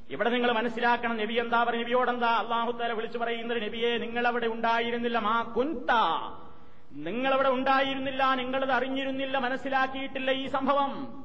ഇവിടെ 0.09 0.29
നിങ്ങൾ 0.29 0.51
മനസ്സിലാക്കണം 0.51 1.17
നബി 1.17 1.33
എന്താ 1.33 1.63
പറയും 1.63 1.83
നബിയോടെന്താ? 1.83 2.27
അള്ളാഹുത്താല 2.27 2.91
വിളിച്ചു 2.91 3.17
പറയുന്നത് 3.17 3.63
നബിയെ 3.63 3.97
നിങ്ങളവിടെ 3.97 4.47
ഉണ്ടായിരുന്നില്ല. 4.47 5.19
മാ 5.19 5.41
കുന്ത. 5.41 5.91
നിങ്ങളവിടെ 6.91 7.49
ഉണ്ടായിരുന്നില്ല 7.49 8.35
നിങ്ങളത് 8.35 8.71
അറിഞ്ഞിരുന്നില്ല 8.71 9.37
മനസ്സിലാക്കിയിട്ടില്ല 9.37 10.31
ഈ 10.31 10.47
സംഭവം. 10.47 11.23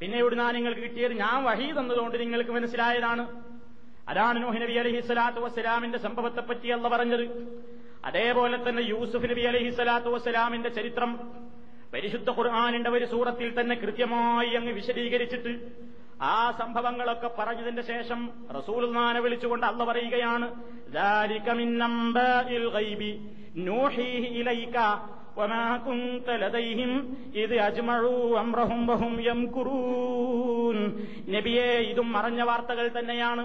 പിന്നെ 0.00 0.18
ഇവിടുന്ന് 0.18 0.54
നിങ്ങൾക്ക് 0.54 0.80
കിട്ടിയത്? 0.80 1.12
ഞാൻ 1.12 1.44
വഴി 1.44 1.72
തന്നതുകൊണ്ട് 1.72 2.20
നിങ്ങൾക്ക് 2.20 2.50
മനസ്സിലായതാണ്. 2.50 3.42
അതാണ് 4.08 4.42
നോഹി 4.42 4.58
നബി 4.58 4.72
അലഹി 4.72 5.00
സ്വലാത്തു 5.00 5.40
വസ്സലാമിന്റെ 5.40 5.98
സംഭവത്തെപ്പറ്റി 5.98 6.68
അല്ല 6.68 6.88
പറഞ്ഞത്. 6.88 7.24
അതേപോലെ 8.04 8.68
തന്നെ 8.68 8.82
യൂസുഫ് 8.82 9.30
നബി 9.30 9.40
അലഹി 9.40 9.70
സ്വലാത്തു 9.70 10.08
വസ്സലാമിന്റെ 10.08 10.68
ചരിത്രം. 10.68 11.43
പരിശുദ്ധ 11.94 12.30
ഖുർആാനിന്റെ 12.30 12.90
ഒരു 12.90 13.04
സൂറത്തിൽ 13.04 13.60
തന്നെ 13.60 13.74
കൃത്യമായി 13.74 14.54
അങ്ങ് 14.54 14.72
വിശദീകരിച്ചിട്ട് 14.72 15.52
ആ 16.22 16.52
സംഭവങ്ങളൊക്കെ 16.58 17.30
പറഞ്ഞതിന്റെ 17.38 17.82
ശേഷം 17.82 18.20
റസൂൽ 18.56 18.82
നാനെ 18.92 19.20
വിളിച്ചുകൊണ്ട് 19.20 19.66
അല്ല 19.66 19.84
പറയുകയാണ് 19.84 20.46
നബിയെ 31.34 31.68
ഇതും 31.90 32.12
മറഞ്ഞ 32.12 32.42
വാർത്തകൾ 32.42 32.86
തന്നെയാണ്. 32.88 33.44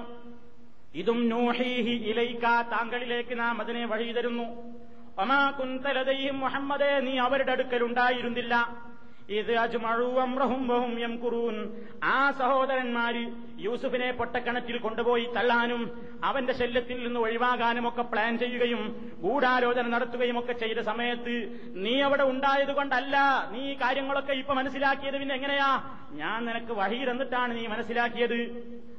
ഇതും 0.96 1.30
നൂഹീഹി 1.30 1.96
ഇലൈക്ക 2.12 2.46
താങ്കളിലേക്ക് 2.74 3.40
നാം 3.40 3.62
അതിനെ 3.62 3.86
വഴി 3.86 4.12
തരുന്നു. 4.12 4.48
ഒമാ 5.22 5.40
കുന്തലതയും 5.52 6.40
മുഹമ്മദേ 6.40 6.92
നീ 7.00 7.14
അവരുടെ 7.18 7.52
അടുക്കൽ 7.52 7.82
ഉണ്ടായിരുന്നില്ല. 7.84 8.54
ഇത് 9.38 9.52
അജ്മഴുവം 9.64 10.32
ബഹും 10.70 10.94
യംകുറൂൻ. 11.02 11.56
ആ 12.04 12.32
സഹോദരന്മാര് 12.32 13.24
യൂസുഫിനെ 13.66 14.12
പൊട്ടക്കണറ്റിൽ 14.12 14.78
കൊണ്ടുപോയി 14.78 15.26
തള്ളാനും 15.36 15.82
അവന്റെ 16.24 16.54
ശല്യത്തിൽ 16.54 16.98
നിന്ന് 17.04 17.20
ഒഴിവാകാനും 17.20 17.88
ഒക്കെ 17.88 18.02
പ്ലാൻ 18.02 18.38
ചെയ്യുകയും 18.38 18.82
ഗൂഢാലോചന 19.24 19.88
നടത്തുകയും 19.88 20.40
ഒക്കെ 20.40 20.54
ചെയ്ത 20.54 20.80
സമയത്ത് 20.80 21.36
നീ 21.86 22.02
അവിടെ 22.02 22.24
ഉണ്ടായത് 22.24 22.72
കൊണ്ടല്ല 22.72 23.18
നീ 23.52 23.74
കാര്യങ്ങളൊക്കെ 23.74 24.34
ഇപ്പൊ 24.34 24.54
മനസ്സിലാക്കിയത് 24.54 25.18
പിന്നെ 25.18 25.36
എങ്ങനെയാ? 25.36 25.70
ഞാൻ 26.12 26.46
നിനക്ക് 26.46 26.72
വഴി 26.72 27.00
തന്നിട്ടാണ് 27.12 27.52
നീ 27.58 27.68
മനസ്സിലാക്കിയത്. 27.68 28.40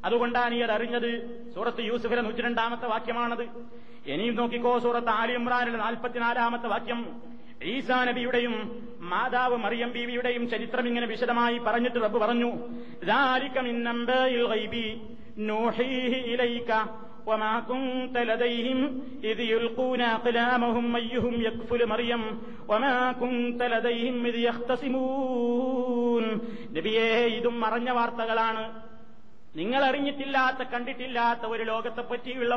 അതുകൊണ്ടാണ് 0.04 0.52
നീ 0.52 0.62
അത് 0.62 0.72
അറിഞ്ഞത് 0.72 1.10
സൂറത്ത് 1.54 1.80
യൂസുഫിലെ 1.80 2.22
നൂറ്റി 2.22 2.42
രണ്ടാമത്തെ 2.42 2.86
വാക്യമാണത്. 2.86 3.44
ഇനിയും 4.06 4.34
നോക്കിക്കോ 4.34 4.78
സൂറത്ത് 4.78 5.08
ആലിയുമ്രാനിലെ 5.08 5.78
നാൽപ്പത്തിനാലാമത്തെ 5.78 6.68
വാക്യം. 6.74 7.00
ഈസാ 7.67 7.97
നബിയുടെയും 8.03 8.55
മാതാവ് 9.11 9.57
മറിയം 9.57 9.89
ബീവിയുടെയും 9.91 10.49
ചരിത്രം 10.49 10.85
ഇങ്ങനെ 10.87 11.05
വിശദമായി 11.05 11.57
പറഞ്ഞിട്ട് 11.59 11.99
റബ്ബ് 12.05 12.19
പറഞ്ഞു 12.19 12.51
ذَلِكَ 13.05 13.55
مِنْ 13.59 13.75
أَنْبَاءِ 13.87 14.31
الْغَيْبِ 14.33 14.73
نُوحِيهِ 15.49 16.13
إِلَيْكَ 16.33 16.71
وما 17.27 17.59
كنت 17.61 18.17
لديهم 18.29 18.79
إذ 19.23 19.39
يلقون 19.45 20.01
أقلامهم 20.17 20.95
أيهم 20.95 21.41
يكفل 21.41 21.87
مريم 21.87 22.21
وما 22.67 23.11
كنت 23.13 23.61
لديهم 23.65 24.25
إذ 24.25 24.35
يختصمون 24.39 26.25
നബിയേ 26.75 27.07
ഇതും 27.37 27.55
മറഞ്ഞ 27.59 27.89
വാർത്തകളാണ് 27.89 28.63
നിങ്ങൾ 29.55 29.81
അറിഞ്ഞിട്ടില്ലാത്ത 29.83 30.61
കണ്ടിട്ടില്ലാത്ത 30.63 31.43
ഒരു 31.45 31.63
ലോകത്തെ 31.63 32.03
പറ്റിയുള്ള 32.03 32.53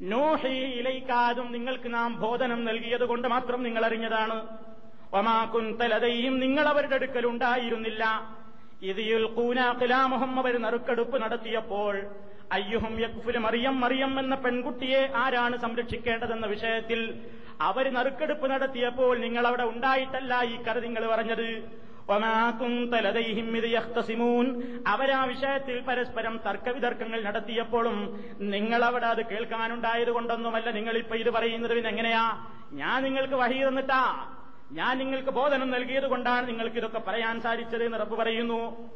വർത്തമാനങ്ങളാണ് 0.00 0.08
നോഹിയിലേക്കാതും 0.12 1.48
നിങ്ങൾക്ക് 1.52 1.88
നാം 1.94 2.10
ബോധനം 2.20 2.60
നൽകിയത് 2.64 3.04
കൊണ്ട് 3.10 3.28
മാത്രം 3.28 3.60
നിങ്ങൾ 3.62 3.84
അറിഞ്ഞതാണ്. 3.84 4.38
ഒമാകുന്തലതയും 5.12 6.34
നിങ്ങൾ 6.40 6.64
അവരുടെ 6.72 6.96
അടുക്കൽ 6.98 7.24
ഉണ്ടായിരുന്നില്ല. 7.26 8.04
ഇത് 8.82 9.02
കൂനാഖിലാമുഹം 9.36 10.32
അവർ 10.40 10.54
നറുക്കെടുപ്പ് 10.66 11.16
നടത്തിയപ്പോൾ 11.22 11.94
അയ്യുഹും 12.56 12.94
യക്ഫുലും 13.00 13.44
അറിയം 13.48 13.74
മറിയം 13.80 14.12
എന്ന 14.20 14.34
പെൺകുട്ടിയെ 14.44 15.02
ആരാണ് 15.22 15.56
സംരക്ഷിക്കേണ്ടതെന്ന 15.64 16.46
വിഷയത്തിൽ 16.54 17.00
അവർ 17.68 17.84
നറുക്കെടുപ്പ് 17.96 18.46
നടത്തിയപ്പോൾ 18.52 19.12
നിങ്ങൾ 19.26 19.44
അവിടെ 19.50 19.64
ഉണ്ടായിട്ടല്ല 19.72 20.32
ഈ 20.52 20.56
കഥ 20.66 20.78
നിങ്ങൾ 20.86 21.02
പറഞ്ഞത്. 21.12 21.48
അവരാ 24.86 25.24
വിഷയത്തിൽ 25.24 25.80
പരസ്പരം 25.80 26.40
തർക്കവിതർക്കങ്ങൾ 26.46 27.22
നടത്തിയപ്പോഴും 27.22 28.18
നിങ്ങൾ 28.40 28.84
അവിടെ 28.84 29.06
അത് 29.06 29.26
കേൾക്കാനുണ്ടായത് 29.26 30.10
കൊണ്ടൊന്നുമല്ല 30.10 30.70
നിങ്ങൾ 30.70 30.96
ഇപ്പൊ 30.96 31.16
ഇത് 31.16 31.30
പറയുന്നത്. 31.30 31.72
പിന്നെ 31.74 31.90
എങ്ങനെയാ? 31.90 32.46
ഞാൻ 32.72 33.02
നിങ്ങൾക്ക് 33.02 33.34
വഹി 33.34 33.68
തന്നിട്ടാ. 33.68 34.26
ഞാൻ 34.72 34.98
നിങ്ങൾക്ക് 34.98 35.28
ബോധനം 35.28 35.70
നൽകിയത് 35.70 36.06
കൊണ്ടാണ് 36.06 36.48
നിങ്ങൾക്ക് 36.48 36.76
ഇതൊക്കെ 36.76 36.98
പറയാൻ 36.98 37.40
സാധിച്ചത് 37.40 37.84
എന്ന് 37.84 37.98
റബ്ബ് 37.98 38.16
പറയുന്നു. 38.16 38.90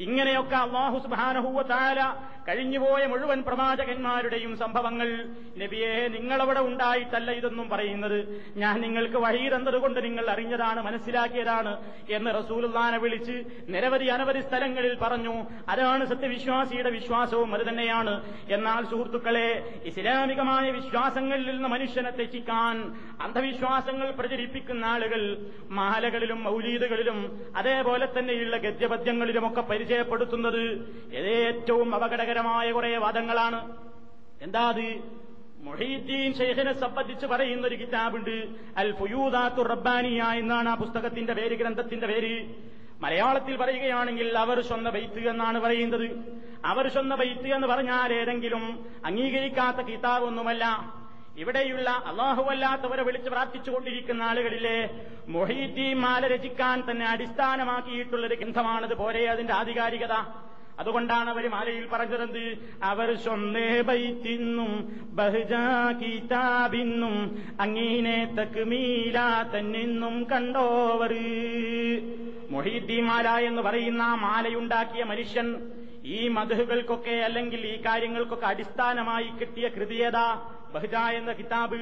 ഇങ്ങനെയൊക്കെ 0.00 0.56
അള്ളാഹു 0.56 0.98
സുബാനഹൂവ 0.98 1.62
താല 1.62 2.16
കഴിഞ്ഞുപോയ 2.48 3.06
മുഴുവൻ 3.06 3.42
പ്രവാചകന്മാരുടെയും 3.42 4.56
സംഭവങ്ങൾ. 4.58 5.08
നബിയെ 5.58 6.08
നിങ്ങളവിടെ 6.08 6.60
ഉണ്ടായിട്ടല്ല 6.60 7.30
ഇതൊന്നും 7.30 7.68
പറയുന്നത്. 7.68 8.18
ഞാൻ 8.56 8.80
നിങ്ങൾക്ക് 8.80 9.16
വഴി 9.16 9.48
തന്നതുകൊണ്ട് 9.56 10.04
നിങ്ങൾ 10.04 10.30
അറിഞ്ഞതാണ് 10.30 10.82
മനസ്സിലാക്കിയതാണ് 10.82 11.72
എന്ന് 12.10 12.30
റസൂലുല്ലാനെ 12.38 12.98
വിളിച്ച് 12.98 13.42
നിരവധി 13.68 14.04
അനവധി 14.04 14.40
സ്ഥലങ്ങളിൽ 14.40 14.94
പറഞ്ഞു. 15.02 15.34
അതാണ് 15.68 16.06
സത്യവിശ്വാസിയുടെ 16.06 16.90
വിശ്വാസവും 16.90 17.54
അത് 17.54 17.68
തന്നെയാണ്. 17.68 18.14
എന്നാൽ 18.48 18.84
സുഹൃത്തുക്കളെ 18.84 19.48
ഇസ്ലാമികമായ 19.84 20.70
വിശ്വാസങ്ങളിൽ 20.70 21.46
നിന്ന് 21.50 21.68
മനുഷ്യനെ 21.68 22.10
തെറ്റിക്കാൻ 22.10 22.76
അന്ധവിശ്വാസങ്ങൾ 23.22 24.10
പ്രചരിപ്പിക്കുന്ന 24.10 24.84
ആളുകൾ 24.84 25.20
മാലകളിലും 25.70 26.44
മൗലീദുകളിലും 26.44 27.20
അതേപോലെ 27.56 28.08
തന്നെയുള്ള 28.18 28.56
ഗദ്യപദ്യങ്ങളിലുമൊക്കെ 28.56 29.60
പരിചയപ്പെടുത്തുന്നത് 29.88 30.62
ഏറ്റവും 31.14 31.94
അപകടകരമായ 31.94 32.72
കുറെ 32.72 32.98
വാദങ്ങളാണ്. 32.98 33.76
എന്താ 34.42 34.68
അത്? 34.68 35.00
മൊഹീദ്ദീൻ 35.60 36.34
ഷെയ്ഖിനെ 36.34 36.72
സംബന്ധിച്ച് 36.80 37.26
പറയുന്ന 37.26 37.66
ഒരു 37.66 37.74
കിതാബുണ്ട്. 37.74 38.48
അൽ 38.76 38.92
ഫുയൂദാത്തു 38.92 39.62
റബ്ബാനിയ 39.62 40.22
എന്നാണ് 40.22 40.68
ആ 40.68 40.74
പുസ്തകത്തിന്റെ 40.74 41.32
പേര് 41.32 41.56
ഗ്രന്ഥത്തിന്റെ 41.58 42.06
പേര്. 42.06 42.46
മലയാളത്തിൽ 43.00 43.56
പറയുകയാണെങ്കിൽ 43.56 44.38
അവർ 44.38 44.60
സ്വന്ന 44.60 44.90
ബൈത്ത് 44.90 45.28
എന്നാണ് 45.28 45.60
പറയുന്നത്. 45.60 46.10
അവർ 46.64 46.88
സ്വന്ന 46.88 47.14
ബൈത്ത് 47.14 47.48
എന്ന് 47.48 47.66
പറഞ്ഞാൽ 47.66 48.12
ഏതെങ്കിലും 48.12 48.86
അംഗീകരിക്കാത്ത 49.04 49.76
കിതാബൊന്നുമല്ല. 49.76 50.97
ഇവിടെയുള്ള 51.38 51.90
അള്ളാഹുവല്ലാത്തവരെ 52.06 53.02
വിളിച്ച് 53.02 53.30
പ്രാർത്ഥിച്ചുകൊണ്ടിരിക്കുന്ന 53.30 54.22
ആളുകളിലെ 54.22 54.78
മൊഹീദ്ദീൻ 55.28 55.96
മാല 56.00 56.26
രചിക്കാൻ 56.26 56.82
തന്നെ 56.90 57.06
അടിസ്ഥാനമാക്കിയിട്ടുള്ളൊരു 57.06 58.34
ഗ്രന്ഥമാണത്. 58.34 58.94
പോരെ 58.94 59.24
അതിന്റെ 59.26 59.54
ആധികാരികത. 59.54 60.14
അതുകൊണ്ടാണ് 60.78 61.30
അവർ 61.30 61.48
മാലയിൽ 61.50 61.86
പറഞ്ഞതെന്ത്? 61.92 62.44
അവർ 62.82 63.08
സ്വന്തേ 63.16 63.80
ബൈത്തിന്നും 63.80 64.72
ബഹുജ 65.12 65.54
കിതാബിന്നും 66.00 67.16
അങ്ങീനെ 67.60 68.18
തക്മീല 68.38 69.18
തന്നിന്നും 69.54 70.24
കണ്ടോവർ 70.32 71.14
മൊഹീദ്ദീമാല 72.50 73.28
എന്ന് 73.28 73.62
പറയുന്ന 73.62 74.04
മാലയുണ്ടാക്കിയ 74.14 75.04
മനുഷ്യൻ 75.04 75.48
ഈ 76.08 76.28
മധുഹുകൾക്കൊക്കെ 76.28 77.10
അല്ലെങ്കിൽ 77.10 77.66
ഈ 77.66 77.76
കാര്യങ്ങൾക്കൊക്കെ 77.76 78.46
അടിസ്ഥാനമായി 78.46 79.32
കിട്ടിയ 79.40 79.68
കൃതിയത 79.68 80.18
ബഹുജ 80.70 80.94
എന്ന 80.94 81.32
കിതാബ് 81.32 81.80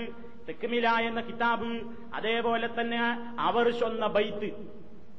തെക്കുമില 0.49 0.89
എന്ന 0.89 1.21
കിതാബ് 1.21 1.71
അതേപോലെ 2.15 2.69
തന്നെ 2.81 2.99
അവർ 3.39 3.71
ചൊന്ന 3.71 4.07
ബൈത്ത്. 4.07 4.49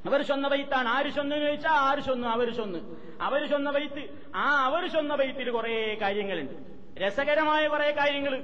അവർ 0.06 0.22
ചൊന്ന 0.22 0.48
ബൈത്താണ്. 0.48 0.88
ആര് 0.88 1.10
ചൊന്നു 1.12 1.36
ചോദിച്ചാൽ 1.36 1.72
ആര് 1.72 2.04
ചൊന്നു 2.04 2.28
അവർ 2.28 2.50
ചൊന്ന്. 2.50 2.80
അവർ 3.22 3.48
ചൊന്ന 3.48 3.72
ബൈത്ത്. 3.72 4.04
ആ 4.36 4.64
അവർ 4.66 4.88
ചൊന്ന 4.88 5.16
ബൈത്തിൽ 5.16 5.52
കുറെ 5.52 5.98
കാര്യങ്ങളുണ്ട്. 6.02 6.54
രസകരമായ 7.00 7.68
കുറെ 7.68 7.92
കാര്യങ്ങൾ 7.92 8.44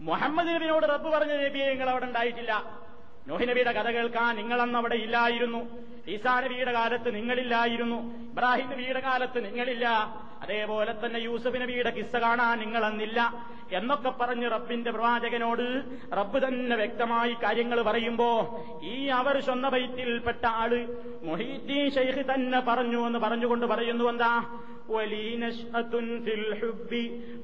മുഹമ്മദ് 0.00 0.48
നബിനോട് 0.48 0.86
റബ്ബ് 0.86 1.08
പറഞ്ഞ 1.10 1.32
നബിയെ 1.44 1.68
നിങ്ങൾ 1.68 1.90
അവിടെ 1.90 2.04
ഉണ്ടായിട്ടില്ല. 2.04 2.52
നോഹി 3.30 3.44
നബിയുടെ 3.44 3.72
കഥ 3.72 3.90
കേൾക്കാൻ 3.90 4.36
നിങ്ങളന്ന് 4.36 4.78
അവിടെ 4.78 4.94
ഇല്ലായിരുന്നു. 4.94 5.68
ഈസാനബിയുടെ 6.08 6.72
കാലത്ത് 6.72 7.14
നിങ്ങളില്ലായിരുന്നു. 7.14 7.96
ഇബ്രാഹിം 8.30 8.70
നബിയുടെ 8.70 9.00
കാലത്ത് 9.00 9.44
നിങ്ങളില്ല. 9.44 9.86
അതേപോലെ 10.49 10.93
തന്നെ 11.03 11.19
യൂസഫ് 11.25 11.59
നബിയുടെ 11.63 11.91
കിസ്സ 11.97 12.15
കാണാൻ 12.25 12.53
നിങ്ങൾ 12.63 12.83
അന്നില്ല 12.89 13.19
എന്നൊക്കെ 13.77 14.11
പറഞ്ഞ് 14.19 14.47
റബ്ബിന്റെ 14.55 14.91
പ്രവാചകനോട് 14.95 15.65
റബ്ബ് 16.19 16.39
തന്നെ 16.45 16.75
വ്യക്തമായി 16.75 17.33
കാര്യങ്ങൾ 17.43 17.79
പറയുമ്പോ 17.89 18.29
ഈ 18.91 18.95
അവർ 19.19 19.37
സ്വന്ന 19.47 19.69
ബൈത്തിൽപ്പെട്ട 19.75 20.45
ആള് 20.61 20.81
മൊഹീദ്ദീൻ 21.29 21.87
ഷെയ്ഖ് 21.97 22.25
തന്നെ 22.31 22.61
പറഞ്ഞു 22.69 23.01
എന്ന് 23.07 23.21
പറഞ്ഞുകൊണ്ട് 23.25 23.67
പറയുന്നു 23.73 24.07
എന്താ 24.13 24.33
ولي 24.87 25.35
نشأة 25.37 25.93
في 26.25 26.33
الحب 26.35 26.91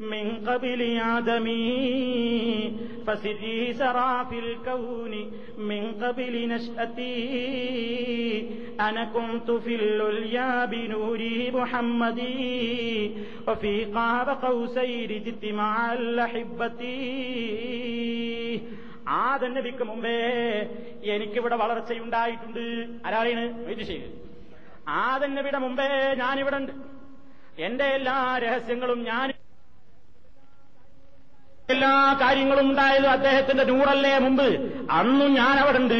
من 0.01 0.25
قبل 0.41 0.81
آدمي 1.15 2.71
فسدي 3.05 3.73
سرى 3.73 4.25
في 4.29 4.39
الكون 4.39 5.13
من 5.59 5.91
قبل 5.95 6.47
نشأتي 6.47 7.17
أنا 8.81 9.05
كنت 9.07 9.51
في 9.53 9.75
العليا 9.75 10.65
بنوري 10.65 11.51
محمدي 11.51 12.94
وفي 13.47 13.73
قاب 13.87 14.27
قوسين 14.43 15.11
جئت 15.25 15.43
مع 15.53 15.73
الأحبة 15.93 16.81
ആദൻ 19.21 19.51
നബിക്ക് 19.53 19.83
മുമ്പേ 19.83 20.17
എനിക്കിവിടെ 21.05 21.55
വളർച്ചയുണ്ടായിട്ടുണ്ട് 21.55 22.63
ആരാണ് 23.05 23.43
വൈദ്യശേഖർ 23.67 24.11
ആദൻ 25.01 25.31
നബിയുടെ 25.35 25.59
മുമ്പേ 25.59 25.87
ഞാനിവിടെ 26.15 26.57
ഉണ്ട് 26.57 26.73
എന്റെ 27.61 27.85
എല്ലാ 27.97 28.17
രഹസ്യങ്ങളും 28.37 28.99
ഞാൻ 29.03 29.27
എല്ലാ 31.69 31.91
കാര്യങ്ങളും 32.21 32.65
ഉണ്ടായത് 32.69 33.07
അദ്ദേഹത്തിന്റെ 33.07 33.63
നൂറല്ലേ 33.63 34.13
മുമ്പ് 34.17 34.47
അന്നും 34.91 35.29
ഞാൻ 35.33 35.55
അവിടെ 35.59 35.79
ഉണ്ട് 35.79 35.99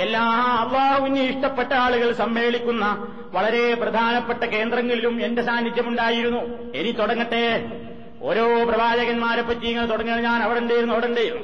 എല്ലാ 0.00 0.22
അള്ളാഹുവിന് 0.66 1.18
ഇഷ്ടപ്പെട്ട 1.18 1.72
ആളുകൾ 1.72 2.12
സമ്മേളിക്കുന്ന 2.12 3.06
വളരെ 3.32 3.74
പ്രധാനപ്പെട്ട 3.74 4.44
കേന്ദ്രങ്ങളിലും 4.44 5.24
എന്റെ 5.24 5.42
സാന്നിധ്യമുണ്ടായിരുന്നു. 5.42 6.38
ഇനി 6.72 6.90
തുടങ്ങട്ടെ. 6.90 7.70
ഓരോ 8.22 8.64
പ്രവാചകന്മാരെ 8.64 9.42
പറ്റി 9.42 9.66
ഇങ്ങനെ 9.66 9.86
തുടങ്ങുന്നത് 9.86 10.24
ഞാൻ 10.24 10.42
അവിടെ 10.42 10.58
ഉണ്ടായിരുന്നു 10.58 10.92
അവിടെ 10.92 11.06
ഉണ്ടായിരുന്നു. 11.06 11.42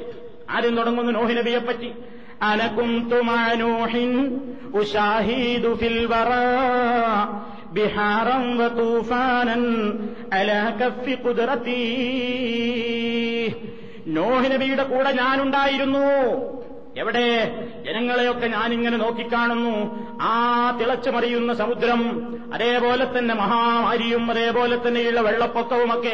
ആദ്യം 0.49 0.75
തുടങ്ങുന്നു 0.75 1.11
നോഹി 1.11 1.33
നബിയെ 1.33 1.59
പറ്റി. 1.59 1.91
അനക്കും 2.41 3.09
തുമാനോഹിൻ 3.09 4.39
ഉഷാഹീദു 4.75 5.73
ഫിൽ 5.73 6.07
ബിഹാറം 7.71 8.57
തൂഫാനൻ 8.77 9.93
അല 10.33 10.73
നോഹി 14.07 14.49
നബിയുടെ 14.49 14.83
കൂടെ 14.83 15.11
ഞാനുണ്ടായിരുന്നു. 15.11 16.07
എവിടെ? 16.97 17.25
ജനങ്ങളെയൊക്കെ 17.85 18.47
ഞാനിങ്ങനെ 18.47 18.97
നോക്കിക്കാണുന്നു. 18.97 19.75
ആ 20.21 20.33
തിളച്ചു 20.79 21.09
മറിയുന്ന 21.09 21.53
സമുദ്രം 21.53 22.01
അതേപോലെ 22.53 23.05
തന്നെ 23.05 23.33
മഹാമാരിയും 23.33 24.31
അതേപോലെ 24.31 24.75
തന്നെയുള്ള 24.75 25.21
വെള്ളപ്പൊക്കവുമൊക്കെ 25.21 26.13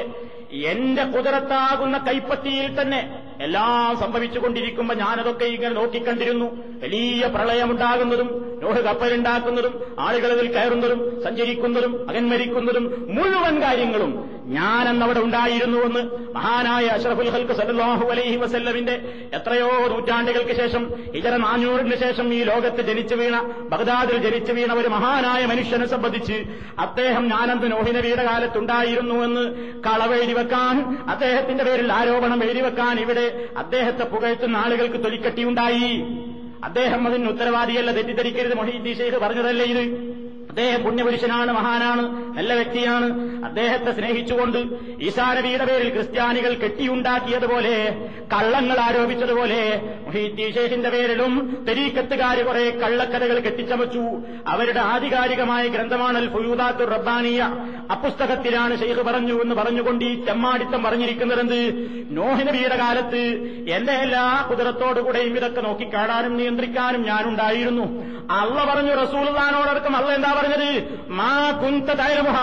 എന്റെ 0.67 1.03
കുതിരത്താകുന്ന 1.03 1.97
കൈപ്പത്തിയിൽ 1.97 2.81
തന്നെ 2.81 3.01
എല്ലാം 3.43 3.93
സംഭവിച്ചുകൊണ്ടിരിക്കുമ്പോ 3.97 4.93
ഞാനതൊക്കെ 4.95 5.47
ഇങ്ങനെ 5.53 5.73
നോക്കിക്കണ്ടിരുന്നു. 5.73 6.47
വലിയ 6.83 7.27
പ്രളയമുണ്ടാകുന്നതും 7.35 8.29
നോഹ് 8.63 8.81
കപ്പലുണ്ടാക്കുന്നതും 8.81 9.73
ആളുകൾ 9.99 10.29
അതിൽ 10.31 10.47
കയറുന്നതും 10.51 10.99
സഞ്ചരിക്കുന്നതും 11.25 11.93
അകന്മരിക്കുന്നതും 12.09 12.85
മുഴുവൻ 13.15 13.55
കാര്യങ്ങളും 13.63 14.11
ഞാൻ 14.53 14.83
അന്നവിടെ 14.87 15.19
ഉണ്ടായിരുന്നുവെന്ന് 15.19 16.01
മഹാനായ 16.35 16.85
അഷറഫുൽ 16.95 17.29
ഹൽക്ക് 17.35 17.55
സല്ലാഹു 17.59 18.05
അലൈഹി 18.13 18.37
വസല്ലമിന്റെ 18.37 18.95
എത്രയോ 19.37 19.69
നൂറ്റാണ്ടുകൾക്ക് 19.93 20.53
ശേഷം 20.53 20.83
ഇതര 21.19 21.35
നാനൂറിന് 21.43 21.97
ശേഷം 22.03 22.27
ഈ 22.33 22.39
ലോകത്ത് 22.43 22.81
ജനിച്ചു 22.89 23.15
വീണ 23.15 23.35
ബഗ്ദാദിൽ 23.71 24.17
ജനിച്ചു 24.25 24.53
വീണ 24.53 24.71
ഒരു 24.73 24.89
മഹാനായ 24.95 25.43
മനുഷ്യനെ 25.51 25.87
സംബന്ധിച്ച് 25.93 26.37
അദ്ദേഹം 26.85 27.25
ഞാനന്ത് 27.33 27.67
നോഹിനബിയുടെ 27.71 28.25
കാലത്തുണ്ടായിരുന്നുവെന്ന് 28.29 29.45
കളവെഴുതി 29.87 30.35
വെക്കാൻ 30.39 30.75
അദ്ദേഹത്തിന്റെ 31.13 31.65
പേരിൽ 31.69 31.91
ആരോപണം 31.99 32.41
എഴുതി 32.47 32.63
വെക്കാൻ 32.67 32.95
ഇവിടെ 33.05 33.25
അദ്ദേഹത്തെ 33.57 34.03
പുകഴ്ത്തുന്ന 34.03 34.57
ആളുകൾക്ക് 34.57 35.03
തൊലിക്കട്ടിയുണ്ടായി 35.03 35.89
അദ്ദേഹം 36.63 37.07
അതിന് 37.07 37.29
ഉത്തരവാദിയല്ല 37.29 37.91
തെറ്റിദ്ധരിക്കരുത് 37.91 38.53
മൊഹീദ്ദീ 38.53 38.93
ഷെയ്ഖ് 38.93 39.17
പറഞ്ഞതല്ലേ 39.17 39.65
ഇത്? 39.65 39.83
അദ്ദേഹം 40.53 40.83
പുണ്യപുരുഷനാണ് 40.83 41.51
മഹാനാണ് 41.51 42.01
നല്ല 42.37 42.53
വ്യക്തിയാണ്. 42.53 43.07
അദ്ദേഹത്തെ 43.45 43.91
സ്നേഹിച്ചുകൊണ്ട് 43.91 44.57
ഈസാ 45.01 45.33
നബിയുടെ 45.33 45.65
പേരിൽ 45.65 45.89
ക്രിസ്ത്യാനികൾ 45.89 46.53
കെട്ടിയുണ്ടാക്കിയതുപോലെ 46.53 47.75
കള്ളങ്ങൾ 48.33 48.79
ആരോപിച്ചതുപോലെ 48.79 49.81
മൊഹീദ്ദീ 50.05 50.51
ഷെയ്ഖിന്റെ 50.51 50.89
പേരിലും 50.89 51.65
തെരീക്കത്തുകാർ 51.69 52.43
കുറെ 52.43 52.69
കള്ളക്കഥകൾ 52.69 53.39
കെട്ടിച്ചമച്ചു. 53.39 54.03
അവരുടെ 54.47 54.79
ആധികാരികമായ 54.79 55.67
ഗ്രന്ഥമാണ് 55.67 56.17
അൽ 56.17 56.29
റബ്ബാനിയ. 56.85 57.41
അപ്പുസ്തകത്തിലാണ് 57.91 58.79
ഷെയ്ഖ് 58.79 59.01
പറഞ്ഞു 59.01 59.41
എന്ന് 59.41 59.55
പറഞ്ഞുകൊണ്ട് 59.55 60.05
ഈ 60.05 60.25
ചെമ്മാടിത്തം 60.25 60.83
പറഞ്ഞിരിക്കുന്നതെന്ത്? 60.83 61.59
നോഹിനബിയുടെ 62.11 62.77
കാലത്ത് 62.77 63.23
എന്റെ 63.69 63.93
എല്ലാ 64.05 64.47
കുതിരത്തോടുകൂടെയും 64.49 65.35
ഇതൊക്കെ 65.37 65.61
നോക്കിക്കാണാനും 65.61 66.37
നിയന്ത്രിക്കാനും 66.37 67.03
ഞാനുണ്ടായിരുന്നു. 67.03 67.87
അള്ള 68.33 68.57
പറഞ്ഞു 68.69 68.93
റസൂൽദാനോടക്കം 69.01 69.95
അള്ള 69.95 70.13
എന്താ 70.15 70.31
പറഞ്ഞത് 70.43 70.99
മാ 71.09 71.51
കുന്ത 71.51 71.89
തൈരമുഹ 71.89 72.37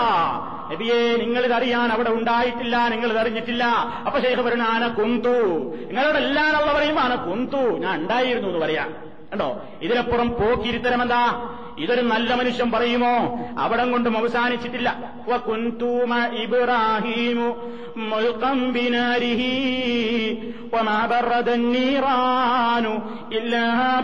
നബിയെ 0.71 1.15
നിങ്ങളിതറിയാൻ 1.17 1.91
അവിടെ 1.91 2.09
ഉണ്ടായിട്ടില്ല 2.09 2.87
നിങ്ങൾ 2.87 3.11
ഇതറിഞ്ഞിട്ടില്ല 3.11 3.63
അപ്പൊ 4.05 4.19
ശേഖ 4.19 4.41
പറയുന്ന 4.41 4.63
ആന 4.63 4.87
കുന്തു. 4.87 5.39
നിങ്ങളോട് 5.85 6.17
എല്ലാവരുള്ള 6.17 6.71
അവിടെ 6.71 6.99
ആന 6.99 7.15
കുന്തു. 7.15 7.57
ഞാൻ 7.57 8.01
ഉണ്ടായിരുന്നു 8.01 8.49
എന്ന് 8.49 8.59
പറയാം. 8.59 9.11
കണ്ടോ? 9.31 9.61
ഇതിനപ്പുറം 9.81 10.29
പോക്കിരുത്തരം 10.29 11.01
എന്താ? 11.01 11.49
ഇതൊരു 11.79 12.01
നല്ല 12.01 12.33
മനുഷ്യൻ 12.33 12.71
പറയുമോ? 12.71 13.39
അവിടം 13.59 13.91
കൊണ്ടും 13.91 14.17
അവസാനിച്ചിട്ടില്ല. 14.17 14.97
ഇബ്രാഹീമു 16.33 17.47
ഇല്ലാ 23.31 24.01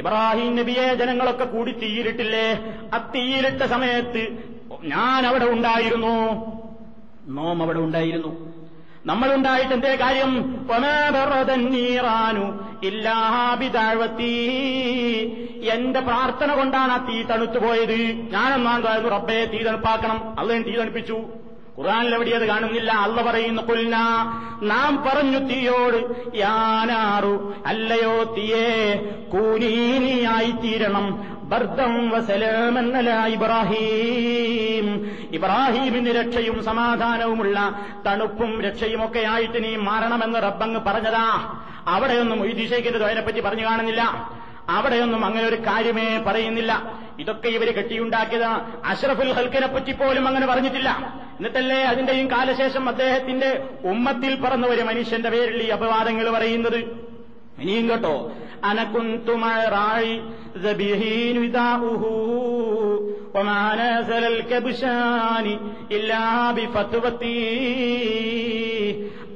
ഇബ്രാഹിം 0.00 0.56
നബിയെ 0.56 0.94
ജനങ്ങളൊക്കെ 0.94 1.44
കൂടി 1.44 1.72
തീയിലിട്ടില്ലേ? 1.72 2.74
ആ 2.94 3.10
തീയിലിട്ട 3.14 3.62
സമയത്ത് 3.62 4.28
ഞാൻ 4.82 5.26
അവിടെ 5.26 5.44
ഉണ്ടായിരുന്നു. 5.44 6.16
നോം 7.26 7.62
അവിടെ 7.62 7.78
ഉണ്ടായിരുന്നു. 7.78 8.50
നമ്മളുണ്ടായിട്ട് 9.06 9.72
എന്തേ 9.72 9.96
കാര്യം? 9.96 10.32
എന്റെ 15.72 16.00
പ്രാർത്ഥന 16.00 16.54
കൊണ്ടാണ് 16.54 16.92
ആ 16.92 17.06
തീ 17.08 17.22
തണുത്തുപോയത്. 17.22 18.02
ഞാനെന്നാണ് 18.32 18.84
റബ്ബയെ 19.12 19.44
തീ 19.44 19.62
തണുപ്പാക്കണം. 19.62 20.40
അള്ളൻ 20.40 20.62
തീ 20.62 20.76
തണുപ്പിച്ചു. 20.76 21.20
ഖുറാനിൽ 21.80 22.14
എവിടെ 22.14 22.30
അത് 22.30 22.46
കാണുന്നില്ല? 22.46 22.92
അല്ല 22.92 23.22
പറയുന്നു 23.22 23.62
കൊല്ല 23.62 23.96
നാം 24.62 25.04
പറഞ്ഞു 25.06 25.38
തീയോട് 25.38 25.98
യാനാറു 26.36 27.54
അല്ലയോ 27.66 28.34
തീയേ 28.36 28.96
കൂനീനിയായി 29.32 30.50
തീരണം 30.50 31.06
ബർദം 31.50 32.10
വസലാമെന്നല 32.10 33.10
ഇബ്രാഹിം. 33.26 34.88
ഇബ്രാഹീമിന് 35.32 36.10
രക്ഷയും 36.10 36.64
സമാധാനവുമുള്ള 36.64 37.56
തണുപ്പും 38.06 38.62
രക്ഷയുമൊക്കെ 38.62 39.18
ആയിട്ട് 39.18 39.64
നീ 39.64 39.76
മാറണമെന്ന് 39.76 40.38
റബ്ബങ്ങ് 40.42 40.80
പറഞ്ഞതാ. 40.80 41.26
അവിടെയൊന്നും 41.86 42.46
ഈ 42.46 42.52
ദിശയ്ക്ക് 42.52 43.02
അതിനെപ്പറ്റി 43.02 43.40
പറഞ്ഞു 43.40 43.64
കാണുന്നില്ല. 43.64 44.02
അവിടെയൊന്നും 44.70 45.24
അങ്ങനെ 45.24 45.46
ഒരു 45.46 45.56
കാര്യമേ 45.56 46.24
പറയുന്നില്ല. 46.26 47.00
ഇതൊക്കെ 47.18 47.48
ഇവർ 47.48 47.68
കെട്ടിയുണ്ടാക്കിയത് 47.70 48.48
അഷ്റഫുൽ 48.84 49.32
ഹൽക്കിനെ 49.32 49.66
പറ്റി 49.66 49.92
പോലും 49.92 50.28
അങ്ങനെ 50.28 50.46
പറഞ്ഞിട്ടില്ല. 50.46 50.90
എന്നിട്ടല്ലേ 51.36 51.82
അതിന്റെയും 51.82 52.30
കാലശേഷം 52.30 52.88
അദ്ദേഹത്തിന്റെ 52.88 53.50
ഉമ്മത്തിൽ 53.84 54.40
പറന്ന 54.40 54.66
ഒരു 54.66 54.82
മനുഷ്യന്റെ 54.82 55.30
പേരിൽ 55.30 55.62
ഈ 55.62 55.68
അപവാദങ്ങൾ 55.68 56.30
പറയുന്നത്? 56.30 56.78
ഇനിയും 57.60 57.90
കേട്ടോ. 57.90 58.32
അനക്കുന്തുമറായി 58.64 60.20
ഇല്ലാ 65.90 66.52
ബി 66.56 66.64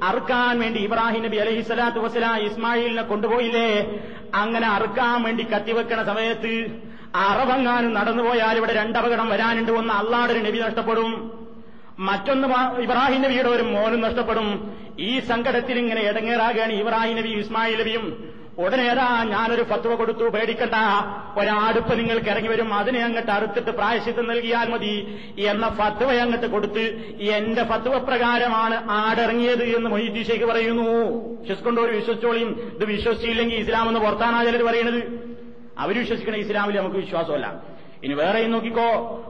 അറുക്കാൻ 0.03 0.59
വേണ്ടി 0.59 0.79
ഇബ്രാഹിം 0.79 1.23
നബി 1.23 1.37
അലഹി 1.37 1.61
സ്വലാത്തു 1.61 1.99
വസ്സലാം 1.99 2.37
ഇസ്മായിലിനെ 2.37 3.01
കൊണ്ടുപോയില്ലേ? 3.01 3.99
അങ്ങനെ 4.35 4.67
അറുക്കാൻ 4.67 5.23
വേണ്ടി 5.23 5.43
കത്തിവെക്കണ 5.43 6.03
സമയത്ത് 6.03 6.67
അറവങ്ങാനും 7.15 7.93
നടന്നുപോയാൽ 7.93 8.57
ഇവിടെ 8.57 8.73
രണ്ടപകടം 8.73 9.29
വരാനുണ്ട് 9.29 9.71
ഒന്ന് 9.71 9.93
അള്ളാടൊരു 9.93 10.39
നബി 10.39 10.57
നഷ്ടപ്പെടും. 10.57 11.31
മറ്റൊന്ന് 11.99 12.47
ഇബ്രാഹിം 12.81 13.21
നബിയുടെ 13.21 13.49
ഒരു 13.49 13.63
മോനും 13.63 14.01
നഷ്ടപ്പെടും. 14.01 14.77
ഈ 14.99 15.19
സങ്കടത്തിൽ 15.19 15.79
ഇങ്ങനെ 15.79 16.01
ഇടങ്ങേറാകുകയാണ് 16.01 16.73
ഇബ്രാഹിം 16.73 17.17
നബിയും 17.17 17.39
ഇസ്മായിൽ 17.39 17.79
നബിയും. 17.79 18.33
ഉടനേതാ 18.57 19.23
ഞാനൊരു 19.23 19.63
ഫത്വ 19.63 19.95
കൊടുത്തു 19.95 20.23
പേടിക്കണ്ട. 20.23 20.73
ഒരാടുപ്പ് 21.39 21.99
നിങ്ങൾക്ക് 21.99 22.27
ഇറങ്ങി 22.27 22.49
വരും 22.49 22.73
അതിനെ 22.73 23.03
അങ്ങോട്ട് 23.03 23.31
അറുത്തിട്ട് 23.31 23.71
പ്രായശിത്തം 23.71 24.27
നൽകിയാൽ 24.27 24.69
മതി. 24.69 25.19
എന്ന 25.39 25.69
ഫത്വ 25.69 26.13
അങ്ങോട്ട് 26.13 26.47
കൊടുത്ത് 26.47 26.79
എന്റെ 27.21 27.63
ഫത്വ 27.63 27.97
പ്രകാരമാണ് 27.97 28.91
ആടിറങ്ങിയത് 28.91 29.63
എന്ന് 29.63 29.89
ഷേഖ് 30.23 30.45
പറയുന്നു. 30.45 30.89
വിശ്വസിക്കൊണ്ടോ? 31.41 31.83
വിശ്വസിച്ചോളിയും. 31.83 32.71
ഇത് 32.75 32.85
വിശ്വസിച്ചില്ലെങ്കിൽ 32.85 33.57
ഇസ്ലാം 33.57 33.87
എന്ന് 33.87 33.99
പുറത്താനാ 33.99 34.43
ചിലർ 34.43 34.63
പറയുന്നത് 34.63 35.03
അവർ 35.77 35.99
വിശ്വസിക്കണ 35.99 36.35
ഇസ്ലാമിൽ 36.35 36.77
നമുക്ക് 36.77 36.95
വിശ്വാസമല്ല. 36.95 37.74
ഇനി 38.05 38.13
വേറെയും 38.13 38.51
നോക്കിക്കോ. 38.51 39.21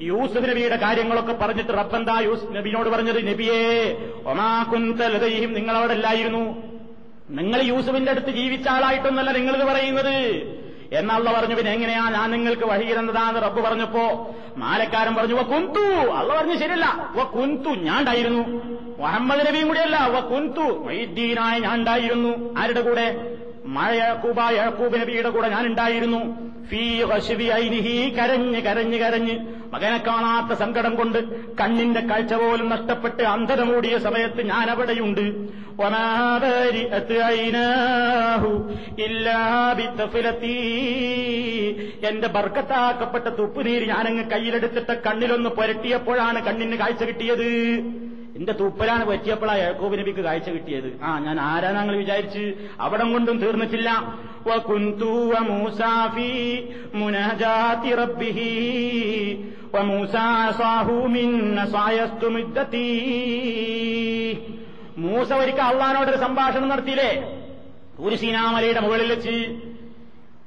യൂസുഫ് 0.00 0.50
നബിയുടെ 0.50 0.76
കാര്യങ്ങളൊക്കെ 0.76 1.32
പറഞ്ഞിട്ട് 1.32 1.70
റബ്ബന്താ 1.70 2.20
യൂസുഫ് 2.20 2.56
നബിനോട് 2.56 2.88
പറഞ്ഞത്? 2.88 3.28
നബിയേ 3.28 3.96
ഒമാ 4.26 4.62
കുന്തലതയും 4.62 5.54
അവിടെ 5.76 5.92
അല്ലായിരുന്നു. 5.92 6.62
നിങ്ങൾ 7.30 7.62
യൂസുഫിന്റെ 7.62 8.10
അടുത്ത് 8.10 8.30
ജീവിച്ച 8.30 8.68
ആളായിട്ടൊന്നല്ല 8.68 9.32
നിങ്ങളിത് 9.32 9.64
പറയുന്നത്. 9.64 10.63
എന്നല്ല 10.98 11.32
പറഞ്ഞു 11.32 11.54
പിന്നെ 11.54 11.72
എങ്ങനെയാ 11.72 12.10
ഞാൻ 12.10 12.30
നിങ്ങൾക്ക് 12.30 12.62
വഴിയിരുന്നതാന്ന് 12.62 13.42
റബ്ബ് 13.42 13.60
പറഞ്ഞപ്പോ 13.60 14.04
മാലക്കാരൻ 14.56 15.14
പറഞ്ഞു 15.14 15.34
വ 15.34 15.42
കുന്തു 15.42 15.84
അള്ള 16.18 16.34
പറഞ്ഞു 16.34 16.56
ശരിയല്ല. 16.56 16.86
വ 17.16 17.24
കുന്തു 17.36 17.70
ഞാൻ 17.86 17.98
ഉണ്ടായിരുന്നു 17.98 18.42
മുഹമ്മദ് 18.98 19.46
നബിയും 19.46 19.68
കൂടിയല്ല. 19.68 19.96
വ 20.06 20.20
കുന്തു 20.30 20.66
വൈദ്യീനായ 20.86 21.58
ഞാൻ 21.58 21.74
ഉണ്ടായിരുന്നു 21.78 22.32
ആരുടെ 22.58 22.80
കൂടെ? 22.80 23.06
മഴ 23.76 23.90
യാക്കൂബ 23.96 24.38
യാക്കൂബ് 24.56 24.96
നബിയുടെ 25.00 25.30
കൂടെ 25.34 25.48
ഞാൻ 25.54 25.64
ഉണ്ടായിരുന്നു 25.70 26.20
ഫീ 26.68 26.82
ഹഷിബി 27.10 27.46
ഐനിഹി 27.62 27.94
കരഞ്ഞ് 28.18 28.60
കരഞ്ഞ് 28.66 28.98
കരഞ്ഞ്. 29.02 29.34
മകനെ 29.72 29.98
കാണാത്ത 30.06 30.52
സങ്കടം 30.60 30.92
കൊണ്ട് 30.94 31.18
കണ്ണിന്റെ 31.60 32.02
കാഴ്ച 32.10 32.34
പോലും 32.42 32.68
നഷ്ടപ്പെട്ട് 32.74 33.22
അന്ധത 33.32 33.60
മൂടിയ 33.70 33.94
സമയത്ത് 34.06 34.42
ഞാൻ 34.52 34.66
അവിടെയുണ്ട് 34.74 35.24
എന്റെ 42.08 42.28
ബർക്കത്താക്കപ്പെട്ട 42.36 43.26
തുപ്പുനീര് 43.38 43.86
ഞാനങ്ങ് 43.92 44.24
കയ്യിലെടുത്തിട്ട് 44.32 44.94
കണ്ണിലൊന്ന് 45.06 45.50
പുരട്ടിയപ്പോഴാണ് 45.58 46.40
കണ്ണിന് 46.48 46.76
കാഴ്ച 46.82 47.02
കിട്ടിയത്. 47.04 47.48
എന്റെ 48.36 48.52
തൂപ്പലാണ് 48.52 49.04
പറ്റിയപ്പോഴാ 49.04 49.54
യാക്കോബ് 49.54 49.98
നബിക്ക് 49.98 50.20
കാഴ്ച 50.20 50.50
കിട്ടിയത്. 50.50 51.00
ആ 51.02 51.18
ഞാൻ 51.18 51.40
ആരാ 51.40 51.70
ഞങ്ങൾ 51.70 51.96
വിചാരിച്ച്? 51.96 52.54
അവിടം 52.80 53.12
കൊണ്ടും 53.12 53.38
തീർന്നിട്ടില്ല. 53.38 53.90
മൂസ 64.98 65.32
ഒരിക്കൽ 65.32 65.60
അള്ളഹാനോടൊരു 65.60 66.16
സംഭാഷണം 66.16 66.68
നടത്തിയില്ലേ? 66.68 67.12
സൂര്യസീനാമലയുടെ 67.96 68.80
മുകളിൽ 68.80 69.08
വെച്ച്. 69.12 69.36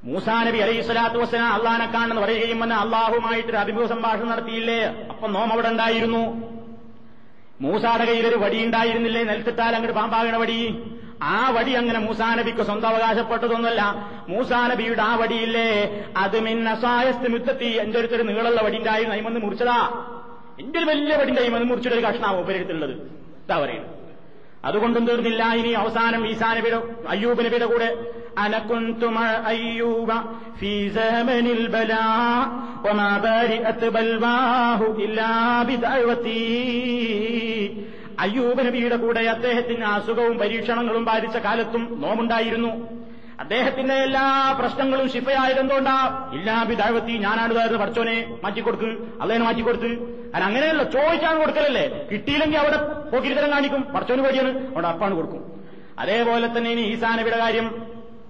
മൂസാ 0.04 0.42
നബി 0.44 0.58
അലൈഹി 0.58 0.82
സ്വലാത്തു 0.82 1.18
വസ്സന 1.18 1.42
അള്ളഹാനെ 1.42 1.86
കാണുന്ന 1.86 2.20
പറയുകയും 2.20 2.60
വന്ന 2.60 2.74
അള്ളാഹുമായിട്ടൊരു 2.74 3.56
അഭിമുഖ 3.56 3.86
സംഭാഷണം 3.86 4.28
നടത്തിയില്ലേ? 4.28 4.80
അപ്പൊ 5.08 5.28
നോം 5.28 5.52
അവിടെ 5.52 5.68
ഉണ്ടായിരുന്നു. 5.68 6.57
മൂസായുടെ 7.60 8.04
കയ്യിലൊരു 8.04 8.36
വടി 8.36 8.64
ഉണ്ടായിരുന്നില്ലേ 8.64 9.24
നെൽത്തിട്ടാൽ 9.24 9.74
അങ്ങോട്ട് 9.74 9.94
പാമ്പാകണ 9.94 10.36
വടി. 10.36 10.82
ആ 11.22 11.50
വടി 11.50 11.72
അങ്ങനെ 11.72 11.98
മൂസാ 11.98 12.34
നബിക്ക് 12.34 12.62
സ്വന്തം 12.62 12.88
അവകാശപ്പെട്ടതൊന്നുമല്ല. 12.88 13.82
മൂസാ 14.28 14.66
നബിയുടെ 14.66 15.02
ആ 15.02 15.16
വടിയില്ലേ? 15.16 15.70
അത് 16.16 16.40
മിന്നസായസ്ത് 16.40 17.28
മുത്തത്തി. 17.28 17.64
എന്റെ 17.64 17.98
അടുത്തൊരു 17.98 18.22
നീളമുള്ള 18.22 18.60
വടി 18.60 18.76
ഉണ്ടായിരുന്നു 18.76 19.14
അയിമന്ന് 19.14 19.40
മുറിച്ചതാ. 19.40 19.78
എന്റെ 20.60 20.78
ഒരു 20.78 20.86
വലിയ 20.86 21.16
വടി 21.16 21.30
ഉണ്ടായി 21.30 21.48
മുറിച്ചിട്ടൊരു 21.48 22.06
കഷ്ണാവും 22.06 22.40
ഉപരിടത്തുള്ളത് 22.40 22.94
ഇതാ 23.44 23.58
പറയുന്നത്. 23.58 23.97
അതുകൊണ്ടും 24.64 25.06
തീർന്നില്ല. 25.06 25.52
ഇനി 25.54 25.68
അവസാനം 25.68 26.26
ഈസാ 26.26 26.54
നബിയുടെ 26.54 26.82
അയ്യൂബ് 27.08 27.44
നബിയുടെ 27.44 27.66
കൂടെ. 27.66 27.88
അയ്യൂബ് 38.20 38.66
നബിയുടെ 38.66 38.96
കൂടെ 38.96 39.20
അദ്ദേഹത്തിന് 39.20 39.84
അസുഖവും 39.84 40.38
പരീക്ഷണങ്ങളും 40.38 41.04
ബാധിച്ച 41.04 41.36
കാലത്തും 41.36 42.00
നോമുണ്ടായിരുന്നു 42.00 42.98
അദ്ദേഹത്തിന്റെ 43.41 43.95
എല്ലാ 44.07 44.25
പ്രശ്നങ്ങളും 44.59 45.07
ശിഫയായതെന്തുകൊണ്ടാ 45.13 45.95
ഇല്ലാ 46.37 46.57
ബിദാവത്തി 46.69 47.13
ഞാനാണ് 47.25 47.53
ഇതായിരുന്നു 47.53 47.81
പഠിച്ചോനെ 47.83 48.17
മാറ്റിക്കൊടുക്ക് 48.43 48.89
അള്ളേനെ 49.23 49.43
മാറ്റിക്കൊടുത്ത് 49.43 49.91
അത് 50.35 50.43
അങ്ങനെയല്ല 50.43 50.83
ചോദിച്ചാണ് 50.95 51.37
കൊടുക്കലല്ലേ 51.41 51.85
കിട്ടിയില്ലെങ്കിൽ 52.11 52.59
അവിടെ 52.59 52.77
പോക്കിരിത്തരം 53.11 53.51
കാണിക്കും 53.55 53.81
പഠിച്ചോന് 53.95 54.23
പേടിയാണ് 54.27 54.53
അവിടെ 54.69 54.87
അപ്പാണ് 54.87 55.15
കൊടുക്കും 55.15 55.41
അതേപോലെ 56.03 56.47
തന്നെ 56.53 56.69
ഇനി 56.75 56.85
ഈസാ 56.93 57.09
നബിയുടെ 57.17 57.41
കാര്യം 57.43 57.67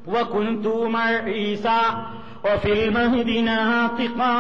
وكنت 0.07 0.65
مع 0.87 1.05
عيسى 1.27 1.81
وفي 2.43 2.73
المهد 2.73 3.29
ناطقا 3.41 4.35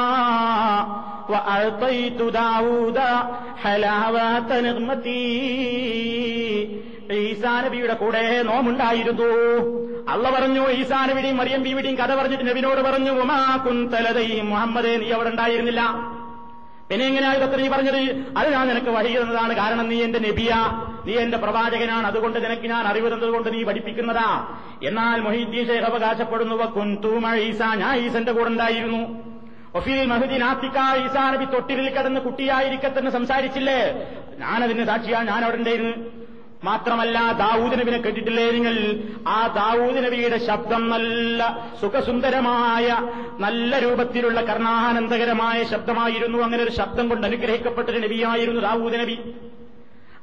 وأعطيت 1.29 2.19
داود 2.31 2.99
حلاوة 3.57 4.61
نغمتي 4.61 5.23
ഈസാ 7.12 7.60
നബിയുടെ 7.60 7.94
കൂടെ 7.94 8.42
നോമുണ്ടായിരുന്നു 8.42 9.28
അള്ള 10.08 10.30
പറഞ്ഞു 10.30 10.68
ഈസാ 10.68 11.06
നബിയുടെയും 11.06 11.36
മറിയം 11.36 11.62
ബീവിയുടെയും 11.62 11.96
കഥ 11.96 12.14
പറഞ്ഞിട്ട് 12.14 12.48
നബിനോട് 12.48 12.80
പറഞ്ഞു 12.80 13.10
ഉമാ 13.10 13.56
കുന്തലതയും 13.66 14.50
മുഹമ്മദേ 14.50 14.96
നീ 14.96 15.10
അവിടെ 15.10 15.28
ഉണ്ടായിരുന്നില്ല. 15.28 15.82
പിന്നെ 16.90 17.06
എങ്ങനെയാണ് 17.06 17.36
ഇതൊക്കെ 17.36 17.56
നീ 17.56 17.68
പറഞ്ഞത്? 17.68 18.24
അത് 18.36 18.52
ഞാൻ 18.52 18.68
നിനക്ക് 18.68 18.86
വഴി 18.86 19.20
തന്നതാണ്. 19.20 19.56
കാരണം 19.56 19.88
നീ 19.88 20.02
എന്റെ 20.02 20.18
നബിയ. 20.18 20.54
നീ 21.06 21.14
എന്റെ 21.14 21.36
പ്രവാചകനാണ്. 21.36 22.06
അതുകൊണ്ട് 22.06 22.44
നിനക്ക് 22.44 22.62
ഞാൻ 22.62 22.86
അറിവ് 22.86 23.12
തന്നതുകൊണ്ട് 23.12 23.52
നീ 23.52 23.62
പഠിപ്പിക്കുന്നതാ. 23.62 24.48
എന്നാൽ 24.82 25.20
മൊഹീദ്ദീൻ 25.20 25.66
ഷേഖ് 25.66 25.84
അവകാശപ്പെടുന്നു 25.84 26.56
കുന്തൂമ 26.56 27.34
ഈസ. 27.34 27.62
ഞാൻ 27.62 27.96
ഈസന്റെ 27.96 28.32
കൂടെ 28.32 28.48
ഉണ്ടായിരുന്നു. 28.48 29.24
ഒഫീൽ 29.74 30.06
മഹുദ്ദീൻ 30.06 30.44
ആത്തിക്ക 30.44 31.04
ഈസാ 31.04 31.30
നബി 31.30 31.44
തൊട്ടിലിൽ 31.44 31.90
കിടന്ന് 31.90 32.20
കുട്ടിയായിരിക്കത്തെന്ന് 32.20 33.10
സംസാരിച്ചില്ലേ? 33.10 34.08
ഞാനതിന് 34.38 34.86
സാക്ഷിയാണ്. 34.86 35.28
ഞാൻ 35.28 35.44
അവിടെ 35.44 35.56
ഉണ്ടായിരുന്നു. 35.56 35.96
മാത്രമല്ല 36.64 37.32
ദാവൂദ് 37.32 37.72
നബിനെ 37.72 37.98
കേട്ടിട്ടില്ലേ 37.98 38.50
നിങ്ങൾ? 38.50 39.02
ആ 39.28 39.46
ദാവൂദ് 39.46 40.04
നബിയുടെ 40.04 40.46
ശബ്ദം 40.46 40.90
നല്ല 40.90 41.68
സുഖസുന്ദരമായ 41.80 42.98
നല്ല 43.38 43.78
രൂപത്തിലുള്ള 43.78 44.40
കർണാനന്ദകരമായ 44.40 45.64
ശബ്ദമായിരുന്നു. 45.64 46.38
അങ്ങനെ 46.38 46.62
ഒരു 46.62 46.70
ശബ്ദം 46.70 47.08
കൊണ്ട് 47.08 47.26
അനുഗ്രഹിക്കപ്പെട്ടൊരു 47.26 47.98
നബിയായിരുന്നു 47.98 48.60
ദാവൂദ് 48.60 48.94
നബി. 48.94 49.34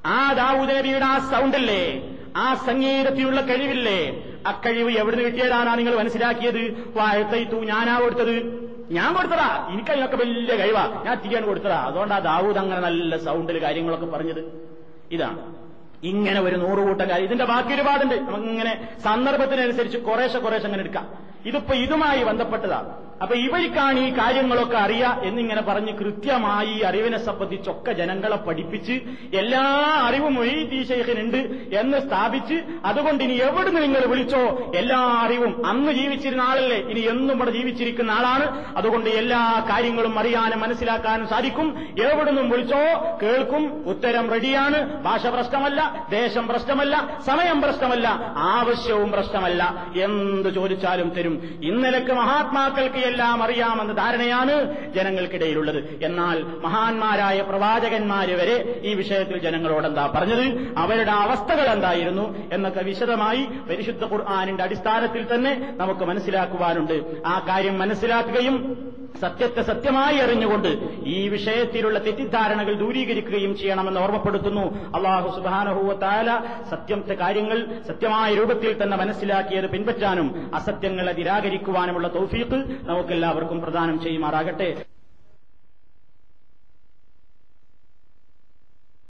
ആ 0.05 0.33
ദാവൂദ് 0.33 0.69
നബിയുടെ 0.69 1.05
ആ 1.05 1.19
സൗണ്ടല്ലേ? 1.19 2.09
ആ 2.37 2.53
സംഗീതത്തിലുള്ള 2.53 3.41
കഴിവില്ലേ? 3.41 4.23
ആ 4.47 4.61
കഴിവ് 4.65 4.91
എവിടുന്ന് 4.91 5.25
കിട്ടിയതാണാ 5.25 5.75
നിങ്ങൾ 5.75 5.95
മനസ്സിലാക്കിയത്? 5.95 6.93
വാഴത്തൈത്തു 6.95 7.55
ഞാനാ 7.55 7.99
കൊടുത്തത്. 7.99 8.65
ഞാൻ 8.91 9.13
കൊടുത്തതാ. 9.13 9.67
എനിക്കതിനൊക്കെ 9.71 10.15
വലിയ 10.15 10.55
കഴിവാ. 10.55 11.03
ഞാൻ 11.05 11.29
തീയാണ് 11.29 11.45
കൊടുത്തതാ. 11.45 11.83
അതുകൊണ്ടാ 11.83 12.19
ദാവൂദ് 12.19 12.57
അങ്ങനെ 12.57 12.81
നല്ല 12.81 13.17
സൗണ്ടിൽ 13.17 13.61
കാര്യങ്ങളൊക്കെ 13.63 14.05
പറഞ്ഞത്. 14.05 14.69
ഇതാണ്. 15.11 15.64
ഇങ്ങനെ 16.03 16.41
ഒരു 16.41 16.55
നൂറുകൂട്ടം 16.55 17.09
കാര്യം. 17.09 17.25
ഇതിന്റെ 17.25 17.45
ബാക്കി 17.45 17.73
ഒരുപാടുണ്ട്. 17.73 18.15
നമുക്കിങ്ങനെ 18.15 18.87
സന്ദർഭത്തിനനുസരിച്ച് 19.03 19.97
കുറേശ്ശെ 19.97 20.39
കുറേശ്ശെ 20.39 20.65
അങ്ങനെ 20.65 20.81
എടുക്കാം. 20.81 21.07
ഇതിപ്പോ 21.45 21.75
ഇതുമായി 21.75 22.23
ബന്ധപ്പെട്ടതാണ്. 22.23 23.05
അപ്പൊ 23.21 23.35
ഇവർക്കാണ് 23.35 23.99
ഈ 23.99 24.09
കാര്യങ്ങളൊക്കെ 24.11 24.77
അറിയാ 24.77 25.21
എന്നിങ്ങനെ 25.23 25.61
പറഞ്ഞ് 25.61 25.93
കൃത്യമായി 25.93 26.81
അറിവിനെ 26.81 27.25
സംബന്ധിച്ചൊക്കെ 27.25 27.91
ജനങ്ങളെ 27.91 28.35
പഠിപ്പിച്ച് 28.35 28.91
എല്ലാ 29.33 29.61
അറിവും 30.01 30.33
മൊയ്തീ 30.33 30.83
ശേഖനുണ്ട് 30.83 31.37
എന്ന് 31.75 31.99
സ്ഥാപിച്ച് 31.99 32.53
അതുകൊണ്ട് 32.85 33.23
ഇനി 33.23 33.33
എവിടുന്ന് 33.33 33.81
നിങ്ങൾ 33.81 34.05
വിളിച്ചോ 34.05 34.71
എല്ലാ 34.75 34.97
അറിവും 34.97 35.65
അന്ന് 35.65 35.91
ജീവിച്ചിരുന്ന 35.91 36.41
ആളല്ലേ. 36.41 36.77
ഇനി 36.77 36.99
എന്നും 36.99 37.35
ഇവിടെ 37.35 37.51
ജീവിച്ചിരിക്കുന്ന 37.51 38.11
ആളാണ്. 38.11 38.77
അതുകൊണ്ട് 38.77 39.09
എല്ലാ 39.09 39.65
കാര്യങ്ങളും 39.69 40.19
അറിയാനും 40.19 40.59
മനസ്സിലാക്കാനും 40.59 41.27
സാധിക്കും. 41.27 41.87
എവിടുന്നും 42.03 42.49
വിളിച്ചോ 42.49 42.83
കേൾക്കും. 43.23 43.83
ഉത്തരം 43.89 44.29
റെഡിയാണ് 44.29 45.03
ഭാഷ 45.03 45.27
പ്രശ്നമല്ല. 45.27 45.84
ദേശം 46.09 46.47
പ്രശ്നമല്ല 46.47 47.19
സമയം 47.25 47.61
പ്രശ്നമല്ല 47.61 48.33
ആവശ്യവും 48.37 49.11
പ്രശ്നമല്ല. 49.11 49.91
എന്ത് 50.01 50.53
ചോദിച്ചാലും 50.53 51.09
തരും. 51.09 51.59
ഇന്നലക്ക് 51.63 52.11
മഹാത്മാക്കൾക്ക് 52.11 52.95
എല്ലാം 52.95 53.43
അറിയാമെന്ന 53.43 53.93
ധാരണയാണ് 53.93 54.75
ജനങ്ങൾക്കിടയിലുള്ളത്. 54.93 55.99
എന്നാൽ 56.03 56.43
മഹാന്മാരായ 56.43 57.41
പ്രവാചകന്മാര് 57.41 58.35
വരെ 58.35 58.81
ഈ 58.83 58.93
വിഷയത്തിൽ 58.93 59.37
ജനങ്ങളോട് 59.37 59.87
എന്താ 59.87 60.13
പറഞ്ഞത്? 60.15 60.73
അവരുടെ 60.77 61.11
അവസ്ഥകൾ 61.11 61.69
എന്തായിരുന്നു? 61.69 62.49
എന്നൊക്കെ 62.53 62.81
വിശദമായി 62.81 63.45
പരിശുദ്ധ 63.69 64.03
ഖുർആാനിന്റെ 64.05 64.63
അടിസ്ഥാനത്തിൽ 64.63 65.35
തന്നെ 65.35 65.73
നമുക്ക് 65.77 66.01
മനസ്സിലാക്കുവാനുണ്ട്. 66.01 67.21
ആ 67.25 67.45
കാര്യം 67.47 67.79
മനസ്സിലാക്കുകയും 67.79 68.55
സത്യത്തെ 69.21 69.61
സത്യമായി 69.61 70.17
അറിഞ്ഞുകൊണ്ട് 70.17 70.67
ഈ 71.05 71.29
വിഷയത്തിലുള്ള 71.29 71.99
തെറ്റിദ്ധാരണകൾ 71.99 72.73
ദൂരീകരിക്കുകയും 72.73 73.57
ചെയ്യണമെന്ന് 73.57 73.99
ഓർമ്മപ്പെടുത്തുന്നു. 73.99 74.95
അള്ളാഹു 74.95 75.35
സുബാനഹുവത്തായ 75.35 76.39
സത്യത്തെ 76.69 77.13
കാര്യങ്ങൾ 77.13 77.81
സത്യമായ 77.87 78.33
രൂപത്തിൽ 78.33 78.83
തന്നെ 78.83 78.97
മനസ്സിലാക്കിയത് 78.97 79.69
പിൻപറ്റാനും 79.69 80.55
അസത്യങ്ങളെ 80.55 81.11
നിരാകരിക്കുവാനുമുള്ള 81.11 82.07
തൗഫീഖ് 82.15 82.59
നമുക്കെല്ലാവർക്കും 82.89 83.61
പ്രദാനം 83.61 83.99
ചെയ്യുമാറാകട്ടെ. 83.99 84.75